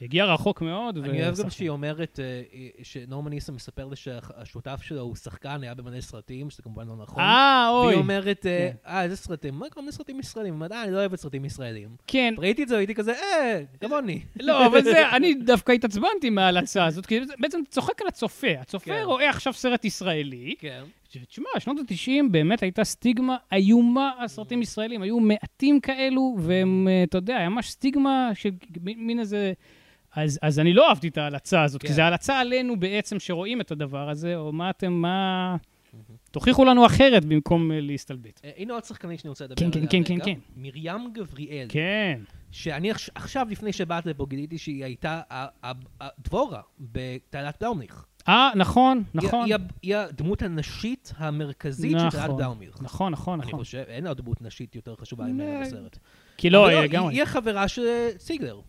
הגיעה 0.00 0.34
רחוק 0.34 0.62
מאוד. 0.62 0.98
אני 0.98 1.24
אוהב 1.24 1.36
גם. 1.42 1.50
שהיא 1.50 1.68
אומרת, 1.68 2.20
אה, 2.20 2.42
אה, 2.54 2.68
שנורמן 2.82 3.30
ניסה 3.30 3.52
מספר 3.52 3.86
לי 3.86 3.96
שהשותף 3.96 4.82
שלו 4.82 5.00
הוא 5.00 5.16
שחקן, 5.16 5.62
היה 5.62 5.74
במלא 5.74 6.00
סרטים, 6.00 6.50
שזה 6.50 6.62
כמובן 6.62 6.88
לא 6.88 6.96
נכון. 6.96 7.22
אה, 7.22 7.68
אוי. 7.70 7.86
והיא 7.86 7.98
אומרת, 7.98 8.46
אה, 8.46 8.70
כן. 8.84 9.02
איזה 9.02 9.16
סרטים? 9.16 9.54
מה 9.54 9.66
כל 9.70 9.80
מיני 9.80 9.92
סרטים 9.92 10.20
ישראלים? 10.20 10.52
היא 10.52 10.56
אומרת, 10.56 10.72
אה, 10.72 10.82
אני 10.84 10.92
לא 10.92 10.98
אוהבת 10.98 11.18
סרטים 11.18 11.44
ישראלים. 11.44 11.88
כן, 12.06 12.34
ראיתי 12.38 12.62
את 12.62 12.68
זה, 12.68 12.78
הייתי 12.78 12.94
כזה, 12.94 13.12
אה, 13.12 13.62
כמוני. 13.80 14.20
לא, 14.40 14.66
אבל 14.66 14.82
זה, 14.82 15.10
אני 15.16 15.34
דווקא 15.34 15.72
התעצבנתי 15.72 16.30
מההלצה 16.30 16.84
הזאת, 16.84 17.06
כי 17.06 17.20
בעצם 17.38 17.60
צוחק 17.68 18.02
על 18.02 18.08
הצופה. 18.08 18.60
הצופה 18.60 18.84
כן. 18.84 19.02
רואה 19.04 19.30
עכשיו 19.30 19.52
סרט 19.52 19.84
ישראלי. 19.84 20.54
כן. 21.18 21.24
תשמע, 21.24 21.46
שנות 21.58 21.76
ה-90 21.78 22.10
באמת 22.30 22.62
הייתה 22.62 22.84
סטיגמה 22.84 23.36
איומה 23.52 24.10
על 24.18 24.28
סרטים 24.28 24.62
ישראלים. 24.62 25.02
היו 25.02 25.20
מעטים 25.20 25.80
כאלו, 25.80 26.36
והם, 26.40 26.88
אה, 26.90 27.02
אתה 27.02 27.18
יודע, 27.18 27.36
היה 27.36 27.48
ממש 27.48 27.70
סטיגמה 27.70 28.30
של 28.34 28.50
מין 28.82 29.20
איזה... 29.20 29.52
אז, 30.14 30.38
אז 30.42 30.58
אני 30.58 30.72
לא 30.72 30.88
אהבתי 30.88 31.08
את 31.08 31.18
ההלצה 31.18 31.62
הזאת, 31.62 31.82
כן. 31.82 31.88
כי 31.88 31.94
זה 31.94 32.04
ההלצה 32.04 32.40
עלינו 32.40 32.80
בעצם 32.80 33.20
שרואים 33.20 33.60
את 33.60 33.70
הדבר 33.70 34.10
הזה, 34.10 34.36
או 34.36 34.52
מה 34.52 34.70
אתם, 34.70 34.92
מה... 34.92 35.56
תוכיחו 36.30 36.64
לנו 36.64 36.86
אחרת 36.86 37.24
במקום 37.24 37.72
אה, 37.72 37.80
להסתלבט. 37.80 38.40
אה, 38.44 38.50
הנה 38.56 38.72
עוד 38.74 38.84
שחקנית 38.84 39.20
שאני 39.20 39.28
רוצה 39.28 39.44
לדבר 39.44 39.56
כן, 39.56 39.70
כן, 39.70 39.78
עליה 39.78 39.90
כן, 39.90 39.98
רגע. 40.14 40.24
כן, 40.24 40.34
כן. 40.34 40.38
מרים 40.56 41.12
גבריאל. 41.12 41.66
כן. 41.70 42.20
שאני 42.50 42.90
עכש- 42.92 43.10
עכשיו, 43.14 43.46
לפני 43.50 43.72
שבאת 43.72 44.06
לפה, 44.06 44.26
גיליתי 44.28 44.58
שהיא 44.58 44.84
הייתה 44.84 45.20
הדבורה 46.00 46.60
בתעלת 46.80 47.56
בלאומניך. 47.60 48.04
אה, 48.28 48.50
נכון, 48.56 48.98
היא- 49.14 49.22
נכון. 49.24 49.44
היא 49.46 49.54
ה- 49.54 49.58
היא 49.82 49.96
הדמות 49.96 50.42
הנשית 50.42 51.12
המרכזית 51.16 51.90
של 52.00 52.10
תעלת 52.10 52.24
נכון, 52.24 52.36
בלאומניך. 52.36 52.76
נכון, 52.82 53.12
נכון, 53.12 53.40
אני 53.40 53.48
נכון. 53.48 53.58
חושב, 53.60 53.84
אין 53.88 54.06
עוד 54.06 54.16
דמות 54.16 54.42
נשית 54.42 54.76
יותר 54.76 54.94
חשובה 54.96 55.24
ממנה 55.24 55.56
אה, 55.56 55.60
בסרט. 55.66 55.98
כי 56.36 56.50
לא, 56.50 56.66
היא- 56.66 56.90
גם... 56.90 57.08
היא 57.08 57.22
החברה 57.22 57.68
של 57.68 57.82
סיגלר, 58.18 58.60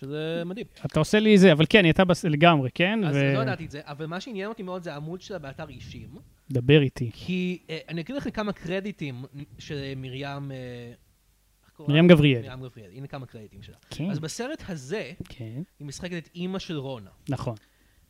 שזה 0.00 0.42
מדהים. 0.46 0.66
אתה 0.86 0.98
עושה 0.98 1.20
לי 1.20 1.38
זה, 1.38 1.52
אבל 1.52 1.64
כן, 1.68 1.78
היא 1.78 1.86
הייתה 1.86 2.04
בס... 2.04 2.24
לגמרי, 2.24 2.70
כן? 2.74 3.04
אז 3.04 3.16
ו- 3.16 3.32
לא 3.34 3.42
ידעתי 3.42 3.64
את 3.64 3.70
זה, 3.70 3.80
אבל 3.84 4.06
מה 4.06 4.20
שעניין 4.20 4.48
אותי 4.48 4.62
מאוד 4.62 4.82
זה 4.82 4.92
העמוד 4.92 5.20
שלה 5.20 5.38
באתר 5.38 5.68
אישים, 5.68 6.08
דבר 6.50 6.80
איתי. 6.82 7.10
כי 7.14 7.58
אה, 7.70 7.78
אני 7.88 8.00
אגיד 8.00 8.16
לך 8.16 8.28
כמה 8.34 8.52
קרדיטים 8.52 9.24
של 9.58 9.92
מרים... 9.96 10.52
אה, 10.52 10.92
מרים? 11.88 12.08
גבריאל. 12.08 12.42
מרים 12.42 12.60
גבריאל, 12.62 12.90
הנה 12.94 13.06
כמה 13.06 13.26
קרדיטים 13.26 13.62
שלה. 13.62 13.76
כן, 13.90 14.10
אז 14.10 14.18
בסרט 14.18 14.62
הזה, 14.68 15.12
כן, 15.28 15.62
היא 15.78 15.86
משחקת 15.86 16.12
את 16.16 16.28
אימא 16.34 16.58
של 16.58 16.76
רונה. 16.78 17.10
נכון. 17.28 17.54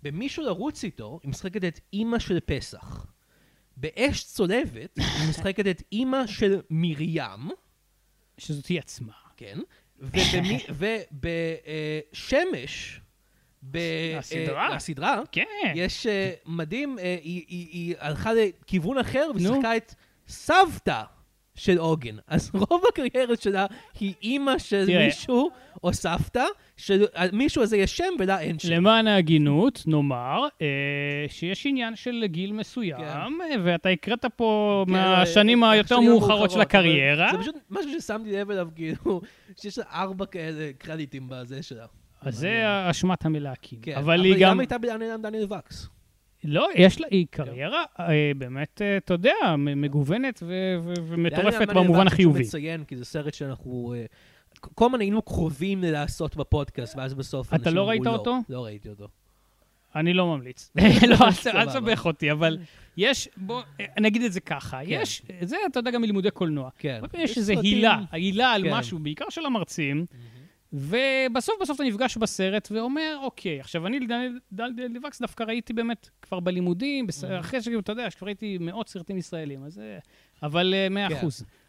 במישהו 0.07 0.43
לרוץ 0.45 0.85
איתו, 0.85 1.21
היא 1.23 1.31
משחקת 1.31 1.65
את 1.65 1.81
אימא 1.93 2.19
של 2.19 2.41
פסח. 2.41 3.07
באש 3.77 4.25
צולבת, 4.25 4.99
היא 4.99 5.05
משחקת 5.31 5.67
את 5.67 5.83
אימא 5.93 6.27
של 6.27 6.61
מרים, 6.71 7.51
שזאת 8.39 8.67
היא 8.67 8.79
עצמה. 8.79 9.13
כן, 9.37 9.59
ובשמש, 12.13 13.01
הסדרה? 14.19 14.75
הסדרה, 14.77 15.21
כן. 15.33 15.45
יש 15.75 16.07
אה, 16.07 16.33
מדהים, 16.47 16.99
אה, 16.99 17.17
היא- 17.23 17.95
הלכה 17.99 18.31
לכיוון 18.35 18.99
אחר. 18.99 19.31
ושיחקה 19.35 19.77
את 19.77 19.95
סבתא 20.29 21.03
של 21.57 21.79
עוגן. 21.79 22.17
אז 22.27 22.51
רוב 22.55 22.83
הקריירה 22.89 23.37
שלה 23.41 23.67
היא 24.01 24.15
אימא 24.23 24.59
של 24.59 24.87
תראה. 24.87 25.07
מישהו 25.07 25.51
או 25.85 25.93
סבתא, 25.93 26.45
שלמישהו 26.77 27.63
הזה 27.63 27.77
יש 27.77 27.97
שם 27.97 28.15
ולה 28.19 28.41
אין 28.41 28.59
שם. 28.59 28.73
למען 28.73 29.07
ההגינות, 29.07 29.83
נאמר 29.87 30.47
אה, 30.63 30.67
שיש 31.29 31.67
עניין 31.67 31.97
של 31.97 32.25
גיל 32.27 32.53
מסוים, 32.53 32.99
כן. 32.99 33.07
אה, 33.07 33.57
ואתה 33.65 33.89
הקראת 33.89 34.25
פה 34.37 34.85
כן, 34.87 34.93
מהשנים 34.93 35.65
אה, 35.65 35.71
היותר 35.71 35.95
השנים 35.95 36.11
מאוחרות 36.11 36.51
של 36.51 36.57
אבל 36.57 36.63
הקריירה. 36.63 37.29
זה 37.33 37.39
פשוט 37.39 37.57
משהו 37.71 37.91
ששמתי 38.01 38.33
לב 38.33 38.51
אליו, 38.51 38.69
כאילו, 38.75 39.21
שיש 39.61 39.79
לה 39.79 39.85
ארבע 39.93 40.27
כאלה 40.27 40.71
קרדיטים 40.79 41.29
בזה 41.29 41.63
שלה. 41.63 41.87
אז 42.21 42.35
זה 42.35 42.63
אשמת 42.91 43.25
המלהקים. 43.25 43.79
כן, 43.83 43.95
אבל 43.97 44.25
היא 44.25 44.35
גם... 44.41 44.61
הייתה 44.61 44.79
בעניין 44.79 45.23
דניאל 45.23 45.45
וקס. 45.53 45.89
לא, 46.47 46.69
יש 46.75 47.01
לה, 47.01 47.07
היא 47.11 47.27
קריירה 47.31 47.85
אה, 48.01 48.33
באמת, 48.39 48.83
אה, 48.83 48.97
אתה 48.97 49.15
יודע, 49.15 49.33
מגוונת 49.59 50.43
ומטורפת 51.09 51.69
במובן 51.69 52.07
החיובי. 52.07 52.39
חשוב 52.39 52.49
לציין, 52.49 52.85
כי 52.85 52.97
זה 52.97 53.05
סרט 53.05 53.35
שאנחנו... 53.35 53.95
אה, 53.97 54.05
כל 54.61 54.85
הזמן 54.85 55.01
היינו 55.01 55.23
קרובים 55.23 55.85
לעשות 55.85 56.37
בפודקאסט, 56.37 56.97
ואז 56.97 57.15
בסוף 57.15 57.49
אתה 57.49 57.57
אנשים 57.57 57.75
לא 57.75 57.81
אמרו 57.81 57.91
ראית 57.91 58.07
אותו? 58.07 58.39
לא 58.49 58.65
ראיתי 58.65 58.89
אותו. 58.89 59.09
אני 59.97 60.15
לא 60.15 60.27
ממליץ. 60.27 60.73
לא, 61.11 61.17
אל 61.55 61.67
תסבך 61.67 62.07
אותי, 62.07 62.33
אבל 62.33 62.59
יש, 62.97 63.29
בוא, 63.37 63.63
אני 63.97 64.09
אגיד 64.09 64.23
את 64.23 64.33
זה 64.33 64.41
ככה, 64.41 64.85
יש, 64.85 65.23
זה 65.41 65.57
אתה 65.71 65.79
יודע 65.79 65.91
גם 65.91 66.03
מלימודי 66.03 66.31
קולנוע. 66.31 66.71
כן. 66.79 67.01
יש 67.15 67.39
איזו 67.39 67.61
הילה, 67.61 68.01
הילה 68.11 68.53
על 68.53 68.63
כן. 68.63 68.75
משהו, 68.75 68.99
בעיקר 68.99 69.25
של 69.31 69.47
המרצים, 69.47 70.07
ובסוף 70.77 71.55
בסוף 71.61 71.77
אתה 71.77 71.85
נפגש 71.85 72.17
בסרט 72.17 72.69
ואומר, 72.73 73.19
אוקיי, 73.23 73.61
עכשיו 73.61 73.87
אני 73.87 74.01
לדניאל 74.01 74.39
דניאל 74.53 75.07
וקס 75.07 75.21
דווקא 75.21 75.43
ראיתי 75.45 75.73
באמת 75.73 76.09
כבר 76.23 76.41
בלימודים, 76.41 77.07
בס- 77.07 77.25
אחרי 77.41 77.63
שכאילו, 77.63 77.81
אתה 77.81 77.93
יודע, 77.93 78.11
שכבר 78.11 78.27
ראיתי 78.27 78.59
מאות 78.61 78.89
סרטים 78.89 79.19
ישראלים, 79.19 79.65
אז... 79.65 79.81
אבל 80.43 80.75
אה, 80.75 80.89
מאה 80.89 81.09
כן. 81.09 81.15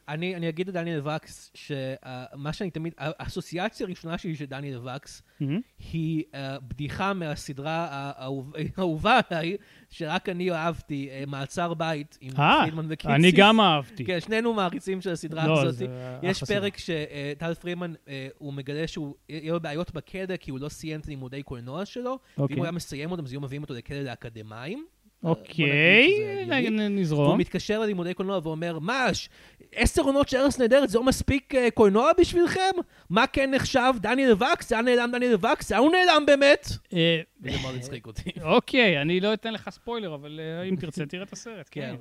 אני, 0.10 0.36
אני 0.36 0.50
אגיד 0.50 0.67
לדניאל 0.70 1.08
וקס, 1.08 1.52
שמה 1.54 2.54
שאני 2.54 2.72
תמיד, 2.72 2.93
האסוציאציה 2.98 3.86
הראשונה 3.86 4.17
שלי 4.17 4.36
של 4.36 4.46
דניאל 4.46 4.80
וקס, 4.88 5.22
מהמם. 5.39 5.62
היא 5.91 6.24
uh, 6.32 6.36
בדיחה 6.67 7.13
מהסדרה 7.13 7.88
האהוב- 7.91 8.54
האהובה 8.78 9.20
עליי, 9.30 9.58
שרק 9.89 10.30
אני 10.30 10.52
אהבתי, 10.52 11.10
uh, 11.24 11.30
מעצר 11.30 11.74
בית 11.74 12.17
עם 12.22 12.32
אה, 12.39 12.60
פרידמן 12.62 12.86
וקיציס. 12.89 13.15
אני 13.15 13.32
גם 13.32 13.62
אהבתי. 13.62 14.06
כן, 14.06 14.20
שנינו 14.20 14.54
מעריצים 14.54 15.02
של 15.02 15.12
הסדרה 15.12 15.48
לא, 15.48 15.62
הזאת. 15.62 15.76
זה 15.76 15.88
יש. 16.24 16.43
פרק 16.43 16.78
שטל 16.78 17.54
פרידמן, 17.54 17.93
אה, 18.08 18.28
הוא 18.38 18.54
מגלה 18.54 18.88
שהוא, 18.88 19.15
יהיה 19.30 19.54
לו 19.54 19.60
בעיות 19.60 19.91
בכלא 19.91 20.38
כי 20.38 20.52
הוא 20.52 20.60
לא 20.60 20.70
סיים 20.70 21.00
את 21.00 21.08
לימודי 21.08 21.43
קולנוע 21.43 21.86
שלו, 21.86 22.12
ואם 22.38 22.43
אוקיי. 22.43 22.58
הוא 22.58 22.65
היה 22.65 22.72
מסיים 22.72 23.12
אותם, 23.12 23.24
אז 23.24 23.32
היו 23.32 23.41
מביאים 23.41 23.62
אותו 23.62 23.74
לכלא 23.74 24.02
לאקדמאים. 24.02 24.86
אוקיי, 25.23 26.12
שזה 26.45 26.56
הגיוני. 26.56 26.69
נ- 26.69 26.75
נ- 26.75 26.80
והוא 26.91 27.01
נזרום. 27.01 27.38
מתקשר 27.38 27.80
ללימודי 27.80 28.13
קולנוע 28.13 28.39
ואומר, 28.43 28.80
מה, 28.80 29.13
ש- 29.13 29.30
עשר 29.75 30.01
עונות 30.01 30.30
של 30.30 30.38
ארץ 30.38 30.60
נהדרת, 30.60 30.89
זה 30.89 30.97
לא 30.97 31.03
מספיק 31.03 31.56
אה, 31.56 31.71
קולנוע 31.71 32.12
בשבילכם? 32.19 32.71
מה 33.10 33.27
כן 33.27 33.51
נחשב? 33.53 33.93
דניאל 34.01 34.34
וקס? 34.34 34.71
היה 34.71 34.82
נעלם 34.82 35.10
דניאל 35.12 35.36
וקס? 35.36 35.71
היה 35.71 35.80
הוא 35.82 35.91
נעלם 35.91 36.23
באמת? 36.25 36.67
אה, 36.93 37.21
וזה 37.41 37.58
מאוד 37.62 37.75
הצחיק 37.75 38.08
אותי. 38.08 38.32
אוקיי, 38.41 39.01
אני 39.01 39.19
לא 39.19 39.34
אתן 39.34 39.53
לך 39.53 39.69
ספוילר, 39.69 40.15
אבל 40.15 40.39
אה, 40.43 40.63
אם 40.69 40.75
תרצה, 40.75 41.06
תראה 41.06 41.23
את 41.23 41.34
הסרט, 41.34 41.67
כן. 41.71 41.95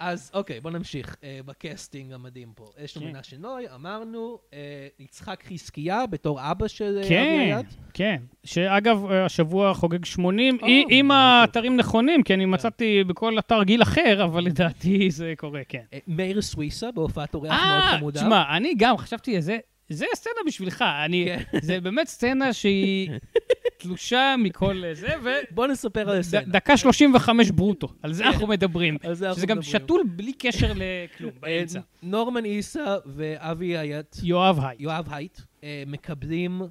אז 0.00 0.30
אוקיי, 0.34 0.60
בוא 0.60 0.70
נמשיך 0.70 1.16
אה, 1.24 1.40
בקסטינג 1.46 2.12
המדהים 2.12 2.52
פה. 2.54 2.70
יש 2.84 2.96
לנו 2.96 3.06
כן. 3.06 3.12
מנשה 3.12 3.36
נוי, 3.38 3.64
אמרנו, 3.74 4.38
אה, 4.54 4.58
יצחק 4.98 5.44
חזקיה 5.52 6.06
בתור 6.06 6.50
אבא 6.50 6.68
של 6.68 6.84
אה, 6.96 7.00
אבי 7.00 7.08
כן, 7.08 7.52
הייט. 7.54 7.66
כן. 7.94 8.22
שאגב, 8.44 9.04
אה, 9.10 9.24
השבוע 9.24 9.74
חוגג 9.74 10.04
80, 10.04 10.58
או, 10.62 10.66
אי- 10.66 10.84
אם 10.90 11.06
מאוד 11.08 11.18
האתרים 11.20 11.76
נכונים, 11.76 12.22
כי 12.22 12.34
אני 12.34 12.44
מצאתי 12.46 13.04
בכל 13.04 13.38
אתר 13.38 13.62
גיל 13.62 13.82
אחר, 13.82 14.24
אבל 14.24 14.44
לדעתי 14.44 15.10
זה 15.10 15.34
קורה, 15.36 15.60
כן. 15.68 15.82
אה, 15.92 15.98
מאיר 16.08 16.42
סוויסה 16.42 16.90
בהופעת 16.92 17.34
אורח 17.34 17.50
מאוד 17.50 17.82
אה, 17.82 17.98
חמודה. 17.98 18.20
תשמע, 18.20 18.56
אני 18.56 18.74
גם 18.78 18.96
חשבתי, 18.96 19.42
זה... 19.42 19.58
זה 19.88 20.06
סצנה 20.14 20.32
בשבילך, 20.46 20.84
אני, 21.04 21.28
כן. 21.52 21.58
זה 21.62 21.80
באמת 21.80 22.08
סצנה 22.08 22.52
שהיא 22.52 23.10
תלושה 23.80 24.34
מכל 24.38 24.84
אה, 24.84 24.94
זה, 24.94 25.08
בוא 25.50 25.66
נספר 25.66 26.10
על 26.10 26.18
הסצנה. 26.18 26.40
ודקה 26.46 26.76
35 26.76 27.50
ברוטו, 27.50 27.88
על 28.02 28.12
זה 28.12 28.26
אנחנו 28.26 28.46
מדברים. 28.46 28.96
על 29.02 29.14
זה 29.14 29.26
אנחנו 29.26 29.38
שזה 29.38 29.46
גם 29.46 29.58
מדברים. 29.58 29.80
שתול 29.80 30.02
בלי 30.06 30.32
קשר 30.32 30.72
לכלום, 30.74 31.30
אה, 31.34 31.40
באמצע. 31.40 31.80
נורמן 32.02 32.44
איסה 32.44 32.96
ואבי 33.06 33.76
אייט, 33.76 34.16
יואב 34.22 34.60
היי. 34.60 34.76
יואב 34.78 35.06
הייט, 35.10 35.40
אה, 35.64 35.82
מקבלים 35.86 36.62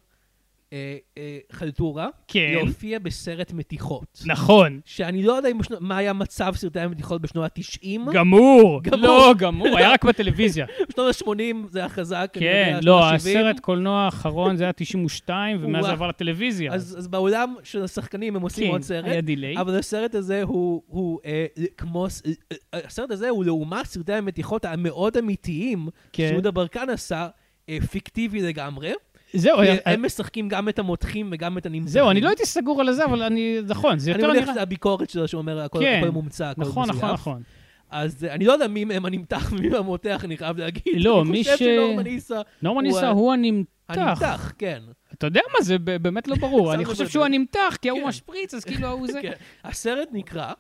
אה, 0.74 0.98
אה, 1.18 1.38
חלטורה 1.52 2.08
כן. 2.28 2.52
להופיע 2.56 3.00
בסרט 3.00 3.54
מתיחות. 3.54 4.24
נכון. 4.26 4.80
שאני 4.86 5.24
לא 5.24 5.34
יודע 5.34 5.50
בשנו- 5.60 5.78
מה 5.80 5.98
היה 5.98 6.14
מצב 6.14 6.54
סרטי 6.56 6.80
המתיחות 6.80 7.22
בשנות 7.22 7.44
ה-90. 7.58 8.12
גמור. 8.14 8.82
גמור. 8.84 9.02
לא, 9.08 9.34
גמור, 9.38 9.78
היה 9.78 9.92
רק 9.92 10.06
בטלוויזיה. 10.06 10.66
בשנות 10.90 11.16
ה-80 11.16 11.68
זה 11.70 11.80
היה 11.80 11.90
חזק. 11.90 12.30
כן, 12.34 12.80
לא, 12.82 13.00
שנות 13.00 13.04
ה-70. 13.04 13.16
הסרט 13.16 13.60
קולנוע 13.60 14.00
האחרון 14.02 14.56
זה 14.56 14.64
היה 14.64 14.74
92, 14.74 15.58
ומאז 15.62 15.86
זה. 15.86 15.92
עבר 15.92 16.08
לטלוויזיה. 16.08 16.74
אז, 16.74 16.96
אז 17.00 17.08
בעולם 17.08 17.56
של 17.64 17.84
השחקנים 17.84 18.36
הם 18.36 18.42
עושים 18.42 18.64
כן, 18.66 18.72
עוד 18.72 18.82
סרט. 18.82 19.06
היה 19.06 19.22
דיליי. 19.22 19.58
אבל 19.58 19.80
הסרט 19.80 20.16
הזה 20.16 20.44
הוא, 20.44 20.82
הוא 20.88 21.20
אה, 21.26 21.46
כמו, 21.78 22.06
אה, 22.06 22.32
אה, 22.74 22.80
הסרט 22.86 23.12
הזה 23.12 23.30
הוא 23.30 23.46
לעומת 23.46 23.86
סרטי 23.86 24.14
המתיחות 24.14 24.66
המאוד 24.66 25.18
אמיתיים, 25.18 25.88
כן. 26.14 26.28
שיהודה 26.30 26.52
ברקן 26.52 26.90
עשה, 26.90 27.28
אה, 27.70 27.78
פיקטיבי 27.92 28.42
לגמרי. 28.42 28.92
זהו, 29.38 29.58
הם 29.86 30.06
משחקים 30.06 30.48
גם 30.48 30.70
את 30.70 30.80
המותחים 30.80 31.30
וגם 31.32 31.58
את 31.58 31.66
הנמתחים. 31.66 31.88
זהו, 31.88 32.10
אני 32.12 32.22
לא 32.22 32.28
הייתי 32.30 32.46
סגור 32.46 32.82
על 32.82 32.92
זה, 32.94 33.06
אבל 33.06 33.24
אני, 33.24 33.58
נכון, 33.68 34.00
זה 34.00 34.12
אני 34.12 34.18
יותר 34.22 34.32
מניח 34.32 34.44
נראה... 34.44 34.54
שזה 34.54 34.62
הביקורת 34.62 35.10
שלו 35.10 35.28
שאומר 35.28 35.60
הכל 35.60 35.80
כן. 35.80 36.00
הכל 36.04 36.10
מומצא, 36.12 36.46
הכל 36.46 36.62
נכון. 36.62 36.90
נכון, 36.90 37.12
נכון. 37.12 37.42
אז 37.90 38.24
אה, 38.24 38.34
אני 38.34 38.46
לא 38.46 38.54
יודע 38.54 38.68
מי 38.68 38.86
מהם 38.86 39.06
הנמתח 39.06 39.50
ומי 39.52 39.78
המותח, 39.78 40.22
אני 40.26 40.38
חייב 40.38 40.58
להגיד. 40.58 40.84
לא, 40.98 41.22
אני 41.22 41.30
מי 41.32 41.44
חושב 41.44 41.56
ש- 41.58 41.60
שנורמן 41.60 42.06
איסה 42.06 42.42
נורמן 42.62 42.86
הוא 42.86 42.94
עיסא 42.94 43.08
ה- 43.08 43.12
הוא 43.12 43.34
הנמתח. 43.34 43.68
הנמתח, 43.90 44.52
כן. 44.58 44.82
אתה 45.14 45.28
יודע 45.28 45.42
מה, 45.58 45.64
זה 45.66 45.78
באמת 45.80 46.28
לא 46.28 46.36
ברור. 46.36 46.74
אני 46.74 46.86
חושב 46.86 47.08
שהוא. 47.08 47.26
הנמתח, 47.26 47.78
כי 47.82 47.90
ההוא 47.90 48.02
כן. 48.02 48.08
משפריץ, 48.08 48.54
אז 48.54 48.64
כאילו 48.64 48.88
ההוא 48.88 49.08
זה... 49.08 49.20
כן. 49.24 49.32
הסרט 49.64 50.08
נקרא 50.12 50.54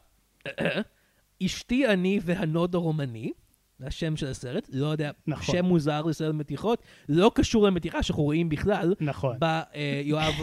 אשתי 1.46 1.88
אני 1.88 2.20
והנוד 2.24 2.76
הרומני. 2.76 3.32
זה 3.80 3.88
השם 3.88 4.16
של 4.16 4.28
הסרט, 4.28 4.70
לא 4.74 4.88
יודע, 4.88 5.12
נכון. 5.28 5.56
שם 5.56 5.66
מוזר 5.66 6.02
לסרט 6.02 6.36
מתיחות, 6.36 6.82
לא 7.10 7.32
קשור 7.36 7.64
למתיחה 7.68 8.04
שאנחנו 8.04 8.24
רואים 8.24 8.50
בכלל. 8.50 8.94
נכון. 9.00 9.36
בא 9.40 9.62
אה, 9.76 10.02
יואב, 10.04 10.34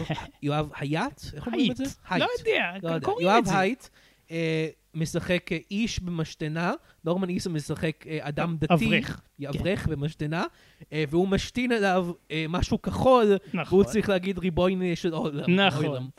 יואב 0.43 0.69
הייט, 0.79 1.21
איך 1.33 1.47
אומרים 1.47 1.71
את 1.71 1.77
זה? 1.77 1.83
הייט. 2.09 2.23
לא 2.23 2.27
יודע, 2.39 2.71
לא 2.83 2.89
יודע. 2.89 3.05
קוראים 3.05 3.27
יואב 3.27 3.37
את 3.37 3.45
זה. 3.45 3.59
הייט 3.59 3.87
אה, 4.31 4.67
משחק 4.93 5.51
אה, 5.51 5.57
איש 5.71 5.99
במשתנה, 5.99 6.73
נורמן 7.03 7.29
איסה 7.29 7.49
משחק 7.49 8.07
אה, 8.07 8.17
אדם 8.21 8.57
דתי. 8.59 8.73
אברך. 8.73 9.21
אברך 9.49 9.87
במשתנה, 9.87 10.45
אה, 10.93 11.03
והוא 11.09 11.27
משתין 11.27 11.71
עליו 11.71 12.07
אה, 12.31 12.45
משהו 12.49 12.81
כחול, 12.81 13.37
נכון. 13.53 13.79
והוא 13.79 13.91
צריך 13.91 14.09
להגיד 14.09 14.39
ריבוין 14.39 14.95
של 14.95 15.13
עולם. 15.13 15.55
נכון. 15.59 16.09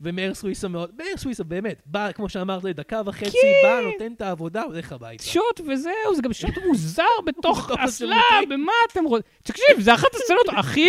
ומאיר 0.00 0.34
סוויסה 0.34 0.68
מאוד, 0.68 0.90
מאיר 0.98 1.16
סוויסה 1.16 1.44
באמת, 1.44 1.82
בא, 1.86 2.12
כמו 2.12 2.28
שאמרת, 2.28 2.64
דקה 2.64 3.00
וחצי, 3.06 3.30
כן. 3.30 3.68
בא, 3.68 3.80
נותן 3.92 4.12
את 4.12 4.20
העבודה, 4.20 4.62
הולך 4.62 4.92
הביתה. 4.92 5.24
שוט 5.24 5.60
וזהו, 5.68 6.14
זה 6.16 6.22
גם 6.22 6.32
שוט 6.32 6.58
מוזר 6.68 7.02
בתוך 7.26 7.70
אסלה. 7.78 8.16
במה 8.48 8.72
אתם 8.92 9.04
רוצים? 9.04 9.30
תקשיב, 9.42 9.80
זה 9.80 9.94
אחת 9.94 10.08
הסצנות 10.14 10.48
הכי 10.58 10.88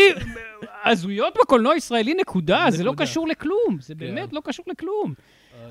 הזויות 0.84 1.34
בקולנוע 1.42 1.74
הישראלי, 1.74 2.14
נקודה. 2.14 2.66
זה 2.70 2.84
לא. 2.84 2.94
קשור 2.98 3.28
לכלום, 3.28 3.78
זה 3.80 3.94
כן. 3.94 4.00
באמת 4.00 4.34
לא 4.34 4.42
קשור 4.44 4.66
לכלום. 4.68 5.14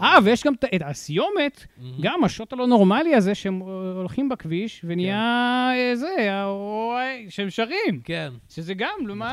אה, 0.02 0.18
ויש 0.24 0.44
גם 0.44 0.54
את- 0.54 0.64
הסיומת, 0.84 1.66
גם 2.00 2.24
השוט 2.24 2.52
הלא 2.52 2.66
נורמלי 2.66 3.14
הזה, 3.14 3.34
שהם 3.34 3.62
אה, 3.62 3.66
הולכים 3.96 4.28
בכביש, 4.28 4.80
ונהיה 4.84 5.16
אה, 5.74 5.96
זה, 5.96 6.14
אה, 6.18 6.46
שהם 7.28 7.50
שרים. 7.50 8.00
כן, 8.04 8.32
שזה 8.48 8.74
גם. 8.74 8.90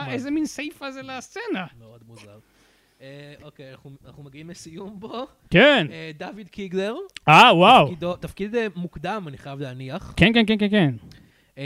איזה 0.10 0.32
מין 0.32 0.46
סעיפה 0.46 0.92
זה 0.92 1.02
לסצנה. 1.02 1.66
מאוד 1.80 2.02
מוזר. 2.08 2.38
אה, 3.02 3.34
אוקיי, 3.44 3.72
אנחנו- 4.06 4.24
מגיעים 4.24 4.50
לסיום 4.50 4.98
פה. 5.00 5.24
כן. 5.50 5.88
אה, 5.92 6.12
דוד 6.18 6.48
קיגלר, 6.52 6.96
אה, 7.28 7.56
וואו. 7.56 7.96
תפקיד 8.20 8.56
אה, 8.56 8.68
מוקדם, 8.76 9.26
אני 9.28 9.38
חייב 9.38 9.60
להניח. 9.60 10.14
כן, 10.18 10.32
כן, 10.34 10.44
כן, 10.48 10.58
כן, 10.60 10.70
כן. 10.70 10.96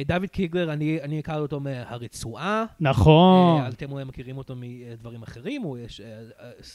דוד 0.06 0.26
קיגלר, 0.32 0.74
אני 0.74 1.20
הכרתי 1.20 1.40
אותו 1.40 1.60
מהרצועה. 1.60 2.66
נכון. 2.80 3.62
אתם 3.70 3.92
אולי 3.92 4.04
מכירים 4.04 4.38
אותו 4.38 4.54
מדברים 4.58 5.24
אחרים, 5.24 5.62
הוא 5.62 5.78
יש 5.78 6.02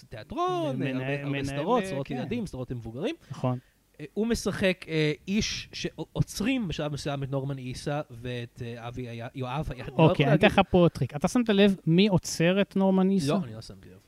תיאטרון, 0.09 0.83
הרבה- 0.83 1.45
סדרות, 1.45 1.85
סדרות 1.85 2.07
כן. 2.07 2.15
ילדים, 2.17 2.47
סדרות 2.47 2.71
למבוגרים. 2.71 3.15
נכון. 3.31 3.59
הוא 4.15 4.27
משחק 4.27 4.85
איש 5.29 5.69
שעוצרים 5.73 6.69
בשלב 6.69 6.93
מסוים 6.93 7.23
את 7.23 7.31
נורמן 7.31 7.59
עיסא 7.59 8.01
ואת 8.11 8.63
אבי 8.77 9.07
יואב 9.35 9.69
לא 9.99 10.05
אוקיי, 10.05 10.27
אני 10.27 10.35
אתן 10.35 10.47
לך 10.47 10.61
פה 10.71 10.87
טריק. 10.93 11.17
אתה 11.17 11.29
שמת 11.29 11.49
לב 11.49 11.77
מי 11.87 12.09
עוצר 12.09 12.61
את 12.61 12.77
נורמן 12.77 13.07
עיסא? 13.09 13.33
לא, 13.33 13.39
אני 13.45 13.55
לא 13.55 13.61
שמתי 13.61 13.89
לב. 13.89 13.99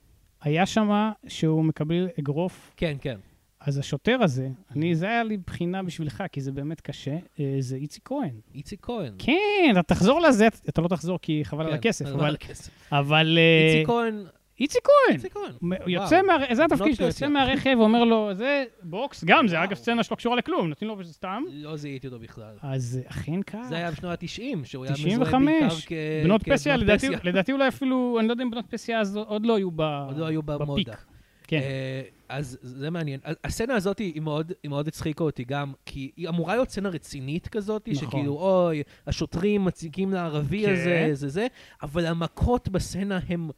היה 0.43 0.67
שם 0.67 1.11
שהוא 1.27 1.65
מקבל 1.65 2.09
אגרוף, 2.19 2.73
כן, 2.77 2.97
כן. 3.01 3.19
אז 3.61 3.79
השוטר 3.79 4.19
הזה, 4.23 4.49
אני, 4.71 4.95
זה 4.95 5.07
היה 5.07 5.25
לי 5.25 5.37
בחינה 5.37 5.83
בשבילך, 5.83 6.25
כי 6.33 6.41
זה 6.41 6.53
באמת 6.53 6.81
קשה, 6.81 7.17
אה, 7.41 7.57
זה 7.61 7.77
איציק 7.77 8.03
כהן. 8.05 8.41
איציק 8.55 8.81
כהן. 8.83 9.13
כן, 9.19 9.71
אתה 9.73 9.83
תחזור 9.83 10.21
לזה, 10.21 10.49
אתה 10.69 10.81
לא 10.81 10.89
תחזור 10.89 11.19
כי 11.23 11.41
חבל 11.45 11.65
על 11.65 11.71
כן, 11.71 11.77
הכסף, 11.77 12.05
חבל 12.05 12.15
אבל... 12.15 12.25
על 12.27 12.35
הכסף. 12.35 12.71
אבל... 12.93 13.39
איציק 13.69 13.87
כהן, 13.87 14.25
איציק 14.61 14.83
כהן. 14.85 15.17
איציק 15.17 15.33
כהן. 15.33 15.79
יוצא 15.87 16.23
מה... 16.23 16.55
זה 16.55 16.65
התפקיד 16.65 16.85
בנות 16.85 16.97
שלו, 16.97 17.07
יוצא. 17.07 17.29
מהרכב, 17.29 17.77
אומר 17.79 18.05
לו, 18.05 18.31
זה 18.35 18.65
בוקס, 18.83 19.25
גם, 19.25 19.49
זה. 19.49 19.65
אגב 19.65 19.75
סצנה 19.75 20.03
שלא 20.03 20.17
קשורה 20.17 20.37
לכלום, 20.37 20.69
נותנים 20.69 20.91
לו 20.91 21.05
סתם. 21.05 21.43
לא 21.51 21.77
זיהיתי 21.77 22.07
אותו 22.07 22.19
בכלל. 22.19 22.57
אז 22.63 23.01
אכן 23.07 23.43
כך. 23.43 23.59
זה 23.69 23.77
היה 23.77 23.91
בשנות 23.91 24.23
ה-90, 24.23 24.65
שהוא 24.65 24.85
היה 24.85 24.93
מזוהה 24.93 25.15
95. 25.15 25.45
בעיקר 25.45 25.75
כ... 25.87 25.93
בנות 26.25 26.43
כבנות 26.43 26.59
פסיה, 26.59 26.77
לדעתי, 27.23 27.53
אולי 27.53 27.69
אפילו, 27.69 28.17
אני 28.21 28.29
לא 28.29 28.33
יודע 28.33 28.45
אם 28.45 28.51
בנות 28.51 28.67
פסיה 28.71 29.01
אז 29.01 29.17
עוד 29.17 29.47
לא 29.47 29.57
היו 29.57 29.71
ב... 29.71 29.81
עוד 29.81 30.19
לא 30.19 30.27
היו 30.27 30.43
במודה. 30.43 30.93
ב 30.93 30.95
peak. 30.95 31.05
כן. 31.49 31.61
אה, 31.61 32.03
אז 32.29 32.59
זה 32.63 32.91
מעניין. 32.91 33.21
הסצנה 33.45 33.75
הזאת 33.75 33.99
היא 33.99 34.21
מאוד, 34.21 34.53
היא 34.63 34.69
מאוד 34.69 34.89
הצחיקה 34.89 35.25
אותי 35.25 35.45
גם, 35.45 35.73
כי 35.87 36.11
היא 36.17 36.29
אמורה 36.29 36.55
להיות 36.55 36.71
סצנה 36.71 36.89
רצינית 36.89 37.49
כזאת, 37.49 37.89
נכון. 37.89 38.09
שכאילו, 38.09 38.33
אוי, 38.33 38.83
השוטרים 39.07 39.65
מציקים 39.65 40.13
לערבי 40.13 40.65
כן. 40.65 40.73
הזה, 40.73 41.11
זה 41.13 41.29
זה, 41.29 41.47
אבל 41.83 42.07
המכות 42.07 42.69
בסצנה 42.69 43.21
הן 43.29 43.49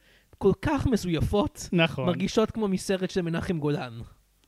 כל 0.41 0.51
כך 0.61 0.87
מזויפות, 0.87 1.69
נכון. 1.73 2.05
מרגישות 2.05 2.51
כמו 2.51 2.67
מסרט 2.67 3.09
של 3.09 3.21
מנחם 3.21 3.59
גולן. 3.59 3.93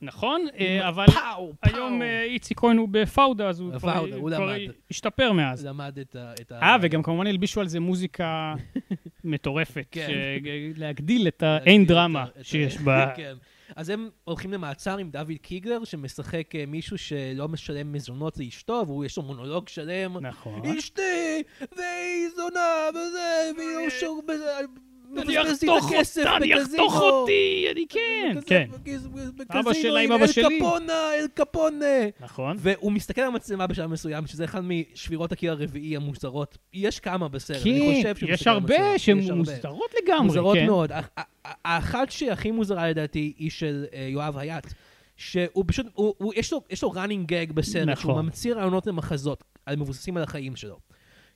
נכון, 0.02 0.46
אה, 0.58 0.88
אבל 0.88 1.06
פאו, 1.06 1.20
פאו. 1.60 1.70
היום 1.72 2.02
אה, 2.02 2.22
איציק 2.22 2.58
כהן 2.60 2.76
הוא 2.76 2.88
בפאודה, 2.90 3.48
אז 3.48 3.60
הוא 3.60 3.72
כבר 3.78 3.96
הוא 3.96 4.30
כבר 4.30 4.56
למד. 4.56 4.70
השתפר 4.90 5.32
מאז. 5.32 5.66
למד 5.66 5.98
את 5.98 6.16
ה... 6.16 6.32
את 6.40 6.52
אה, 6.52 6.76
וגם 6.82 7.02
כמובן 7.02 7.26
הלבישו 7.26 7.60
על 7.60 7.68
זה 7.68 7.80
מוזיקה 7.80 8.54
מטורפת, 9.24 9.86
כן. 9.90 10.06
ש- 10.08 10.46
להגדיל 10.78 11.28
את 11.28 11.42
האין 11.42 11.86
דרמה 11.86 12.24
שיש 12.42 12.78
בה. 12.84 13.12
כן. 13.16 13.34
אז 13.76 13.88
הם 13.88 14.08
הולכים 14.24 14.52
למעצר 14.52 14.98
עם 14.98 15.10
דוד 15.10 15.32
קיגלר, 15.42 15.84
שמשחק 15.84 16.54
אה, 16.54 16.64
מישהו 16.66 16.98
שלא 16.98 17.48
משלם 17.48 17.92
מזונות 17.92 18.38
לאשתו, 18.38 18.86
ויש 18.88 19.16
לו 19.16 19.22
מונולוג 19.22 19.68
שלם. 19.68 20.18
נכון. 20.26 20.62
אשתי, 20.66 21.42
והיא 21.60 22.28
זונה, 22.36 22.68
וזה, 22.90 23.50
והיא 23.58 23.88
שור 24.00 24.22
אני 25.18 25.42
אחתוך 25.52 25.92
אותה, 25.92 26.36
אני. 26.36 26.62
אחתוך 26.62 27.00
אותי, 27.00 27.66
אני 27.72 27.84
כן, 27.88 28.36
כן. 28.46 28.66
אבא 29.50 29.72
שלה 29.72 30.00
עם 30.00 30.12
אבא 30.12 30.22
אל 30.22 30.26
שלי. 30.26 30.58
קפונה, 30.58 30.92
אל 31.14 31.26
קפונה. 31.34 31.84
נכון. 32.20 32.56
והוא 32.60 32.92
מסתכל 32.92 33.20
על 33.20 33.26
המצלמה 33.28 33.66
בשלב 33.66 33.90
מסוים, 33.90 34.26
שזה 34.26 34.44
אחד 34.44 34.60
משבירות 34.64 35.32
הקיר 35.32 35.52
הרביעי 35.52 35.96
המוזרות. 35.96 36.58
יש 36.72 37.00
כמה 37.00 37.28
בסרט, 37.28 37.62
כן, 37.64 37.70
אני 37.70 38.02
חושב 38.02 38.16
שהוא 38.16 38.28
יש 38.30 38.34
מסתכל 38.34 38.50
על 38.50 38.56
הרבה 38.56 38.74
המצלמה. 38.76 38.98
שהן 38.98 39.18
יש 39.18 39.28
הרבה. 39.28 39.38
מוזרות 39.40 39.90
לגמרי, 40.04 40.26
מוזרות 40.26 40.56
כן. 40.56 40.66
מאוד. 40.66 40.90
האחת 41.44 42.10
שהכי 42.10 42.50
מוזרה 42.50 42.88
לדעתי 42.90 43.32
היא 43.38 43.50
של 43.50 43.84
אה, 43.94 44.06
יואב 44.10 44.38
הייט, 44.38 44.66
שהוא 45.16 45.64
פשוט, 45.66 45.86
הוא- 45.94 46.14
הוא- 46.18 46.32
יש 46.36 46.52
לו- 46.52 46.62
יש 46.70 46.82
לו 46.82 46.92
running 46.92 47.30
gag 47.30 47.52
בסרט, 47.52 47.88
נכון. 47.88 47.96
שהוא 48.14 48.22
ממציא 48.22 48.54
רעיונות 48.54 48.86
למחזות, 48.86 49.44
על 49.66 49.76
מבוססים 49.76 50.16
על 50.16 50.22
החיים 50.22 50.56
שלו. 50.56 50.78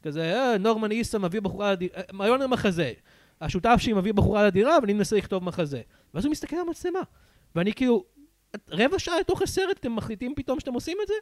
כזה, 0.02 0.34
אה, 0.34 0.58
נורמן 0.58 0.90
איסה 0.90 1.18
מביא 1.18 1.40
בחורה 1.40 1.72
לדירה, 1.72 1.92
רעיון 2.20 2.40
למחזה. 2.42 2.92
השותף 3.40 3.76
שלי 3.78 3.92
מביא 3.92 4.12
בחורה 4.12 4.46
לדירה, 4.46 4.78
ואני 4.82 4.92
מנסה 4.92 5.16
לכתוב 5.16 5.44
מחזה. 5.44 5.80
ואז 6.14 6.24
הוא 6.24 6.30
מסתכל 6.32 6.56
על 6.56 6.62
המצלמה, 6.66 7.00
ואני 7.54 7.72
כאילו, 7.72 8.04
רבע 8.70 8.98
שעה 8.98 9.20
לתוך 9.20 9.42
הסרט 9.42 9.78
אתם 9.80 9.96
מחליטים 9.96 10.34
פתאום 10.36 10.60
שאתם 10.60 10.74
עושים 10.74 10.96
את 11.02 11.08
זה? 11.08 11.14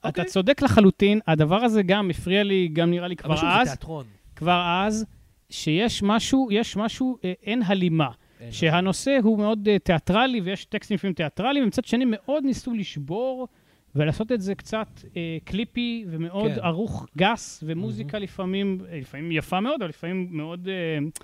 אתה 0.00 0.08
אוקיי. 0.08 0.24
צודק 0.24 0.62
לחלוטין, 0.62 1.20
הדבר 1.26 1.64
הזה 1.64 1.82
גם 1.82 2.10
הפריע 2.10 2.42
לי, 2.42 2.68
גם 2.72 2.90
נראה 2.90 3.08
לי 3.08 3.14
אבל 3.14 3.22
כבר 3.22 3.36
שוב, 3.36 3.48
אז, 3.48 3.68
זה 3.68 3.76
תיאטרון. 3.76 4.06
כבר 4.36 4.84
אז, 4.86 5.06
שיש 5.50 6.02
משהו, 6.02 6.48
יש 6.50 6.76
משהו, 6.76 7.18
אה, 7.24 7.32
אין 7.42 7.62
הלימה. 7.62 8.10
אין. 8.40 8.52
שהנושא 8.52 9.18
הוא 9.22 9.38
מאוד 9.38 9.68
uh, 9.68 9.78
תיאטרלי, 9.78 10.40
ויש 10.40 10.64
טקסטים 10.64 10.94
לפעמים 10.94 11.14
תיאטרליים, 11.14 11.64
ומצד 11.64 11.84
שני 11.84 12.04
מאוד 12.06 12.44
ניסו 12.44 12.74
לשבור 12.74 13.48
ולעשות 13.94 14.32
את 14.32 14.40
זה 14.40 14.54
קצת 14.54 14.88
uh, 14.98 15.06
קליפי 15.44 16.04
ומאוד 16.08 16.52
כן. 16.52 16.60
ערוך 16.60 17.06
גס, 17.18 17.64
ומוזיקה 17.66 18.18
לפעמים, 18.18 18.78
אה, 18.88 18.98
לפעמים 18.98 19.32
יפה 19.32 19.60
מאוד, 19.60 19.82
אבל 19.82 19.88
לפעמים 19.88 20.28
מאוד 20.30 20.68
uh, 20.68 21.22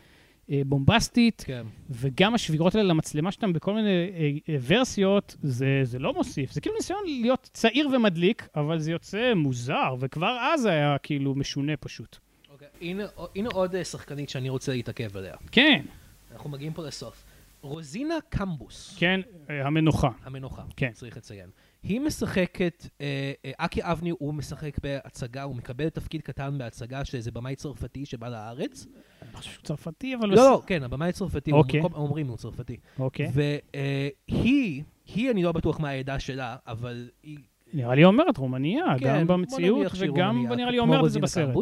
בומבסטית, 0.67 1.45
כן. 1.47 1.67
וגם 1.91 2.35
השבירות 2.35 2.75
האלה 2.75 2.89
למצלמה 2.89 3.33
שלהם 3.33 3.53
בכל 3.53 3.75
מיני 3.75 3.89
uh, 3.89 4.49
uh, 4.49 4.51
ורסיות, 4.67 5.37
זה, 5.43 5.81
זה 5.83 5.99
לא 5.99 6.15
מוסיף. 6.15 6.53
זה 6.53 6.61
כאילו 6.61 6.77
ניסיון 6.77 7.03
להיות 7.07 7.51
צעיר 7.53 7.89
ומדליק, 7.93 8.49
אבל 8.57 8.79
זה 8.79 8.91
יוצא 8.91 9.35
מוזר, 9.35 9.95
וכבר 10.01 10.39
אז 10.41 10.65
היה 10.65 10.97
כאילו 11.03 11.35
משונה 11.35 11.77
פשוט. 11.77 12.17
אוקיי, 12.51 12.69
הנה, 12.81 13.05
הנה 13.35 13.49
עוד 13.53 13.75
אה, 13.75 13.85
שחקנית 13.85 14.29
שאני 14.29 14.49
רוצה 14.49 14.73
להתעכב 14.73 15.17
עליה. 15.17 15.35
כן, 15.53 15.85
אנחנו 16.33 16.51
מגיעים 16.51 16.73
פה 16.73 16.87
לסוף. 16.87 17.25
רוזינה 17.61 18.15
קמבוס, 18.29 18.97
כן, 18.99 19.21
המנוחה. 19.49 20.11
המנוחה, 20.25 20.63
כן. 20.77 20.91
צריך 20.93 21.17
לציין. 21.17 21.49
היא 21.89 22.01
משחקת, 22.01 22.87
אה, 23.01 23.32
אה, 23.45 23.51
אקי 23.57 23.80
אבני 23.82 24.11
הוא 24.11 24.34
משחק 24.34 24.78
בהצגה, 24.82 25.43
הוא 25.43 25.57
מקבל 25.57 25.89
תפקיד 25.89 26.22
קטן 26.22 26.59
בהצגה 26.59 27.05
של 27.05 27.16
איזה 27.16 27.30
במאי 27.30 27.57
צרפתי 27.57 28.07
שבא 28.07 28.28
לארץ. 28.28 28.87
אני 29.22 29.32
חושב 29.32 29.51
שהוא 29.51 29.64
צרפתי, 29.64 30.14
אבל... 30.14 30.28
לא, 30.28 30.34
לא, 30.34 30.62
כן, 30.66 30.82
הבמאי 30.82 31.12
צרפתי, 31.12 31.53
אוקיי. 31.53 31.80
אומרים 31.80 32.28
הוא 32.28 32.37
צרפתי. 32.37 32.76
אוקיי. 32.99 33.30
והיא, 33.32 34.82
היא, 35.07 35.30
אני 35.30 35.43
לא 35.43 35.53
בטוח 35.53 35.80
מה 35.80 35.89
העדה 35.89 36.18
שלה, 36.18 36.57
אבל 36.66 37.11
היא... 37.22 37.39
נראה 37.72 37.95
לי 37.95 38.05
אומרת 38.05 38.37
רומניה, 38.37 38.84
כן, 38.99 39.18
גם 39.20 39.26
במציאות, 39.26 39.93
וגם 39.99 40.47
נראה 40.53 40.70
לי 40.70 40.78
אומרת 40.78 41.05
את 41.05 41.11
זה 41.11 41.20
בסרט. 41.20 41.57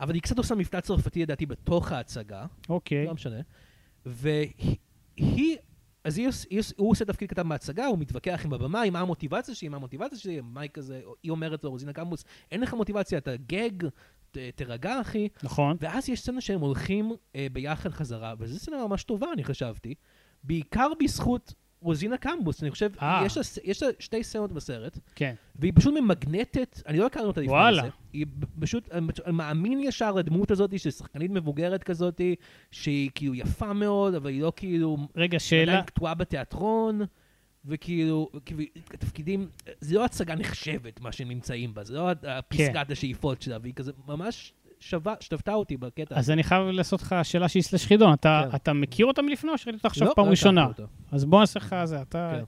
אבל 0.00 0.14
היא 0.14 0.22
קצת 0.22 0.38
עושה 0.38 0.54
מבטא 0.54 0.80
צרפתי 0.80 1.22
לדעתי 1.22 1.46
בתוך 1.46 1.92
ההצגה, 1.92 2.46
אוקיי. 2.68 3.06
לא 3.06 3.14
משנה. 3.14 3.40
והיא, 4.06 4.76
היא- 5.16 5.56
אז 6.04 6.18
היא, 6.18 6.28
היא, 6.50 6.62
הוא 6.76 6.90
עושה 6.90 7.04
תפקיד 7.04 7.30
קטן 7.30 7.48
בהצגה, 7.48 7.86
הוא 7.86 7.98
מתווכח 7.98 8.42
עם 8.44 8.52
הבמאי, 8.52 8.90
מה 8.90 9.00
המוטיבציה 9.00 9.54
שלי, 9.54 9.68
מה 9.68 9.76
המוטיבציה 9.76 10.18
שלי, 10.18 10.38
הבמאי 10.38 10.68
כזה, 10.72 11.00
היא 11.22 11.30
אומרת 11.30 11.64
לו, 11.64 11.70
רוזינה 11.70 11.92
קמבוס, 11.92 12.24
אין 12.50 12.60
לך 12.60 12.74
מוטיבציה, 12.74 13.18
אתה 13.18 13.36
גג, 13.36 13.86
ת, 14.30 14.38
תירגע 14.56 15.00
אחי. 15.00 15.28
נכון. 15.42 15.76
ואז 15.80 16.08
יש 16.08 16.20
סצנה 16.20 16.40
שהם 16.40 16.60
הולכים 16.60 17.12
אה, 17.36 17.46
ביחד 17.52 17.90
חזרה, 17.90 18.34
וזו 18.38 18.58
סצנה 18.58 18.86
ממש 18.86 19.04
טובה, 19.04 19.26
אני 19.32 19.44
חשבתי, 19.44 19.94
בעיקר 20.44 20.88
בזכות 21.02 21.54
רוזינה 21.82 22.16
קמבוס, 22.16 22.62
אני 22.62 22.70
חושב, 22.70 22.90
אה. 23.02 23.22
יש 23.26 23.36
לה, 23.36 23.42
יש 23.64 23.82
לה 23.82 23.88
שתי 23.98 24.24
סצנות 24.24 24.52
בסרט, 24.52 24.98
כן. 25.14 25.34
והיא 25.56 25.72
פשוט 25.74 25.94
ממגנטת, 25.94 26.82
אני 26.86 26.98
לא 26.98 27.06
הכרנו 27.06 27.26
אותה 27.26 27.40
לפני 27.40 27.52
וואלה. 27.52 27.82
זה. 27.82 27.88
היא 28.12 28.26
פשוט, 28.60 28.92
אני 28.92 29.06
אני 29.26 29.32
מאמין 29.32 29.80
ישר 29.80 30.12
לדמות 30.12 30.50
הזאת, 30.50 30.78
שהיא 30.78 30.92
שחקנית 30.92 31.30
מבוגרת 31.30 31.84
כזאת, 31.84 32.20
שהיא 32.70 33.10
כאילו 33.14 33.34
יפה 33.34 33.72
מאוד, 33.72 34.14
אבל 34.14 34.30
היא 34.30 34.42
לא 34.42 34.52
כאילו... 34.56 34.96
רגע, 35.16 35.38
שאלה, 35.38 35.72
עדיין 35.72 35.84
קטועה 35.84 36.14
בתיאטרון, 36.14 37.00
וכאילו, 37.64 38.30
כאילו, 38.44 38.62
תפקידים, 38.98 39.48
זה 39.80 39.94
לא 39.94 40.04
הצגה 40.04 40.34
נחשבת, 40.34 41.00
מה 41.00 41.12
שהם 41.12 41.28
נמצאים 41.28 41.74
בה, 41.74 41.84
זה 41.84 41.94
לא 41.94 42.10
כן. 42.22 42.28
הפסקת 42.28 42.90
השאיפות 42.90 43.42
שלה, 43.42 43.58
והיא 43.62 43.74
כזה 43.74 43.92
ממש 44.08 44.52
שווה, 44.82 45.14
שתפתה 45.20 45.54
אותי 45.54 45.76
בקטע. 45.76 46.14
אז 46.18 46.30
אני 46.30 46.42
חייב 46.42 46.66
לעשות 46.66 47.02
לך 47.02 47.16
שאלה 47.22 47.48
שהיא 47.48 47.62
סלש 47.62 47.86
חידון. 47.86 48.12
אתה 48.12 48.42
כן. 48.50 48.56
אתה 48.56 48.72
מכיר 48.72 49.06
אותה 49.06 49.22
מלפני 49.22 49.50
או 49.50 49.58
שראית 49.58 49.76
אותה 49.76 49.88
עכשיו 49.88 50.08
לא, 50.08 50.12
פעם 50.14 50.24
לא 50.24 50.30
ראשונה? 50.30 50.66
אז 51.12 51.24
בוא 51.24 51.40
נעשה 51.40 51.60
לך 51.60 51.76
זה, 51.84 52.02
אתה... 52.02 52.32
כן. 52.32 52.44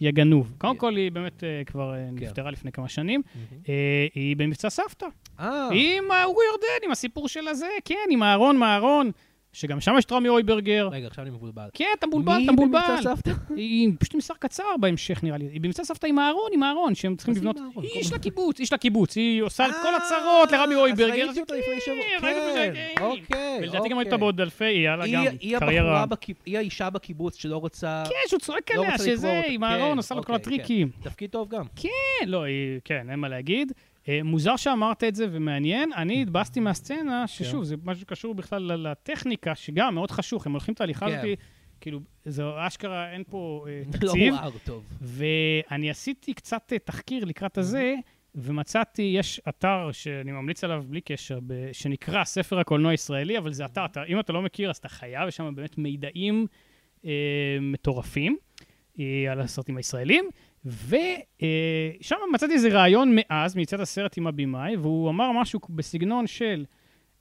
יא 0.00 0.10
גנוב. 0.10 0.52
קודם 0.58 0.72
כן. 0.72 0.78
כל, 0.78 0.96
היא 0.96 1.12
באמת 1.12 1.44
אה, 1.44 1.62
כבר 1.66 1.94
אה. 1.94 2.08
נפטרה 2.12 2.50
לפני 2.50 2.72
כמה 2.72 2.88
שנים. 2.88 3.22
אה, 3.68 4.06
היא 4.14 4.36
במבצע 4.36 4.70
סבתא. 4.70 5.06
אה, 5.40 5.68
עם 5.72 6.04
אורי 6.24 6.44
ירדן, 6.52 6.84
עם 6.84 6.90
הסיפור 6.90 7.28
של 7.28 7.48
הזה, 7.48 7.68
כן, 7.84 7.94
עם 8.10 8.22
אהרון 8.22 8.56
מהאהרון, 8.56 9.10
שגם 9.56 9.80
שם 9.80 9.94
יש 9.98 10.04
רמי 10.12 10.28
אויברגר. 10.28 10.88
רגע, 10.92 11.06
עכשיו 11.06 11.24
אני 11.24 11.30
מבולבל. 11.30 11.68
כן, 11.74 11.84
אתה 11.98 12.06
מבולבל, 12.06 12.36
מי 12.36 12.44
אתה 12.44 12.52
מבולבל. 12.52 12.78
במבצע 12.78 13.02
סבתא? 13.02 13.30
היא 13.56 13.90
פשוט 14.00 14.14
עם 14.14 14.20
שר 14.20 14.34
קצר 14.38 14.64
בהמשך, 14.80 15.22
נראה 15.24 15.38
לי. 15.38 15.44
היא 15.52 15.60
במבצע 15.60 15.84
סבתא 15.84 16.06
עם 16.06 16.18
אהרון, 16.18 16.50
עם 16.52 16.62
אהרון, 16.62 16.94
שהם 16.94 17.16
צריכים 17.16 17.34
לבנות... 17.34 17.56
היא 17.76 17.90
איש 17.90 18.12
לקיבוץ, 18.12 18.60
איש 18.60 18.72
לקיבוץ. 18.72 19.16
היא 19.16 19.42
עושה 19.42 19.66
את 19.66 19.74
כל 19.82 19.88
אה, 19.88 19.96
הצרות 19.96 20.52
לרמי 20.52 20.74
אויברגר. 20.74 21.12
אז 21.22 21.26
ראיתי 21.28 21.40
אותה 21.40 21.54
לפני 21.54 21.80
שבוע. 21.84 22.20
כן, 22.20 22.72
כן. 22.74 23.02
אוקיי, 23.04 23.58
ולדעתי 23.62 23.88
גם 23.88 23.96
אותה 23.96 24.06
אוקיי. 24.08 24.18
בעוד 24.18 24.40
אלפי, 24.40 24.64
היה 24.64 24.96
לה 24.96 25.04
היא- 25.04 25.54
גם 25.54 25.60
קריירה... 25.60 26.04
היא 26.46 26.58
האישה 26.58 26.90
בקיבוץ 26.90 27.36
שלא 27.36 27.56
רוצה... 27.56 28.02
כן, 28.08 28.14
שהוא 28.28 28.40
צועק 28.40 28.70
לא 28.74 28.82
עליה, 28.84 28.98
שזה. 28.98 29.42
עם 29.46 29.60
כן, 29.60 29.64
אהרון, 29.66 29.96
עושה 29.96 30.14
לו 30.14 30.22
כל 30.24 30.32
אוקיי, 30.32 30.44
כן. 30.44 30.54
הטריקים. 30.54 30.90
תפקיד 31.02 31.30
טוב 31.30 31.48
גם. 31.48 31.64
כן, 31.76 31.88
לא, 32.26 32.44
כן, 32.84 33.06
אין 33.10 33.18
מה 33.18 33.28
להגיד. 33.28 33.72
אה, 34.08 34.20
מוזר 34.24 34.56
שאמרת 34.56 35.04
את 35.04 35.14
זה 35.14 35.26
ומעניין. 35.30 35.90
אני 35.96 36.22
התבאסתי 36.22 36.60
מהסצנה, 36.60 37.26
ששוב, 37.26 37.64
זה 37.64 37.76
משהו 37.84 38.00
שקשור 38.00 38.34
בכלל 38.34 38.62
לטכניקה, 38.62 39.54
שגם 39.54 39.94
מאוד 39.94 40.10
חשוך, 40.10 40.46
הם 40.46 40.52
הולכים 40.52 40.74
את 40.74 40.80
ההליכה 40.80 41.06
כן. 41.06 41.18
הזאת, 41.18 41.38
כאילו, 41.80 42.00
זה 42.24 42.42
אשכרה, 42.56 43.12
אין 43.12 43.22
פה 43.30 43.66
אה, 43.68 43.82
לא 43.86 43.92
תקציב. 43.92 44.34
מואר 44.34 44.50
טוב. 44.64 44.84
ואני 45.00 45.90
עשיתי 45.90 46.34
קצת 46.34 46.72
אה, 46.72 46.78
תחקיר 46.78 47.24
לקראת 47.24 47.58
הזה, 47.58 47.94
ומצאתי, 48.34 49.02
יש 49.02 49.40
אתר 49.48 49.88
שאני 49.92 50.32
ממליץ 50.32 50.64
עליו 50.64 50.84
בלי 50.88 51.00
קשר, 51.00 51.38
ב- 51.46 51.68
שנקרא 51.72 52.24
ספר 52.24 52.58
הקולנוע 52.58 52.90
הישראלי, 52.90 53.38
אבל 53.38 53.52
זה 53.52 53.64
אתר, 53.64 53.84
אתה, 53.84 54.04
אם 54.04 54.20
אתה 54.20 54.32
לא 54.32 54.42
מכיר, 54.42 54.70
אז 54.70 54.76
אתה 54.76 54.88
חייב, 54.88 55.28
יש 55.28 55.36
שם 55.36 55.54
באמת 55.54 55.78
מידעים 55.78 56.46
אה, 57.04 57.10
מטורפים 57.60 58.36
אה, 59.00 59.32
על 59.32 59.40
הסרטים 59.40 59.76
הישראלים. 59.76 60.24
ושם 60.66 62.16
מצאתי 62.32 62.52
איזה 62.52 62.68
רעיון 62.68 63.12
מאז, 63.14 63.56
מיציאת 63.56 63.80
הסרט 63.80 64.18
עם 64.18 64.26
הבמאי, 64.26 64.76
והוא 64.76 65.10
אמר 65.10 65.32
משהו 65.32 65.60
בסגנון 65.70 66.26
של, 66.26 66.64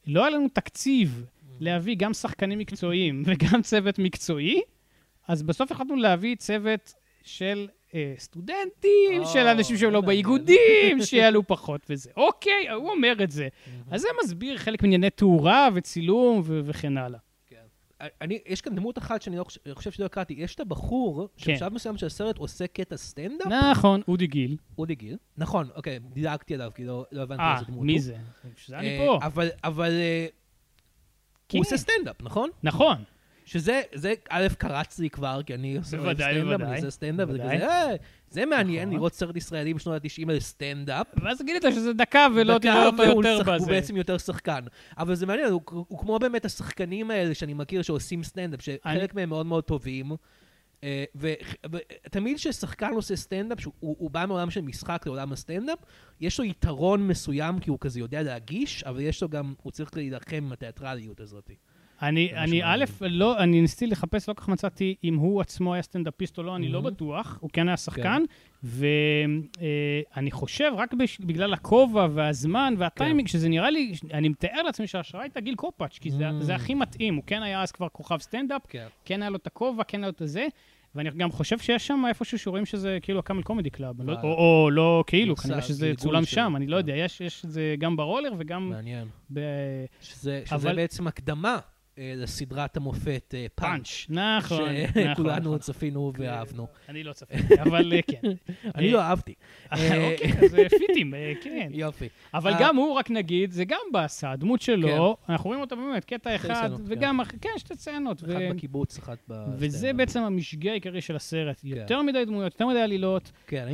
לא 0.08 0.22
היה 0.26 0.30
לנו 0.30 0.48
תקציב 0.54 1.26
להביא 1.60 1.96
גם 1.98 2.14
שחקנים 2.14 2.60
מקצועיים 2.60 3.24
וגם 3.26 3.62
צוות 3.62 4.00
מקצועי, 4.00 4.62
אז 5.28 5.44
בסוף 5.44 5.72
החלטנו 5.72 5.96
להביא 5.96 6.36
צוות 6.36 6.94
של 7.24 7.68
אה, 7.94 8.14
סטודנטים, 8.18 9.20
או, 9.20 9.26
של 9.26 9.48
אנשים 9.48 9.78
שהם 9.78 9.92
לא. 9.92 10.02
באיגודים, 10.02 11.02
שיעלו 11.06 11.48
פחות 11.48 11.82
וזה. 11.90 12.10
אוקיי, 12.18 12.70
הוא 12.70 12.90
אומר 12.90 13.24
את 13.24 13.32
זה. 13.32 13.48
אז 13.92 14.02
זה 14.02 14.08
מסביר 14.24 14.58
חלק 14.58 14.82
מענייני 14.82 15.10
תאורה 15.10 15.70
וצילום 15.74 16.42
וכן 16.46 16.98
הלאה. 16.98 17.20
כן. 18.10 18.26
אני, 18.26 18.40
יש 18.46 18.62
כאן 18.62 18.76
דמות 18.76 18.98
אחת 18.98 19.22
שאני 19.22 19.38
לא 19.38 19.44
חושב, 19.44 19.60
חושב 19.74 19.92
שלא 19.92 20.06
הכרתי. 20.06 20.34
יש 20.38 20.56
את 20.56 20.60
הבחור, 20.60 21.28
כן. 21.38 21.44
שבשלב 21.54 21.74
מסוים 21.74 21.98
של 21.98 22.06
הסרט 22.06 22.38
עושה 22.38 22.68
קטע 22.68 22.98
סטנדאפ, 22.98 23.48
נכון, 23.48 24.02
אודי 24.08 24.28
גיל. 24.28 24.58
אודי 24.78 24.96
גיל. 24.96 25.18
נכון, 25.38 25.70
אוקיי, 25.76 26.00
דילגתי 26.00 26.54
עליו, 26.54 26.72
כי 26.76 26.86
לא 26.86 27.06
לא 27.12 27.22
הבנתי 27.22 27.42
אה, 27.42 27.54
איזה 27.54 27.66
דמות 27.66 27.86
מי 27.86 27.94
הוא. 27.94 28.02
זה? 28.02 28.16
בשביל 28.56 28.56
זה 28.68 28.76
אה, 28.76 28.80
אני 28.80 29.08
פה. 29.08 29.20
אבל, 29.22 29.50
אבל 29.64 29.92
אה, 29.92 30.28
כן. 31.50 31.58
הוא 31.58 31.66
עושה 31.66 31.78
סטנדאפ, 31.78 32.22
נכון? 32.22 32.50
נכון. 32.64 33.04
שזה, 33.46 33.82
זה, 33.94 34.14
א', 34.30 34.48
קרץ 34.58 35.00
לי 35.00 35.10
כבר, 35.10 35.42
כי 35.46 35.54
אני 35.54 35.78
עושה 35.78 35.98
סטנדאפ. 35.98 36.62
אני 36.62 36.76
עושה 36.76 36.90
סטנדאפ, 36.90 37.28
בוודאי. 37.28 37.58
כזה, 37.58 37.96
זה 38.30 38.46
מעניין 38.46 38.82
נכון. 38.88 38.96
לראות 38.98 39.14
סרט 39.14 39.36
ישראלי 39.38 39.74
בשנות 39.74 40.02
ה-90 40.06 40.30
על 40.32 40.40
סטנדאפ. 40.40 41.08
ואז 41.24 41.42
גילית 41.42 41.64
שזה 41.72 41.94
דקה 41.94 42.28
ולא 42.36 42.58
תראה 42.58 42.86
אותו 42.86 43.04
יותר 43.04 43.40
שח- 43.44 43.48
הוא 43.48 43.56
בזה. 43.56 43.66
בעצם 43.66 43.98
יותר 43.98 44.18
שחקן. 44.18 44.60
אבל 44.98 45.16
זה 45.16 45.26
מעניין, 45.26 45.50
הוא, 45.52 45.62
כמו 46.00 46.20
באמת 46.20 46.46
השחקנים 46.46 47.12
האלה 47.12 47.34
שאני 47.34 47.54
מכיר 47.54 47.82
שעושים 47.82 48.24
סטנדאפ, 48.24 48.62
שחלק 48.62 49.14
מהם 49.16 49.30
מאוד 49.30 49.46
מאוד 49.46 49.64
טובים. 49.64 50.12
אה, 50.84 51.04
ותמיד 51.16 52.38
כששחקן 52.38 52.92
עושה 52.94 53.16
סטנדאפ, 53.16 53.60
שהוא 53.62 53.74
הוא- 53.80 53.96
הוא 54.00 54.12
בא 54.12 54.26
מעולם 54.28 54.50
של 54.52 54.62
משחק 54.62 55.04
לעולם 55.06 55.32
הסטנדאפ, 55.32 55.80
יש 56.22 56.40
לו 56.40 56.46
יתרון 56.46 57.08
מסוים, 57.08 57.60
כי 57.60 57.70
הוא 57.70 57.78
כזה 57.82 58.00
יודע 58.00 58.22
להגיש, 58.24 58.84
אבל 58.84 59.00
יש 59.02 59.22
לו 59.22 59.30
גם, 59.30 59.54
הוא 59.64 59.72
צריך 59.72 59.96
להילחם 59.98 60.36
עם 60.36 60.52
התיאטרליות 60.52 61.20
הזאת. 61.20 61.52
אני, 62.08 62.34
אני. 62.36 62.62
א', 62.64 62.86
לא, 63.02 63.40
אני 63.40 63.62
ניסיתי 63.62 63.88
לחפש, 63.88 64.30
לא 64.30 64.34
כל 64.34 64.42
כך 64.42 64.50
מצאתי 64.50 64.96
אם 65.04 65.16
הוא 65.16 65.42
עצמו 65.42 65.74
היה 65.74 65.82
סטנדאפיסט 65.84 66.38
או 66.38 66.44
לא, 66.44 66.56
אני 66.56 66.68
לא 66.68 66.82
מהמם. 66.82 66.96
בטוח, 66.96 67.38
הוא 67.42 67.50
כן 67.54 67.68
היה 67.68 67.78
שחקן, 67.78 68.24
ואני 68.64 70.32
חושב, 70.32 70.72
רק 70.78 70.94
בש- 70.94 71.20
בגלל 71.20 71.54
הכובע 71.54 72.08
והזמן 72.14 72.74
והטיימינג, 72.78 73.28
שזה 73.28 73.50
נראה 73.50 73.70
לי, 73.70 73.94
אני 74.14 74.30
מתאר 74.30 74.62
לעצמי 74.62 74.88
שההשראה 74.88 75.24
הייתה 75.24 75.40
גיל 75.40 75.56
קופאץ', 75.56 75.98
כי 75.98 76.12
זה- 76.12 76.30
Mm. 76.30 76.34
זה 76.44 76.56
הכי 76.56 76.74
מתאים, 76.74 77.16
הוא 77.16 77.24
כן 77.28 77.44
היה 77.44 77.62
אז 77.62 77.72
כבר 77.72 77.88
כוכב 77.90 78.18
סטנדאפ, 78.20 78.62
כן. 78.70 78.88
כן 79.06 79.22
היה 79.22 79.30
לו 79.30 79.36
את 79.36 79.48
הכובע, 79.48 79.84
כן 79.84 79.98
היה 79.98 80.08
לו 80.08 80.14
את 80.16 80.22
הזה. 80.22 80.46
ואני 80.96 81.10
גם 81.10 81.32
חושב 81.32 81.60
שיש 81.60 81.88
שם 81.88 82.04
איפשהו 82.10 82.40
שרואים 82.40 82.66
שזה 82.66 82.98
כאילו 83.02 83.20
ה 83.20 83.24
Camel 83.24 83.42
Comedy 83.44 83.70
Club, 83.70 84.02
לא- 84.02 84.06
וואלה. 84.14 84.22
או 84.24 84.34
או 84.64 84.70
לא 84.72 85.04
כאילו, 85.08 85.36
כנראה 85.36 85.62
שזה 85.62 85.94
צולם 85.98 86.26
שם, 86.26 86.54
אני 86.56 86.68
לא 86.68 86.76
כן. 86.76 86.78
יודע, 86.78 86.96
יש 86.96 87.46
את 87.46 87.52
זה 87.52 87.76
גם 87.80 87.96
ברולר 87.98 88.32
וגם 88.38 88.70
מעניין. 88.70 89.08
שזה, 90.02 90.44
בעצם 90.76 91.08
הקדמה 91.08 91.54
אה, 91.54 91.75
לסדרת 91.98 92.78
המופת 92.78 93.34
אה, 93.38 93.46
פאנץ'. 93.56 94.06
נכון, 94.10 94.62
נכון, 94.76 95.04
שכולנו 95.14 95.40
נכון. 95.40 95.58
צפינו 95.58 96.12
ואהבנו. 96.18 96.68
אני 96.90 97.04
לא 97.04 97.14
צפיתי, 97.14 97.62
אבל 97.62 97.94
אה, 97.94 98.00
כן. 98.02 98.22
אני 98.76 98.92
לא 98.92 99.02
אהבתי. 99.02 99.34
אה, 99.74 100.12
אוקיי, 100.12 100.32
אז 100.46 100.56
אה, 100.56 100.70
פיטים, 100.70 101.14
אה, 101.14 101.34
כן. 101.42 101.70
יופי. 101.72 102.08
אבל 102.34 102.54
אה, 102.54 102.58
גם 102.62 102.76
הוא, 102.76 102.94
רק 102.94 103.12
נגיד, 103.12 103.52
זה 103.52 103.66
גם 103.66 103.80
באסה, 103.92 104.32
הדמות 104.32 104.62
שלו, 104.62 105.18
אנחנו 105.30 105.48
רואים 105.48 105.62
אותה 105.62 105.76
באמת, 105.76 106.06
קטע 106.06 106.36
אחד, 106.36 106.70
וגם, 106.86 107.22
אח- 107.22 107.32
כן, 107.42 107.50
שתי 107.58 107.76
סצנות. 107.76 108.24
אחת 108.24 108.30
בקיבוץ, 108.56 108.98
אחת 108.98 109.18
בסטנדאפ. 109.28 109.56
וזה 109.60 109.94
בעצם 109.94 110.20
המשגה 110.22 110.72
העיקרי 110.72 111.02
של 111.02 111.16
הסרט. 111.16 111.62
יותר 111.64 112.02
מדי 112.02 112.26
דמויות, 112.26 112.54
יותר 112.54 112.68
מדי 112.68 112.80
עלילות. 112.82 113.32
כן. 113.48 113.68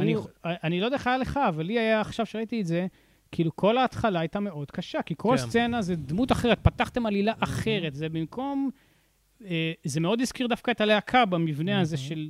אני 0.46 0.80
לא 0.80 0.86
יודע 0.86 0.98
איך 0.98 1.08
היה 1.08 1.18
לך, 1.18 1.40
אבל 1.50 1.66
לי 1.66 1.80
היה 1.80 2.02
עכשיו 2.02 2.26
שראיתי 2.26 2.62
את 2.62 2.66
זה, 2.66 2.88
כאילו 3.32 3.56
כל 3.56 3.78
ההתחלה 3.78 4.20
הייתה 4.20 4.40
מאוד 4.40 4.72
קשה, 4.72 5.02
כי 5.02 5.14
כל 5.18 5.38
כן. 5.38 5.38
סצנה 5.38 5.82
זה 5.82 5.96
דמות 5.96 6.32
אחרת, 6.32 6.60
פתחתם 6.62 7.06
עלילה 7.06 7.34
אחרת, 7.40 7.96
זה 7.96 8.10
במקום... 8.10 8.70
אה, 9.46 9.72
זה 9.84 10.00
מאוד 10.00 10.22
הזכיר 10.22 10.48
דווקא 10.48 10.72
את 10.72 10.82
הלהקה 10.82 11.26
במבנה 11.26 11.82
הזה. 11.82 11.98
של 11.98 12.30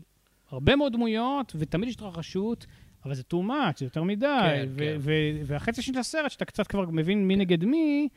הרבה 0.49 0.75
מאוד 0.75 0.93
דמויות, 0.93 1.53
ותמיד 1.55 1.89
יש 1.89 1.95
התרחשות, 1.95 2.65
אבל 3.05 3.13
זה 3.13 3.23
too 3.33 3.47
much, 3.47 3.77
זה 3.77 3.85
יותר 3.85 4.03
מדי. 4.03 4.27
כן, 4.41 4.67
ו- 4.69 4.77
כן. 4.77 4.97
ו- 4.99 5.41
והחצי 5.45 5.81
של 5.81 5.97
הסרט, 5.97 6.31
שאתה 6.31 6.45
קצת 6.45 6.67
כבר 6.67 6.85
מבין 6.89 7.27
מי 7.27 7.35
נגד 7.35 7.65
מי, 7.65 8.07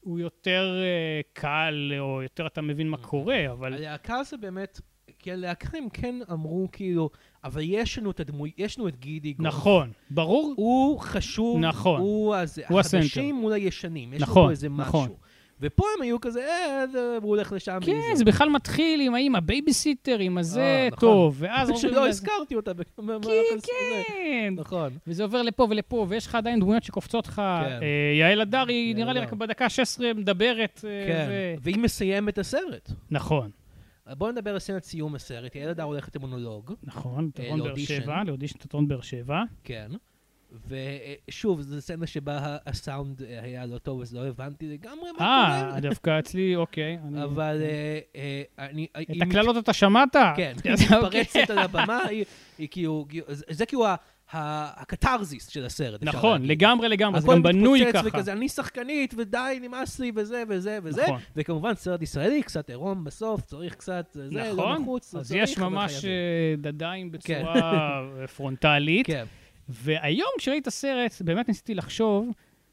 הוא 0.00 0.18
יותר 0.18 0.82
אה, 0.82 1.20
קל, 1.32 1.92
או 1.98 2.22
יותר 2.22 2.46
אתה 2.46 2.62
מבין 2.62 2.88
מה 2.88 2.96
קורה, 2.96 3.52
אבל... 3.52 3.74
הלהקה 3.74 4.22
זה 4.22 4.36
באמת, 4.36 4.80
כי 5.18 5.32
הלהקה 5.32 5.78
הם 5.78 5.88
כן 5.92 6.14
אמרו 6.32 6.68
כאילו, 6.72 7.10
אבל 7.44 7.60
יש 7.64 7.98
לנו 7.98 8.10
את 8.10 8.20
הדמוי, 8.20 8.50
יש 8.58 8.78
לנו 8.78 8.88
את 8.88 9.00
גידי 9.00 9.32
גוב. 9.32 9.46
נכון, 9.46 9.90
ברור. 10.10 10.54
הוא 10.56 10.98
חשוב, 10.98 11.58
נכון. 11.60 12.00
הוא 12.00 12.34
הזה, 12.34 12.62
הוא 12.68 12.80
החדשים 12.80 13.00
הסנטר. 13.10 13.32
מול 13.32 13.52
הישנים, 13.52 14.12
יש 14.12 14.22
נכון, 14.22 14.42
לו 14.42 14.46
פה 14.46 14.50
איזה 14.50 14.68
נכון. 14.68 15.04
משהו. 15.04 15.16
ופה 15.60 15.84
הם 15.96 16.02
היו 16.02 16.20
כזה, 16.20 16.40
אה, 16.40 16.84
והוא 17.22 17.30
הולך 17.30 17.52
לשם. 17.52 17.78
כן, 17.82 18.14
זה 18.14 18.24
בכלל 18.24 18.48
מתחיל 18.48 19.00
עם 19.00 19.14
האם 19.14 19.36
הבייביסיטר, 19.36 20.18
עם 20.18 20.38
הזה, 20.38 20.60
אה, 20.60 20.88
נכון. 20.92 21.08
טוב, 21.08 21.36
ואז 21.38 21.70
שלא. 21.76 22.08
הזכרתי 22.08 22.54
אותה. 22.54 22.72
כן. 22.96 23.58
כן. 23.62 24.54
נכון. 24.56 24.92
וזה 25.06 25.22
עובר 25.22 25.42
לפה 25.42 25.66
ולפה, 25.70 26.06
ויש 26.08 26.26
לך 26.26 26.34
עדיין 26.34 26.60
דמויות 26.60 26.82
שקופצות 26.82 27.26
לך. 27.26 27.34
כן. 27.34 27.42
אה, 27.42 28.18
יעל 28.18 28.40
הדר 28.40 28.64
היא 28.68 28.88
יעל 28.88 28.96
נראה 28.96 29.12
לי. 29.12 29.20
רק 29.20 29.32
בדקה 29.32 29.64
ה-16 29.64 30.14
מדברת. 30.14 30.84
אה, 30.84 31.04
כן. 31.06 31.28
והיא 31.60 31.78
מסיימת 31.78 32.32
את 32.32 32.38
הסרט. 32.38 32.90
נכון, 33.10 33.50
בואו 34.16 34.32
נדבר 34.32 34.50
על 34.50 34.58
סצנת 34.58 34.84
סיום 34.84 35.14
הסרט. 35.14 35.54
יעל 35.56 35.68
הדר 35.70 35.82
הולכת 35.82 36.16
למונולוג. 36.16 36.72
נכון, 36.82 37.30
תיאטרון 37.34 37.58
באר 37.58 37.66
לאודישן. 37.68 38.02
שבע, 38.02 38.24
לאודישן 38.24 38.58
תיאטרון 38.58 38.88
באר 38.88 39.00
שבע. 39.00 39.42
כן. 39.64 39.90
ושוב, 40.68 41.60
זו 41.60 41.80
סצנה 41.80 42.06
שבה 42.06 42.56
הסאונד 42.66 43.22
היה 43.22 43.66
לא 43.66 43.78
טוב, 43.78 44.00
אז 44.00 44.14
לא 44.14 44.26
הבנתי 44.26 44.66
לגמרי 44.68 45.10
מה 45.18 45.24
אה, 45.26 45.64
קורה. 45.68 45.80
דווקא 45.80 46.18
אצלי, 46.18 46.56
אוקיי. 46.56 46.98
אבל 47.24 47.62
אה, 47.62 47.98
אה, 48.16 48.42
אני... 48.66 48.86
את 49.00 49.22
הקללות 49.22 49.56
אתה 49.56 49.72
שמעת? 49.72 50.16
כן. 50.36 50.54
היא 50.64 50.72
מתפרצת 50.72 51.50
על 51.50 51.58
הבמה, 51.58 51.98
היא- 51.98 52.24
כאילו, 52.70 53.06
זה 53.48 53.66
כאילו 53.66 53.84
הקתרזיס 54.32 55.48
של 55.48 55.64
הסרט. 55.64 56.02
נכון. 56.02 56.42
לגמרי 56.42 56.88
לגמרי, 56.88 57.20
זה 57.20 57.26
הכל 57.26 57.34
גם 57.34 57.42
בנוי 57.42 57.80
מתפוצץ 57.80 57.96
ככה. 58.06 58.08
וכזה, 58.08 58.32
אני 58.32 58.48
שחקנית, 58.48 59.14
ודי, 59.16 59.58
נמאס 59.62 59.98
לי, 59.98 60.12
וזה 60.14 60.42
וזה 60.48 60.78
וזה. 60.82 61.02
נכון. 61.02 61.20
וכמובן, 61.36 61.74
סרט 61.74 62.02
ישראלי, 62.02 62.42
קצת 62.42 62.70
עירום 62.70 63.04
בסוף, 63.04 63.40
צריך 63.40 63.74
קצת, 63.74 64.06
זה, 64.12 64.22
לא 64.30 64.52
נכון, 64.52 64.84
לא 64.86 64.96
אז 65.20 65.28
צריך, 65.28 65.42
יש 65.42 65.58
ממש. 65.58 66.04
אה, 66.04 66.10
דדיים 66.58 67.10
כן. 67.10 67.18
בצורה 67.18 68.02
אה, 68.20 68.26
פרונטלית. 68.26 69.06
כן, 69.06 69.24
והיום 69.68 70.30
כשראיתי 70.38 70.62
את 70.62 70.66
הסרט, 70.66 71.22
באמת 71.22 71.48
ניסיתי 71.48 71.74
לחשוב, 71.74 72.28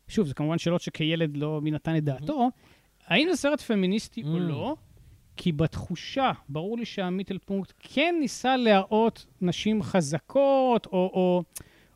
שוב, 0.07 0.27
זה 0.27 0.33
כמובן 0.33 0.57
שאלות 0.57 0.81
שכילד 0.81 1.37
לא 1.37 1.61
מי 1.61 1.71
נתן 1.71 1.97
את 1.97 2.03
דעתו, 2.03 2.49
האם 3.07 3.27
זה 3.31 3.35
סרט 3.35 3.61
פמיניסטי 3.61 4.23
או. 4.23 4.39
לא? 4.39 4.75
כי 5.37 5.51
בתחושה, 5.51 6.31
ברור 6.49 6.77
לי 6.77 6.85
שהמיטלפונקט 6.85 7.73
כן 7.79 8.15
ניסה 8.19 8.57
להראות 8.57 9.25
נשים 9.41 9.83
חזקות, 9.83 10.85
או, 10.85 10.91
או 10.91 11.43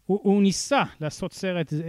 הוא, 0.05 0.19
הוא 0.23 0.41
ניסה 0.43 0.83
לעשות 1.01 1.33
סרט 1.33 1.73
אה, 1.73 1.79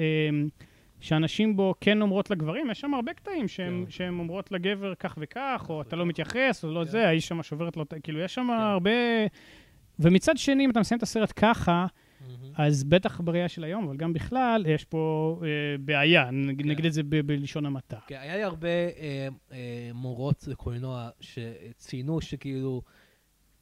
שאנשים 1.00 1.56
בו 1.56 1.74
כן 1.80 2.02
אומרות 2.02 2.30
לגברים, 2.30 2.70
יש 2.70 2.80
שם 2.80 2.94
הרבה 2.94 3.14
קטעים 3.14 3.48
שהן 3.48 3.84
כן. 3.98 4.08
אומרות 4.08 4.52
לגבר 4.52 4.94
כך 4.94 5.14
וכך, 5.20 5.66
או 5.68 5.82
אתה 5.82 5.96
לא 5.96 6.06
מתייחס, 6.06 6.64
או 6.64 6.70
לא 6.72 6.84
כן. 6.84 6.90
זה, 6.90 7.08
האיש 7.08 7.28
שם 7.28 7.42
שוברת 7.42 7.76
לו, 7.76 7.82
ה- 7.82 8.00
כאילו, 8.02 8.20
יש 8.20 8.34
שם 8.34 8.50
הרבה... 8.50 8.90
ומצד 9.98 10.36
שני, 10.36 10.64
אם 10.64 10.70
אתה 10.70 10.80
מסיים 10.80 10.98
את 10.98 11.02
הסרט 11.02 11.32
ככה, 11.36 11.86
מהמם. 12.20 12.52
אז 12.56 12.84
בטח 12.84 13.20
בראייה 13.20 13.48
של 13.48 13.64
היום, 13.64 13.84
אבל 13.88 13.96
גם 13.96 14.12
בכלל, 14.12 14.64
יש 14.68 14.84
פה 14.84 15.36
אה, 15.42 15.48
בעיה, 15.80 16.30
נג- 16.30 16.62
כן. 16.62 16.68
נגיד 16.68 16.84
את 16.84 16.92
זה 16.92 17.02
ב- 17.02 17.20
בלשון 17.26 17.66
המעטה. 17.66 17.98
כן, 18.06 18.18
היה 18.20 18.36
לי 18.36 18.42
הרבה 18.42 18.68
אה, 18.68 19.28
אה, 19.52 19.58
מורות 19.94 20.44
לקולנוע 20.46 21.08
שציינו 21.20 22.20
שכאילו, 22.20 22.82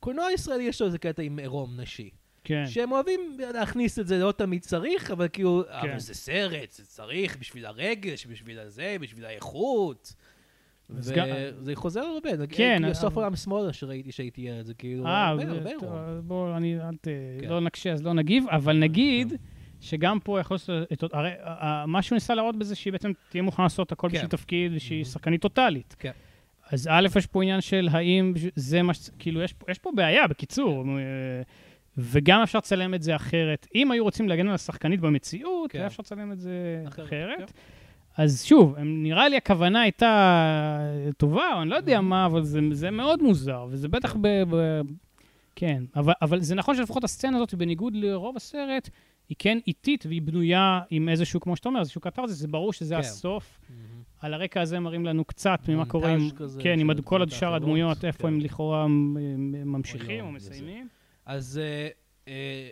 קולנוע 0.01 0.33
ישראלי 0.33 0.63
יש 0.65 0.81
לו 0.81 0.87
איזה 0.87 0.99
קטע 0.99 1.23
עם 1.23 1.39
עירום 1.39 1.81
נשי. 1.81 2.11
כן. 2.45 2.65
שהם 2.67 2.93
אוהבים 2.93 3.21
להכניס 3.55 3.99
את 3.99 4.07
זה, 4.07 4.19
לא 4.19 4.33
תמיד 4.33 4.63
צריך, 4.63 5.11
אבל 5.11 5.29
כאילו, 5.33 5.63
כן. 5.83 5.89
אבל 5.91 5.99
זה 5.99 6.15
סרט, 6.15 6.71
זה 6.73 6.85
צריך 6.85 7.37
בשביל 7.41 7.67
הרגש, 7.67 8.27
בשביל 8.27 8.59
הזה, 8.59 8.97
בשביל 9.01 9.25
האיכות. 9.25 10.15
וזה 10.91 11.15
חוזר 11.75 12.01
הרבה, 12.01 12.47
כן, 12.47 12.79
כאילו, 12.81 12.95
סוף 12.95 13.17
עולם 13.17 13.37
שמאלה 13.37 13.73
שראיתי 13.73 14.13
שהייתי 14.13 14.41
ילד, 14.41 14.65
זה 14.67 14.75
כאילו, 14.75 15.07
אה, 15.07 15.27
הרבה, 15.29 15.43
הרבה 15.49 15.71
בואו, 16.21 16.57
אני, 16.57 16.77
אל 16.81 16.95
ת... 17.01 17.09
כן. 17.41 17.49
לא 17.49 17.61
נקשה, 17.61 17.93
אז 17.93 18.03
לא 18.03 18.13
נגיב, 18.13 18.45
אבל 18.51 18.79
נגיד 18.79 19.33
שגם 19.81 20.19
פה 20.21 20.41
יכול 20.41 20.57
להיות... 20.69 20.93
את- 20.93 21.15
הרי 21.15 21.31
מה 21.87 22.03
שהוא 22.03 22.17
ניסה 22.17 22.35
להראות 22.35 22.57
בזה, 22.57 22.75
שהיא 22.75 22.93
בעצם 22.93 23.13
תהיה 23.29 23.43
מוכנה 23.43 23.65
לעשות 23.65 23.93
הכל 23.93 24.09
כן. 24.09 24.15
בשביל 24.15 24.31
תפקיד, 24.31 24.73
ושהיא 24.75 25.03
Mhm. 25.05 25.07
שחקנית 25.09 25.41
טוטאלית. 25.43 25.97
כן. 25.99 26.11
אז 26.71 26.89
א', 26.93 27.09
יש 27.19 27.27
פה 27.27 27.43
עניין 27.43 27.61
של 27.61 27.89
האם 27.93 28.33
זה 28.57 28.83
מה 28.83 28.95
ש... 28.95 29.11
כאילו, 29.19 29.43
יש, 29.43 29.53
פה- 29.53 29.67
יש 29.71 29.79
פה 29.79 29.91
בעיה, 29.95 30.27
בקיצור. 30.27 30.85
אה, 30.89 31.43
וגם 31.97 32.43
אפשר 32.43 32.59
לצלם 32.59 32.95
את 32.95 33.03
זה 33.03 33.17
אחרת. 33.17 33.67
אם 33.75 33.91
היו 33.91 34.05
רוצים 34.05 34.29
להגן 34.29 34.49
על 34.49 34.55
השחקנית 34.55 35.01
במציאות, 35.01 35.71
כן. 35.73 35.79
היה 35.79 35.87
אפשר 35.87 36.01
לצלם 36.03 36.33
את 36.33 36.41
זה 36.41 36.83
אחרת, 36.89 37.07
אחרת. 37.07 37.39
כן. 37.39 37.45
אז 38.19 38.45
שוב, 38.45 38.75
נראה 38.79 39.29
לי 39.29 39.37
הכוונה 39.37 39.81
הייתה 39.81 40.81
טובה, 41.17 41.55
או 41.55 41.63
אני 41.63 41.71
לא 41.71 41.77
יודע 41.77 42.01
מה, 42.01 42.27
אבל 42.27 42.43
זה, 42.43 42.61
זה 42.73 42.91
מאוד 42.91 43.23
מוזר, 43.23 43.67
וזה 43.71 43.89
בטח 43.89 44.13
כן. 44.13 44.23
ב... 44.23 44.29
ב 44.51 44.81
כן, 45.55 45.83
אבל, 45.97 46.13
אבל 46.23 46.41
זה 46.41 46.55
נכון 46.55 46.77
שלפחות 46.77 47.05
הסצנה 47.05 47.37
הזאת, 47.37 47.55
בניגוד 47.55 47.95
לרוב 47.97 48.37
הסרט, 48.37 48.91
היא 49.29 49.37
כן 49.39 49.59
איטית 49.67 50.07
והיא 50.07 50.23
בנויה 50.23 50.81
עם 50.91 51.09
איזשהו, 51.09 51.41
כמו 51.41 51.57
שאתה 51.57 51.69
אומר, 51.69 51.81
איזשהו 51.81 52.01
קטרזיס, 52.01 52.39
זה 52.39 52.49
ברור 52.49 52.73
שזה 52.73 52.95
כן. 52.95 53.01
הסוף. 53.01 53.61
מהמם. 53.71 54.03
על 54.21 54.35
הרקע 54.35 54.61
הזה 54.61 54.81
מראים 54.81 55.07
לנו 55.07 55.25
קצת 55.25 55.61
ממה 55.69 55.87
קורה 55.87 56.11
עם... 56.11 56.29
כן, 56.59 56.81
עם 56.81 57.03
כל 57.03 57.29
שאר 57.29 57.55
הדמויות, 57.55 58.05
איפה 58.05 58.19
כן. 58.19 58.29
הם 58.29 58.41
לכאורה 58.41 58.87
ממשיכים 58.89 60.25
או 60.25 60.27
או. 60.27 60.33
מסיימים. 60.33 60.89
אז 61.27 61.61
אה, 61.63 61.89
אה, 62.29 62.69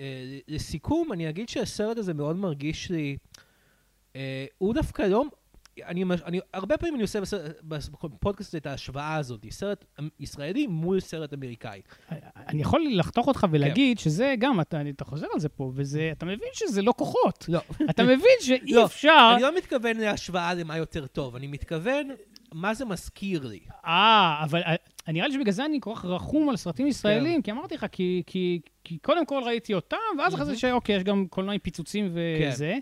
אה, 0.00 0.38
לסיכום, 0.48 1.12
אני 1.12 1.28
אגיד 1.28 1.48
שהסרט 1.48 1.96
הזה 1.96 2.14
מאוד 2.14 2.36
מרגיש 2.36 2.90
לי, 2.90 3.16
הוא 4.58 4.74
דווקא 4.74 5.02
לא, 5.02 5.24
אני, 5.86 6.04
אני, 6.24 6.40
הרבה 6.54 6.76
פעמים 6.76 6.94
אני 6.94 7.02
עושה 7.02 7.18
בפודקאסט 8.02 8.54
את 8.54 8.66
ההשוואה 8.66 9.14
הזאת, 9.14 9.46
סרט 9.50 9.84
ישראלי 10.20 10.66
מול 10.66 11.00
סרט 11.00 11.34
אמריקאי. 11.34 11.80
אני 12.36 12.62
יכול 12.62 12.86
לחתוך 12.90 13.28
אותך 13.28 13.46
ולהגיד 13.50 13.98
כן. 13.98 14.04
שזה 14.04 14.34
גם, 14.38 14.60
אתה, 14.60 14.80
אתה 14.88 15.04
חוזר 15.04 15.26
על 15.34 15.40
זה 15.40 15.48
פה, 15.48 15.72
וזה, 15.74 16.08
אתה 16.12 16.26
מבין 16.26 16.48
שזה 16.52 16.82
לא 16.82 16.94
כוחות. 16.96 17.44
לא, 17.48 17.60
אתה 17.90 18.02
מבין 18.02 18.36
שאי 18.46 18.72
לא, 18.72 18.84
אפשר... 18.84 19.32
אני 19.34 19.42
לא 19.42 19.56
מתכוון 19.56 19.96
להשוואה 19.96 20.54
למה 20.54 20.76
יותר 20.76 21.06
טוב, 21.06 21.36
אני 21.36 21.46
מתכוון 21.46 22.08
מה 22.54 22.74
זה 22.74 22.84
מזכיר 22.84 23.46
לי. 23.46 23.60
אה, 23.86 24.40
אבל 24.44 24.62
אה, 24.62 24.74
נראה 25.08 25.28
לי 25.28 25.34
שבגלל 25.34 25.52
זה 25.52 25.64
אני 25.64 25.78
כל 25.80 25.94
כך 25.94 26.04
רחום 26.04 26.48
על 26.48 26.56
סרטים 26.56 26.86
כן. 26.86 26.90
ישראלים, 26.90 27.42
כי 27.42 27.50
אמרתי 27.50 27.74
לך, 27.74 27.86
כי, 27.92 28.22
כי, 28.26 28.60
כי 28.84 28.98
קודם 28.98 29.26
כל 29.26 29.42
ראיתי 29.46 29.74
אותם, 29.74 29.96
ואז 30.18 30.34
אחרי 30.34 30.46
זה 30.46 30.56
שאוקיי, 30.56 30.96
יש 30.96 31.04
גם 31.04 31.26
קולנוע 31.30 31.54
עם 31.54 31.60
פיצוצים 31.60 32.12
וזה. 32.14 32.78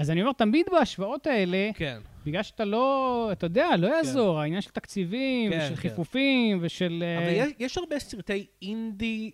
אז 0.00 0.10
אני 0.10 0.20
אומר, 0.22 0.32
תמיד 0.32 0.66
בהשוואות 0.72 1.26
האלה, 1.26 1.70
כן, 1.74 1.98
בגלל 2.26 2.42
שאתה 2.42 2.64
לא, 2.64 3.28
אתה 3.32 3.46
יודע, 3.46 3.68
לא 3.78 3.86
יעזור, 3.96 4.40
העניין 4.40 4.60
של 4.60 4.70
תקציבים, 4.70 5.50
כן, 5.52 5.58
ושל 5.58 5.68
כן. 5.76 5.80
חיפופים, 5.80 6.58
ושל... 6.62 7.04
אה, 7.06 7.18
אבל 7.18 7.48
יש, 7.48 7.52
יש 7.58 7.78
הרבה 7.78 7.98
סרטי 7.98 8.46
אינדי 8.62 9.30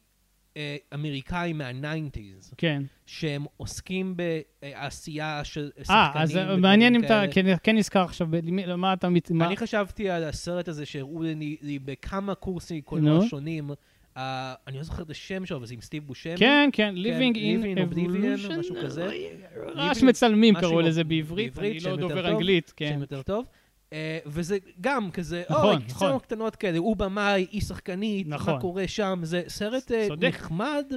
אה, 0.56 0.76
אמריקאים 0.94 1.58
מה-90's, 1.58 2.54
כן. 2.58 2.82
שהם 3.06 3.44
עוסקים 3.56 4.16
בעשייה 4.62 5.40
של 5.44 5.70
אה, 5.78 5.84
שחקנים. 5.84 6.22
אז 6.22 6.36
אה, 6.36 6.42
ודברים 6.42 6.60
מעניין 6.62 6.94
אם 6.94 7.04
אתה. 7.04 7.22
כן- 7.32 7.54
כן 7.62 7.76
נזכר 7.76 8.02
עכשיו, 8.02 8.28
למה 8.66 8.92
אתה... 8.92 9.08
מת- 9.08 9.30
מה- 9.30 9.46
אני 9.46 9.56
חשבתי 9.56 10.10
על 10.10 10.24
הסרט 10.24 10.68
הזה 10.68 10.86
שהראו 10.86 11.22
לי, 11.22 11.56
לי 11.62 11.78
בכמה 11.78 12.34
קורסי 12.34 12.80
קולנוע 12.82 13.14
נו. 13.18 13.26
שונים. 13.26 13.70
Uh, 14.16 14.18
אני 14.66 14.76
לא 14.76 14.82
זוכר 14.82 15.02
את 15.02 15.10
השם 15.10 15.46
שלו, 15.46 15.56
אבל 15.56 15.66
זה 15.66 15.74
עם 15.74 15.80
סטיב 15.80 16.06
בושמי. 16.06 16.36
כן, 16.36 16.70
כן, 16.72 16.94
Living 16.96 17.36
Living 17.36 17.76
in 17.76 17.94
Evolution. 17.94 18.58
משהו 18.58 18.74
כזה. 18.82 19.10
רעש 19.74 20.02
מצלמים 20.02 20.54
קראו 20.54 20.80
לזה 20.80 21.04
בעברית, 21.04 21.58
אני 21.58 21.80
לא 21.80 21.96
דובר 21.96 22.28
אנגלית, 22.30 22.72
כן. 22.76 22.90
שם 22.94 23.00
יותר 23.00 23.22
טוב. 23.22 23.44
Uh, 23.90 23.92
וזה 24.26 24.58
גם 24.80 25.10
כזה, 25.10 25.42
נכון, 25.50 25.76
אוי, 25.76 25.84
נכון. 25.88 26.18
קטנות 26.18 26.56
כאלה, 26.56 26.78
הוא 26.78 26.96
במאי, 26.96 27.46
היא 27.50 27.60
שחקנית, 27.60 28.28
נכון. 28.28 28.54
מה 28.54 28.60
קורה 28.60 28.88
שם, 28.88 29.20
זה 29.22 29.42
סרט 29.48 29.90
uh, 29.90 30.08
צודק. 30.08 30.28
נחמד, 30.28 30.92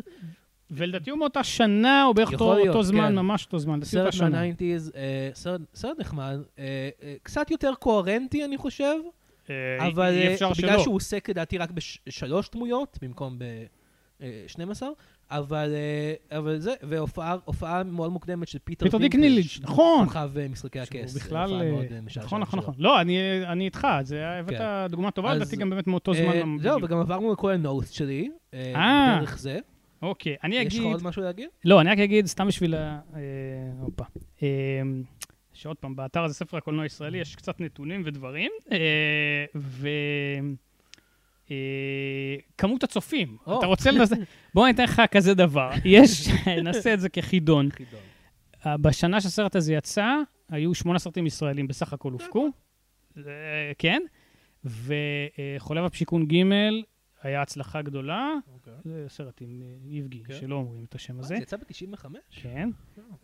ולדעתי 0.72 1.10
הוא 1.10 1.20
מאותה 1.20 1.44
שנה, 1.44 2.06
או 2.06 2.14
בערך 2.14 2.34
אותו 2.34 2.54
להיות, 2.54 2.68
אותו 2.68 2.84
זמן, 2.84 3.08
כן. 3.08 3.16
ממש 3.16 3.46
אותו 3.46 3.60
זמן, 3.60 3.80
לדעתי 3.80 4.00
אותה 4.00 4.12
סרט 4.12 4.20
שנה. 4.20 4.42
מה-90's, 4.42 4.92
סרט, 5.34 5.62
סרט 5.76 6.00
נחמד, 6.00 6.38
אה, 6.42 6.58
אה, 6.58 7.04
קצת 7.24 7.52
יותר 7.52 7.74
קוהרנטי 7.80 8.46
אני 8.46 8.58
חושב, 8.58 8.96
אה, 9.06 9.19
אבל 9.80 10.12
אי 10.14 10.28
אה, 10.28 10.34
אפשר 10.34 10.50
בגלל 10.58 10.72
שלא. 10.74 10.84
שהוא 10.84 10.96
עוסק 10.96 11.30
לדעתי 11.30 11.58
רק 11.58 11.70
בשלוש 12.08 12.50
דמויות 12.54 12.98
במקום 13.02 13.40
ב-12, 13.40 14.84
אבל, 15.32 15.74
אה, 16.32 16.38
אבל 16.38 16.60
זה, 16.60 16.74
והופעה 16.84 17.36
הופעה 17.46 17.84
מאוד 17.84 18.12
מוקדמת 18.12 18.48
של 18.48 18.60
פיטר 18.64 18.86
פיטר 18.86 18.98
דיק 18.98 19.12
דינקלג', 19.12 19.30
ניליג', 19.30 19.48
נכון. 19.62 20.06
כוכב 20.08 20.30
אה, 20.38 20.48
משחקי 20.48 20.80
שהוא 20.86 21.02
הכס. 21.02 21.14
בכלל... 21.16 21.54
אה, 21.62 21.62
אה, 21.96 22.02
משעשעת 22.02 22.24
נכון, 22.26 22.42
נכון. 22.42 22.60
נכון. 22.60 22.74
לא, 22.78 23.02
אני- 23.02 23.20
אני 23.48 23.66
איתך, 23.66 23.88
זה 24.04 24.28
הבאת 24.28 24.58
כן. 24.58 24.88
דוגמה 24.90 25.12
טובה, 25.12 25.36
לדעתי 25.36 25.56
גם 25.56 25.70
באמת 25.70 25.88
מאותו 25.88 26.14
זמן. 26.14 26.26
אה. 26.32 26.44
זהו, 26.62 26.84
וגם 26.84 26.98
עברנו 27.00 27.34
לכל 27.34 27.52
ה 27.52 27.58
notes 27.58 27.90
שלי, 27.90 28.30
אה, 28.54 28.74
אה, 28.76 29.18
דרך 29.20 29.38
זה. 29.40 29.60
אוקיי, 30.02 30.36
אני 30.44 30.56
יש 30.56 30.68
לך 30.68 30.74
אגיד... 30.74 30.84
עוד 30.94 31.04
משהו 31.04 31.22
להגיד? 31.22 31.50
לא, 31.66 31.82
אני 31.82 31.90
רק 31.90 32.00
אגיד, 32.00 32.26
סתם 32.26 32.48
בשביל 32.48 32.76
ה... 32.76 33.00
אה, 33.16 33.20
הופה. 33.82 34.04
שעוד 35.60 35.78
פעם, 35.78 35.96
באתר 35.96 36.24
הזה, 36.24 36.34
ספר 36.34 36.58
הקולנוע 36.58 36.84
הישראלי, 36.84 37.18
יש 37.18 37.36
קצת 37.36 37.60
נתונים 37.60 38.02
ודברים, 38.06 38.52
אה, 38.72 39.46
ו... 39.56 39.88
אה, 41.52 42.36
הצופים. 42.84 43.38
אתה 43.44 43.66
רוצה 43.66 43.92
לנסות... 43.92 44.18
בוא 44.54 44.66
אני 44.66 44.74
אתן 44.74 44.84
לך 44.84 45.02
כזה 45.12 45.34
דבר. 45.34 45.70
יש, 45.86 46.28
נעשה 46.64 46.94
את 46.94 47.00
זה 47.00 47.10
כחידון. 47.10 47.70
חידון. 47.72 48.00
אה, 48.66 48.78
בשנה 48.78 49.22
שהסרט 49.22 49.56
הזה 49.56 49.74
יצא, 49.74 50.16
היו 50.50 50.76
שמונה 50.76 51.00
סרטים 51.00 51.26
ישראלים 51.26 51.68
בסך 51.68 51.94
הכל 51.94 52.12
הופקו. 52.12 52.50
כן. 53.78 54.02
וחולב 54.66 55.86
הפשיקון 55.86 56.26
ג' 56.26 56.44
היה 57.22 57.42
הצלחה 57.42 57.82
גדולה. 57.82 58.34
אוקיי. 58.54 58.74
זה 58.84 59.06
סרט 59.08 59.42
עם 59.42 59.62
אה, 59.62 59.76
איבגי, 59.90 60.24
כן. 60.24 60.34
שלא 60.34 60.56
אומרים 60.56 60.86
את 60.90 60.96
השם 60.96 61.20
הזה. 61.20 61.28
זה 61.28 61.36
יצא 61.36 61.58
ב-95? 61.58 62.06
כן. 62.32 62.70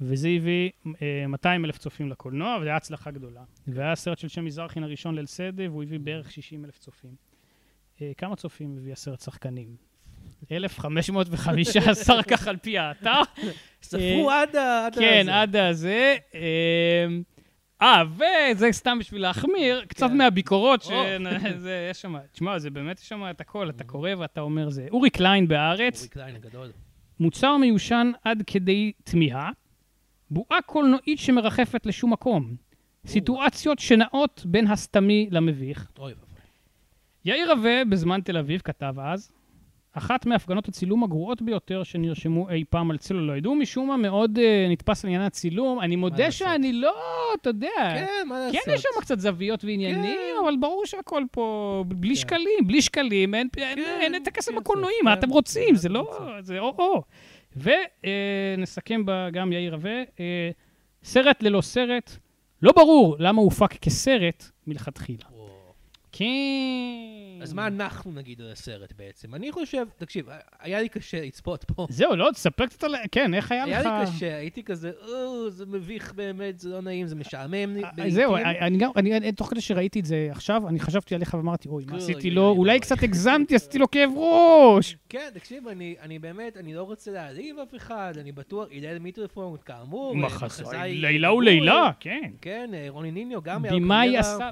וזה 0.02 0.28
הביא 0.28 0.72
אה, 1.02 1.28
200 1.28 1.66
אלף 1.66 1.78
צופים 1.78 2.10
לקולנוע, 2.10 2.58
וזה 2.62 2.70
היה 2.70 2.78
הצלחה 2.78 3.12
גדולה. 3.12 3.44
והיה 3.68 3.92
הסרט 3.92 4.18
של 4.18 4.28
שם 4.28 4.46
מזרחין 4.46 4.84
הראשון 4.84 5.16
ליל 5.16 5.26
סדה, 5.26 5.64
והוא 5.70 5.84
הביא 5.84 6.00
בערך 6.00 6.32
60 6.32 6.66
אלף 6.66 6.80
צופים. 6.80 7.16
אה, 8.02 8.12
כמה 8.18 8.36
צופים 8.36 8.78
הביא 8.78 8.94
הסרט 8.94 9.22
שחקנים? 9.22 9.76
1,515 10.52 12.24
כך 12.32 12.48
על 12.48 12.58
פי 12.58 12.78
האתר. 12.78 13.22
ספרו 13.82 14.32
עד 14.32 14.56
ה... 14.56 14.88
כן. 15.00 15.30
עד 15.30 15.56
הזה. 15.56 16.18
אה, 17.82 18.04
וזה 18.12 18.72
סתם 18.72 19.00
בשביל 19.00 19.22
להחמיר, 19.22 19.86
קצת 19.88 20.08
כן. 20.08 20.18
מהביקורות, 20.18 20.82
ש... 20.82 20.92
או. 20.92 21.04
זה, 21.58 21.88
יש 21.92 22.02
שם, 22.02 22.16
תשמע, 22.32 22.60
זה 22.60 22.70
באמת, 22.70 23.00
יש 23.00 23.10
שם 23.10 23.24
את 23.30 23.42
הכל, 23.42 23.70
אתה 23.70 23.84
קורא 23.84 24.10
ואתה 24.18 24.42
אומר 24.42 24.70
זה. 24.70 24.88
אורי 24.92 25.10
קליין 25.10 25.48
בארץ, 25.48 26.00
אורי 26.00 26.10
קליין 26.10 26.36
הגדול. 26.36 26.72
מוצר 27.20 27.58
מיושן 27.58 28.12
עד 28.24 28.44
כדי 28.48 28.92
תמיהה, 29.04 29.52
בועה 30.32 30.62
קולנועית 30.66 31.20
שמרחפת 31.20 31.86
לשום 31.86 32.14
מקום. 32.14 32.56
סיטואציות 33.08 33.80
שנעות 33.80 34.42
בין 34.46 34.68
הסתמי 34.68 35.28
למביך. 35.32 35.92
יאיר 37.26 37.52
רווה, 37.52 37.86
בזמן 37.90 38.22
תל 38.22 38.38
אביב, 38.38 38.62
כתב 38.62 38.96
אז, 39.00 39.32
אחת 39.98 40.26
מהפגנות 40.26 40.68
הצילום 40.68 41.04
הגרועות 41.04 41.42
ביותר 41.42 41.84
שנרשמו 41.84 42.50
אי 42.50 42.64
פעם 42.70 42.92
על 42.92 42.98
צלולויד. 42.98 43.46
הוא 43.46 43.56
משום 43.56 43.88
מה 43.88 43.98
מאוד 43.98 44.38
אה, 44.38 44.72
נתפס 44.72 45.06
על 45.06 45.10
עניין 45.10 45.22
הצילום. 45.22 45.80
אני 45.82 45.96
מודה 45.96 46.26
לעשות? 46.26 46.48
שאני 46.48 46.74
לא, 46.74 46.96
אתה 47.42 47.50
יודע, 47.50 47.68
כן, 47.78 48.28
מה 48.28 48.40
לעשות? 48.40 48.62
כן 48.66 48.72
יש 48.72 48.82
שם 48.82 49.02
קצת 49.02 49.20
זוויות 49.20 49.64
ועניינים, 49.64 50.04
כן. 50.04 50.44
אבל 50.44 50.56
ברור 50.60 50.86
שהכל 50.86 51.24
פה 51.32 51.84
בלי 51.88 52.10
כן. 52.10 52.16
שקלים, 52.16 52.68
בלי 52.68 52.82
שקלים, 52.82 53.36
אין, 53.36 53.48
אין, 53.58 53.76
כן, 53.76 53.98
אין 54.02 54.16
את 54.16 54.28
הכסף 54.28 54.52
כסף, 54.52 54.58
בקולנועים, 54.58 55.00
כן. 55.00 55.06
מה 55.06 55.14
אתם 55.14 55.30
רוצים? 55.30 55.76
זה 55.76 55.90
לא? 55.90 56.20
זה 56.40 56.60
או-או. 56.60 57.04
ונסכם 57.56 59.06
בה 59.06 59.30
גם 59.30 59.54
יאיר 59.54 59.74
רווה, 59.74 60.04
אה, 60.20 60.50
סרט 61.04 61.44
ללא 61.44 61.62
סרט, 61.62 62.18
לא 62.62 62.72
ברור 62.76 63.16
למה 63.20 63.38
הוא 63.38 63.46
הופק 63.46 63.74
כסרט 63.74 64.44
מלכתחילה. 64.68 65.26
כן. 66.12 66.26
אז 67.46 67.54
מה 67.54 67.68
אנחנו 67.68 68.12
נגיד 68.12 68.42
על 68.42 68.52
הסרט 68.52 68.94
בעצם? 68.98 69.36
אני 69.36 69.52
חושב, 69.52 69.86
תקשיב, 69.98 70.26
היה 70.60 70.82
לי 70.82 70.90
קשה 70.90 71.22
לצפות 71.22 71.64
פה. 71.64 71.88
זהו, 71.90 72.16
לא, 72.16 72.30
תספר 72.34 72.66
קצת 72.66 72.84
על... 72.84 72.96
כן, 73.12 73.34
איך 73.34 73.52
היה 73.52 73.64
היה 73.64 73.80
לך... 73.80 73.86
לי 73.86 74.16
קשה, 74.16 74.36
הייתי 74.38 74.64
כזה, 74.64 74.92
או, 75.08 75.50
זה 75.50 75.66
מביך 75.66 76.14
באמת, 76.14 76.60
זה 76.60 76.70
לא 76.70 76.82
נעים, 76.82 77.08
זה 77.08 77.16
משעמם. 77.16 77.54
אה, 77.54 77.66
לעיתים." 77.98 78.10
זהו, 78.10 78.36
אני 78.36 78.78
גם, 78.78 78.92
אני, 78.96 79.18
אני- 79.18 79.32
תוך 79.32 79.48
כדי 79.50 79.62
שראיתי 79.62 80.00
את 80.00 80.06
זה 80.06 80.28
עכשיו, 80.32 80.68
אני 80.68 80.80
חשבתי 80.80 81.16
עליך 81.16 81.34
ואמרתי, 81.34 81.70
אוי, 81.70 81.86
מה 81.86 81.92
אוי, 81.92 82.02
עשיתי 82.02 82.32
לו? 82.32 82.42
אוי, 82.48 82.58
אולי. 82.58 82.80
קצת 82.80 83.04
הגזמתי, 83.04 83.56
עשיתי 83.56 83.78
לו 83.78 83.92
כאב 83.92 84.10
ראש. 84.16 84.98
כן, 85.10 85.30
תקשיב, 85.34 85.68
אני, 85.68 85.96
אני 86.02 86.20
באמת, 86.20 86.58
אני 86.58 86.74
לא 86.74 86.84
רוצה 86.84 87.12
להעליב 87.12 87.60
אף 87.60 87.76
אחד, 87.76 88.14
אני 88.20 88.32
בטוח, 88.32 88.68
הלל 88.72 89.00
מיטרפון, 89.00 89.58
כאמור, 89.66 90.16
לילה 90.72 91.18
גדול, 91.18 91.44
ולילה, 91.44 91.92
כן. 92.00 92.32
כן, 92.42 92.70
אה, 92.74 92.86
רוני 92.90 93.12
ניניו 93.12 93.42
גם 93.42 93.64
היה 93.66 93.74
במאי 93.74 94.18
עשה, 94.18 94.50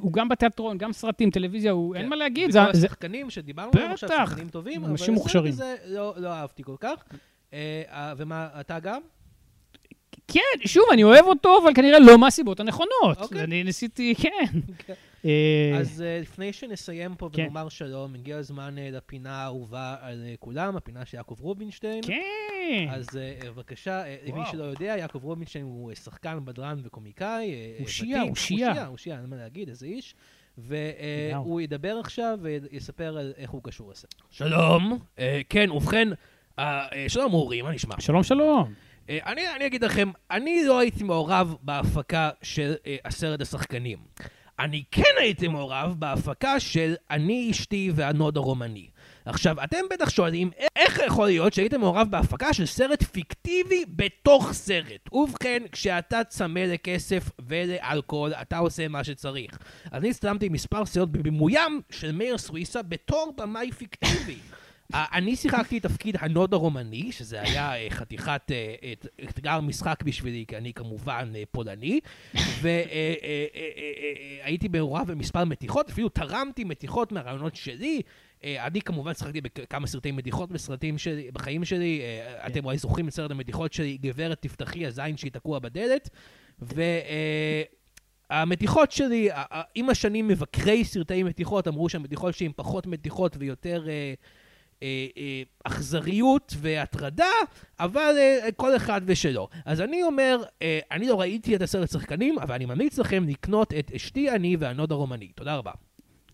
הוא 0.00 0.12
גם 0.12 0.28
בתיאטרון, 0.28 0.78
גם 0.78 0.92
סרטים, 0.92 1.30
טלוויזיה, 1.30 1.72
הוא, 1.72 1.94
אין 1.94 2.02
כן. 2.02 2.08
מה 2.08 2.16
להגיד, 2.20 2.44
וכל 2.44 2.52
זה- 2.52 2.62
השחקנים 2.62 3.30
שדיברנו 3.30 3.70
עליהם 3.74 3.92
עכשיו. 3.92 4.08
שחקנים 4.26 4.48
טובים, 4.48 4.84
אנשים 4.84 5.06
אבל 5.14 5.14
מוכשרים. 5.22 5.52
הזה 5.52 5.76
לא, 5.86 6.14
לא 6.16 6.28
אהבתי 6.32 6.62
כל 6.62 6.76
כך. 6.80 7.04
אה, 7.52 7.82
אה, 7.90 8.14
ומה, 8.16 8.48
אתה 8.60 8.78
גם? 8.80 9.00
כן, 10.28 10.40
שוב, 10.66 10.84
אני 10.92 11.04
אוהב 11.04 11.24
אותו, 11.24 11.58
אבל 11.62 11.74
כנראה 11.74 11.98
לא 11.98 12.18
מהסיבות 12.18 12.60
הנכונות. 12.60 13.18
אוקיי. 13.20 13.44
אני 13.44 13.64
ניסיתי, 13.64 14.14
כן. 14.22 14.44
כן. 14.86 14.94
אה, 15.24 15.78
אז 15.78 16.02
אה, 16.02 16.18
לפני 16.22 16.52
שנסיים 16.52 17.14
פה 17.14 17.28
כן. 17.32 17.42
ונאמר 17.42 17.68
שלום, 17.68 18.14
הגיע 18.14 18.36
הזמן 18.36 18.74
לפינה 18.78 19.36
האהובה 19.42 19.96
על 20.00 20.24
כולם, 20.40 20.76
הפינה 20.76 21.04
של 21.06 21.16
יעקב 21.16 21.36
רובינשטיין. 21.40 22.00
כן. 22.02 22.88
אז 22.90 23.06
בבקשה, 23.46 24.02
למי. 24.26 24.40
שלא 24.52 24.64
יודע, 24.64 24.94
יעקב 24.98 25.24
רובינשטיין 25.24 25.64
הוא 25.64 25.94
שחקן, 25.94 26.38
בדרן 26.44 26.78
וקומיקאי. 26.84 27.54
הוא 27.78 27.88
שיעה. 27.88 28.22
הוא 28.22 28.36
שיעה, 28.36 28.86
הוא 28.86 28.98
שיעה, 28.98 29.20
אין 29.20 29.30
מה 29.30 29.36
להגיד, 29.36 29.68
איזה 29.68 29.86
איש. 29.86 30.14
והוא 30.58 31.60
ידבר 31.60 31.98
עכשיו 31.98 32.38
ויספר 32.42 33.18
על 33.18 33.32
איך 33.36 33.50
הוא 33.50 33.62
קשור 33.64 33.90
לסרט. 33.90 34.14
שלום, 34.30 34.98
אה, 35.18 35.40
כן, 35.48 35.70
ובכן, 35.70 36.08
אה, 36.58 36.86
אה, 36.94 37.04
שלום 37.08 37.32
אורי, 37.32 37.62
מה 37.62 37.72
נשמע? 37.72 37.94
שלום, 37.98 38.22
שלום. 38.22 38.72
אני, 39.08 39.42
אני 39.56 39.66
אגיד 39.66 39.84
לכם, 39.84 40.10
אני 40.30 40.64
לא 40.64 40.78
הייתי 40.78 41.04
מעורב 41.04 41.56
בהפקה 41.62 42.30
של 42.42 42.74
הסרט 43.04 43.40
השחקנים. 43.40 43.98
אני 44.58 44.84
כן 44.90 45.14
הייתי 45.20 45.48
מעורב 45.48 45.94
בהפקה 45.98 46.60
של 46.60 46.94
אני, 47.10 47.50
אשתי 47.50 47.92
והנוד 47.94 48.36
הרומני. 48.36 48.88
עכשיו, 49.24 49.64
אתם 49.64 49.78
בטח 49.90 50.10
שואלים, 50.10 50.50
"א- 50.60 50.66
איך 50.76 51.00
יכול 51.06 51.26
להיות 51.26 51.52
שהייתם 51.52 51.80
מעורב 51.80 52.06
בהפקה 52.10 52.52
של 52.52 52.66
סרט 52.66 53.02
פיקטיבי 53.02 53.84
בתוך 53.88 54.52
סרט? 54.52 55.12
ובכן, 55.12 55.62
כשאתה 55.72 56.20
צמא 56.28 56.58
לכסף 56.60 57.30
ולאלכוהול, 57.48 58.32
אתה 58.34 58.58
עושה 58.58 58.88
מה 58.88 59.04
שצריך. 59.04 59.58
אז 59.90 60.02
אני 60.02 60.10
הצטלמתי 60.10 60.48
מספר 60.48 60.86
סרט 60.86 61.08
בבימוים 61.08 61.80
של 61.90 62.12
מאיר 62.12 62.38
סוויסה 62.38 62.82
בתור 62.82 63.34
במאי 63.36 63.72
פיקטיבי. 63.72 64.36
אה, 64.94 65.04
אני 65.12 65.36
שיחקתי 65.36 65.80
תפקיד 65.80 66.16
הנוד 66.20 66.54
הרומני, 66.54 67.12
שזה 67.12 67.40
היה 67.40 67.76
אה, 67.76 67.86
חתיכת 67.90 68.42
אה, 68.50 68.74
את- 68.92 69.06
אתגר 69.30 69.60
משחק 69.60 70.02
בשבילי, 70.02 70.44
כי 70.48 70.56
אני 70.56 70.72
כמובן 70.72 71.32
פולני, 71.50 72.00
והייתי 74.42 74.68
מעורב 74.68 75.10
במספר 75.12 75.44
מתיחות, 75.44 75.90
אפילו 75.90 76.08
תרמתי 76.08 76.64
מתיחות 76.64 77.12
מהרעיונות 77.12 77.56
שלי. 77.56 78.00
אה, 78.44 78.66
אני 78.66 78.80
כמובן 78.82 79.14
שיחקתי 79.14 79.40
בכמה 79.40 79.86
סרטי 79.86 80.10
מתיחות 80.10 80.50
בסרטים 80.52 80.98
שלי, 80.98 81.30
בחיים 81.30 81.64
שלי. 81.64 82.00
אה, 82.00 82.46
אתם 82.46 82.64
אולי 82.64 82.78
זוכרים 82.78 83.08
את 83.08 83.12
סרט 83.12 83.30
המתיחות 83.30 83.72
שלי, 83.72 83.96
גברת 83.96 84.42
תפתחי, 84.42 84.86
הזין 84.86 85.16
שלי 85.16 85.32
תקוע 85.32 85.58
בדלת. 85.58 86.08
והמתיחות 88.30 88.92
שלי, 88.92 89.30
ה- 89.30 89.34
ה- 89.50 89.62
עם 89.74 89.90
השנים 89.90 90.28
מבקרי 90.28 90.84
סרטי 90.84 91.22
מתיחות 91.22 91.68
אמרו 91.68 91.88
שהמתיחות 91.88 92.34
שלי 92.34 92.46
הן 92.46 92.52
פחות 92.56 92.86
מתיחות 92.86 93.36
ויותר 93.38 93.84
אה, 93.88 94.14
אה, 94.82 95.06
אה, 95.16 95.42
אכזריות 95.64 96.54
והטרדה, 96.58 97.30
אבל 97.80 98.14
אה, 98.18 98.48
כל 98.56 98.76
אחד 98.76 99.00
ושלו. 99.04 99.48
אז 99.64 99.80
אני 99.80 100.02
אומר, 100.02 100.42
אה, 100.62 100.78
אני 100.90 101.08
לא 101.08 101.20
ראיתי 101.20 101.56
את 101.56 101.62
הסרט 101.62 101.90
שחקנים, 101.90 102.38
אבל 102.38 102.54
אני 102.54 102.66
ממליץ 102.66 102.98
לכם 102.98 103.24
לקנות 103.28 103.74
את 103.78 103.90
אשתי 103.96 104.30
אני 104.30 104.56
והנוד 104.58 104.92
הרומני. 104.92 105.28
תודה 105.34 105.56
רבה. 105.56 105.72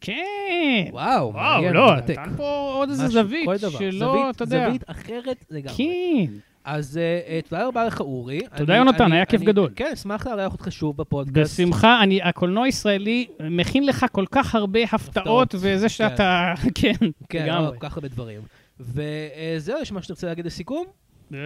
כן. 0.01 0.85
וואו, 0.91 1.33
וואו, 1.33 1.33
מעניין, 1.33 1.73
לא, 1.73 1.87
מרתק. 1.87 2.11
נתן 2.19 2.37
פה 2.37 2.73
עוד 2.75 2.89
איזה 2.89 3.09
זווית. 3.09 3.49
שלא, 3.79 4.31
אתה 4.31 4.43
יודע. 4.43 4.67
זווית 4.67 4.85
אחרת 4.87 5.45
לגמרי. 5.51 5.77
כן. 5.77 6.33
אז 6.67 6.99
אה, 6.99 7.21
אה, 7.29 7.41
תודה 7.49 7.67
רבה 7.67 7.85
לך, 7.85 8.01
אורי. 8.01 8.41
תודה, 8.57 8.75
יונתן, 8.77 9.13
היה 9.13 9.25
כיף 9.25 9.43
גדול. 9.43 9.71
כן, 9.77 9.91
אשמח 9.93 10.27
לארח 10.27 10.53
אותך 10.53 10.73
שוב 10.73 10.97
בפודקאסט. 10.97 11.61
בשמחה, 11.61 12.03
אני, 12.03 12.23
הקולנוע 12.23 12.65
הישראלי 12.65 13.27
מכין 13.51 13.87
לך 13.87 14.07
כל 14.13 14.25
כך 14.31 14.55
הרבה 14.55 14.81
הפתעות, 14.93 15.55
וזה 15.59 15.89
שאתה, 15.89 16.55
כן, 16.81 16.93
כן, 17.29 17.45
לגמרי. 17.45 17.71
כל 17.79 17.89
כך 17.89 17.97
הרבה 17.97 18.09
דברים. 18.09 18.41
וזהו, 18.81 19.81
יש 19.83 19.93
משהו 19.93 20.03
שתרצה 20.03 20.27
להגיד 20.27 20.47
לסיכום? 20.47 20.87
אה, 21.35 21.39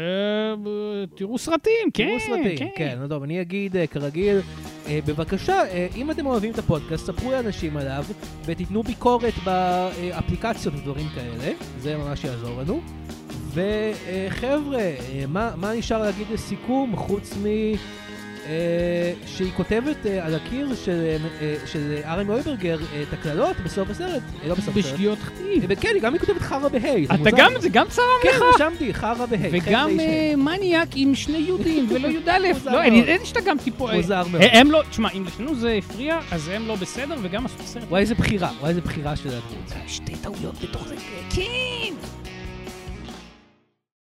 תראו 1.14 1.38
סרטים, 1.38 1.90
כן, 1.94 2.06
תראו 2.08 2.20
סרטים, 2.20 2.58
כן. 2.58 2.68
כן. 2.76 2.98
נו, 3.00 3.08
טוב, 3.08 3.22
אני 3.22 3.40
אגיד 3.40 3.76
אה, 3.76 3.86
כרגיל, 3.86 4.40
אה, 4.86 4.98
בבקשה, 5.06 5.62
אם 5.96 6.10
אתם 6.10 6.26
אוהבים 6.26 6.52
את 6.52 6.58
הפודקאסט, 6.58 7.06
ספרו 7.06 7.30
לאנשים 7.30 7.76
עליו, 7.76 8.04
ותיתנו 8.44 8.82
ביקורת 8.82 9.34
באפליקציות 9.44 10.74
ודברים 10.74 11.06
כאלה, 11.14 11.52
זה 11.78 11.96
ממש 11.96 12.24
יעזור 12.24 12.60
לנו. 12.60 12.80
וחבר'ה, 13.54 14.92
מה, 15.28 15.52
מה 15.56 15.74
נשאר 15.74 16.02
להגיד 16.02 16.26
לסיכום, 16.32 16.96
חוץ 16.96 17.36
מ... 17.36 17.46
אה, 18.50 19.12
שהיא 19.26 19.52
כותבת 19.56 20.06
אה, 20.06 20.26
על 20.26 20.34
הקיר 20.34 20.74
של, 20.74 21.16
אה, 21.40 22.12
ארן 22.12 22.26
נויברגר 22.26 22.78
את 23.02 23.12
הקללות 23.12 23.56
בסוף 23.64 23.90
הסרט, 23.90 24.22
לא 24.46 24.54
בסוף 24.54 24.76
הסרט. 24.76 24.92
בשגיאות 24.92 25.18
כתיב. 25.18 25.74
כן, 25.74 25.90
היא 25.94 26.02
גם 26.02 26.12
היא 26.12 26.20
כותבת 26.20 26.40
חרא 26.42 26.68
בהיי. 26.68 27.04
אתה. 27.04 27.30
גם, 27.36 27.52
זה 27.60 27.68
גם 27.68 27.86
צרם 27.88 28.04
כן, 28.22 28.28
לך? 28.28 28.42
רשמתי, 28.54 28.94
חרא 28.94 29.26
בהיי. 29.26 29.50
וגם 29.52 29.90
מניאק 30.36 30.88
עם 30.94 31.14
שני 31.14 31.38
יודים 31.38 31.86
ולא 31.90 32.08
י"א. 32.14 32.70
לא. 32.70 32.82
אין 32.82 33.20
גם 33.44 33.58
טיפו... 33.58 33.88
מוזר 33.92 34.26
מאוד. 34.32 34.42
הם 34.52 34.70
לא, 34.70 34.82
תשמע, 34.90 35.08
אם 35.10 35.24
לשנינו 35.26 35.54
זה 35.54 35.78
הפריע, 35.78 36.18
אז 36.30 36.48
הם 36.48 36.66
לא 36.66 36.76
בסדר, 36.76 37.16
וגם 37.22 37.46
עשו 37.46 37.54
את 37.56 37.60
הסרט. 37.60 37.84
וואי, 37.88 38.00
איזה 38.00 38.14
בחירה, 38.14 38.50
וואי, 38.60 38.70
איזה 38.70 38.80
בחירה 38.80 39.16
של 39.16 39.28
הדמות. 39.28 39.72
שתי 39.86 40.16
טעויות 40.16 40.54
בתוך 40.62 40.88
זה. 40.88 40.94
כן. 41.30 42.19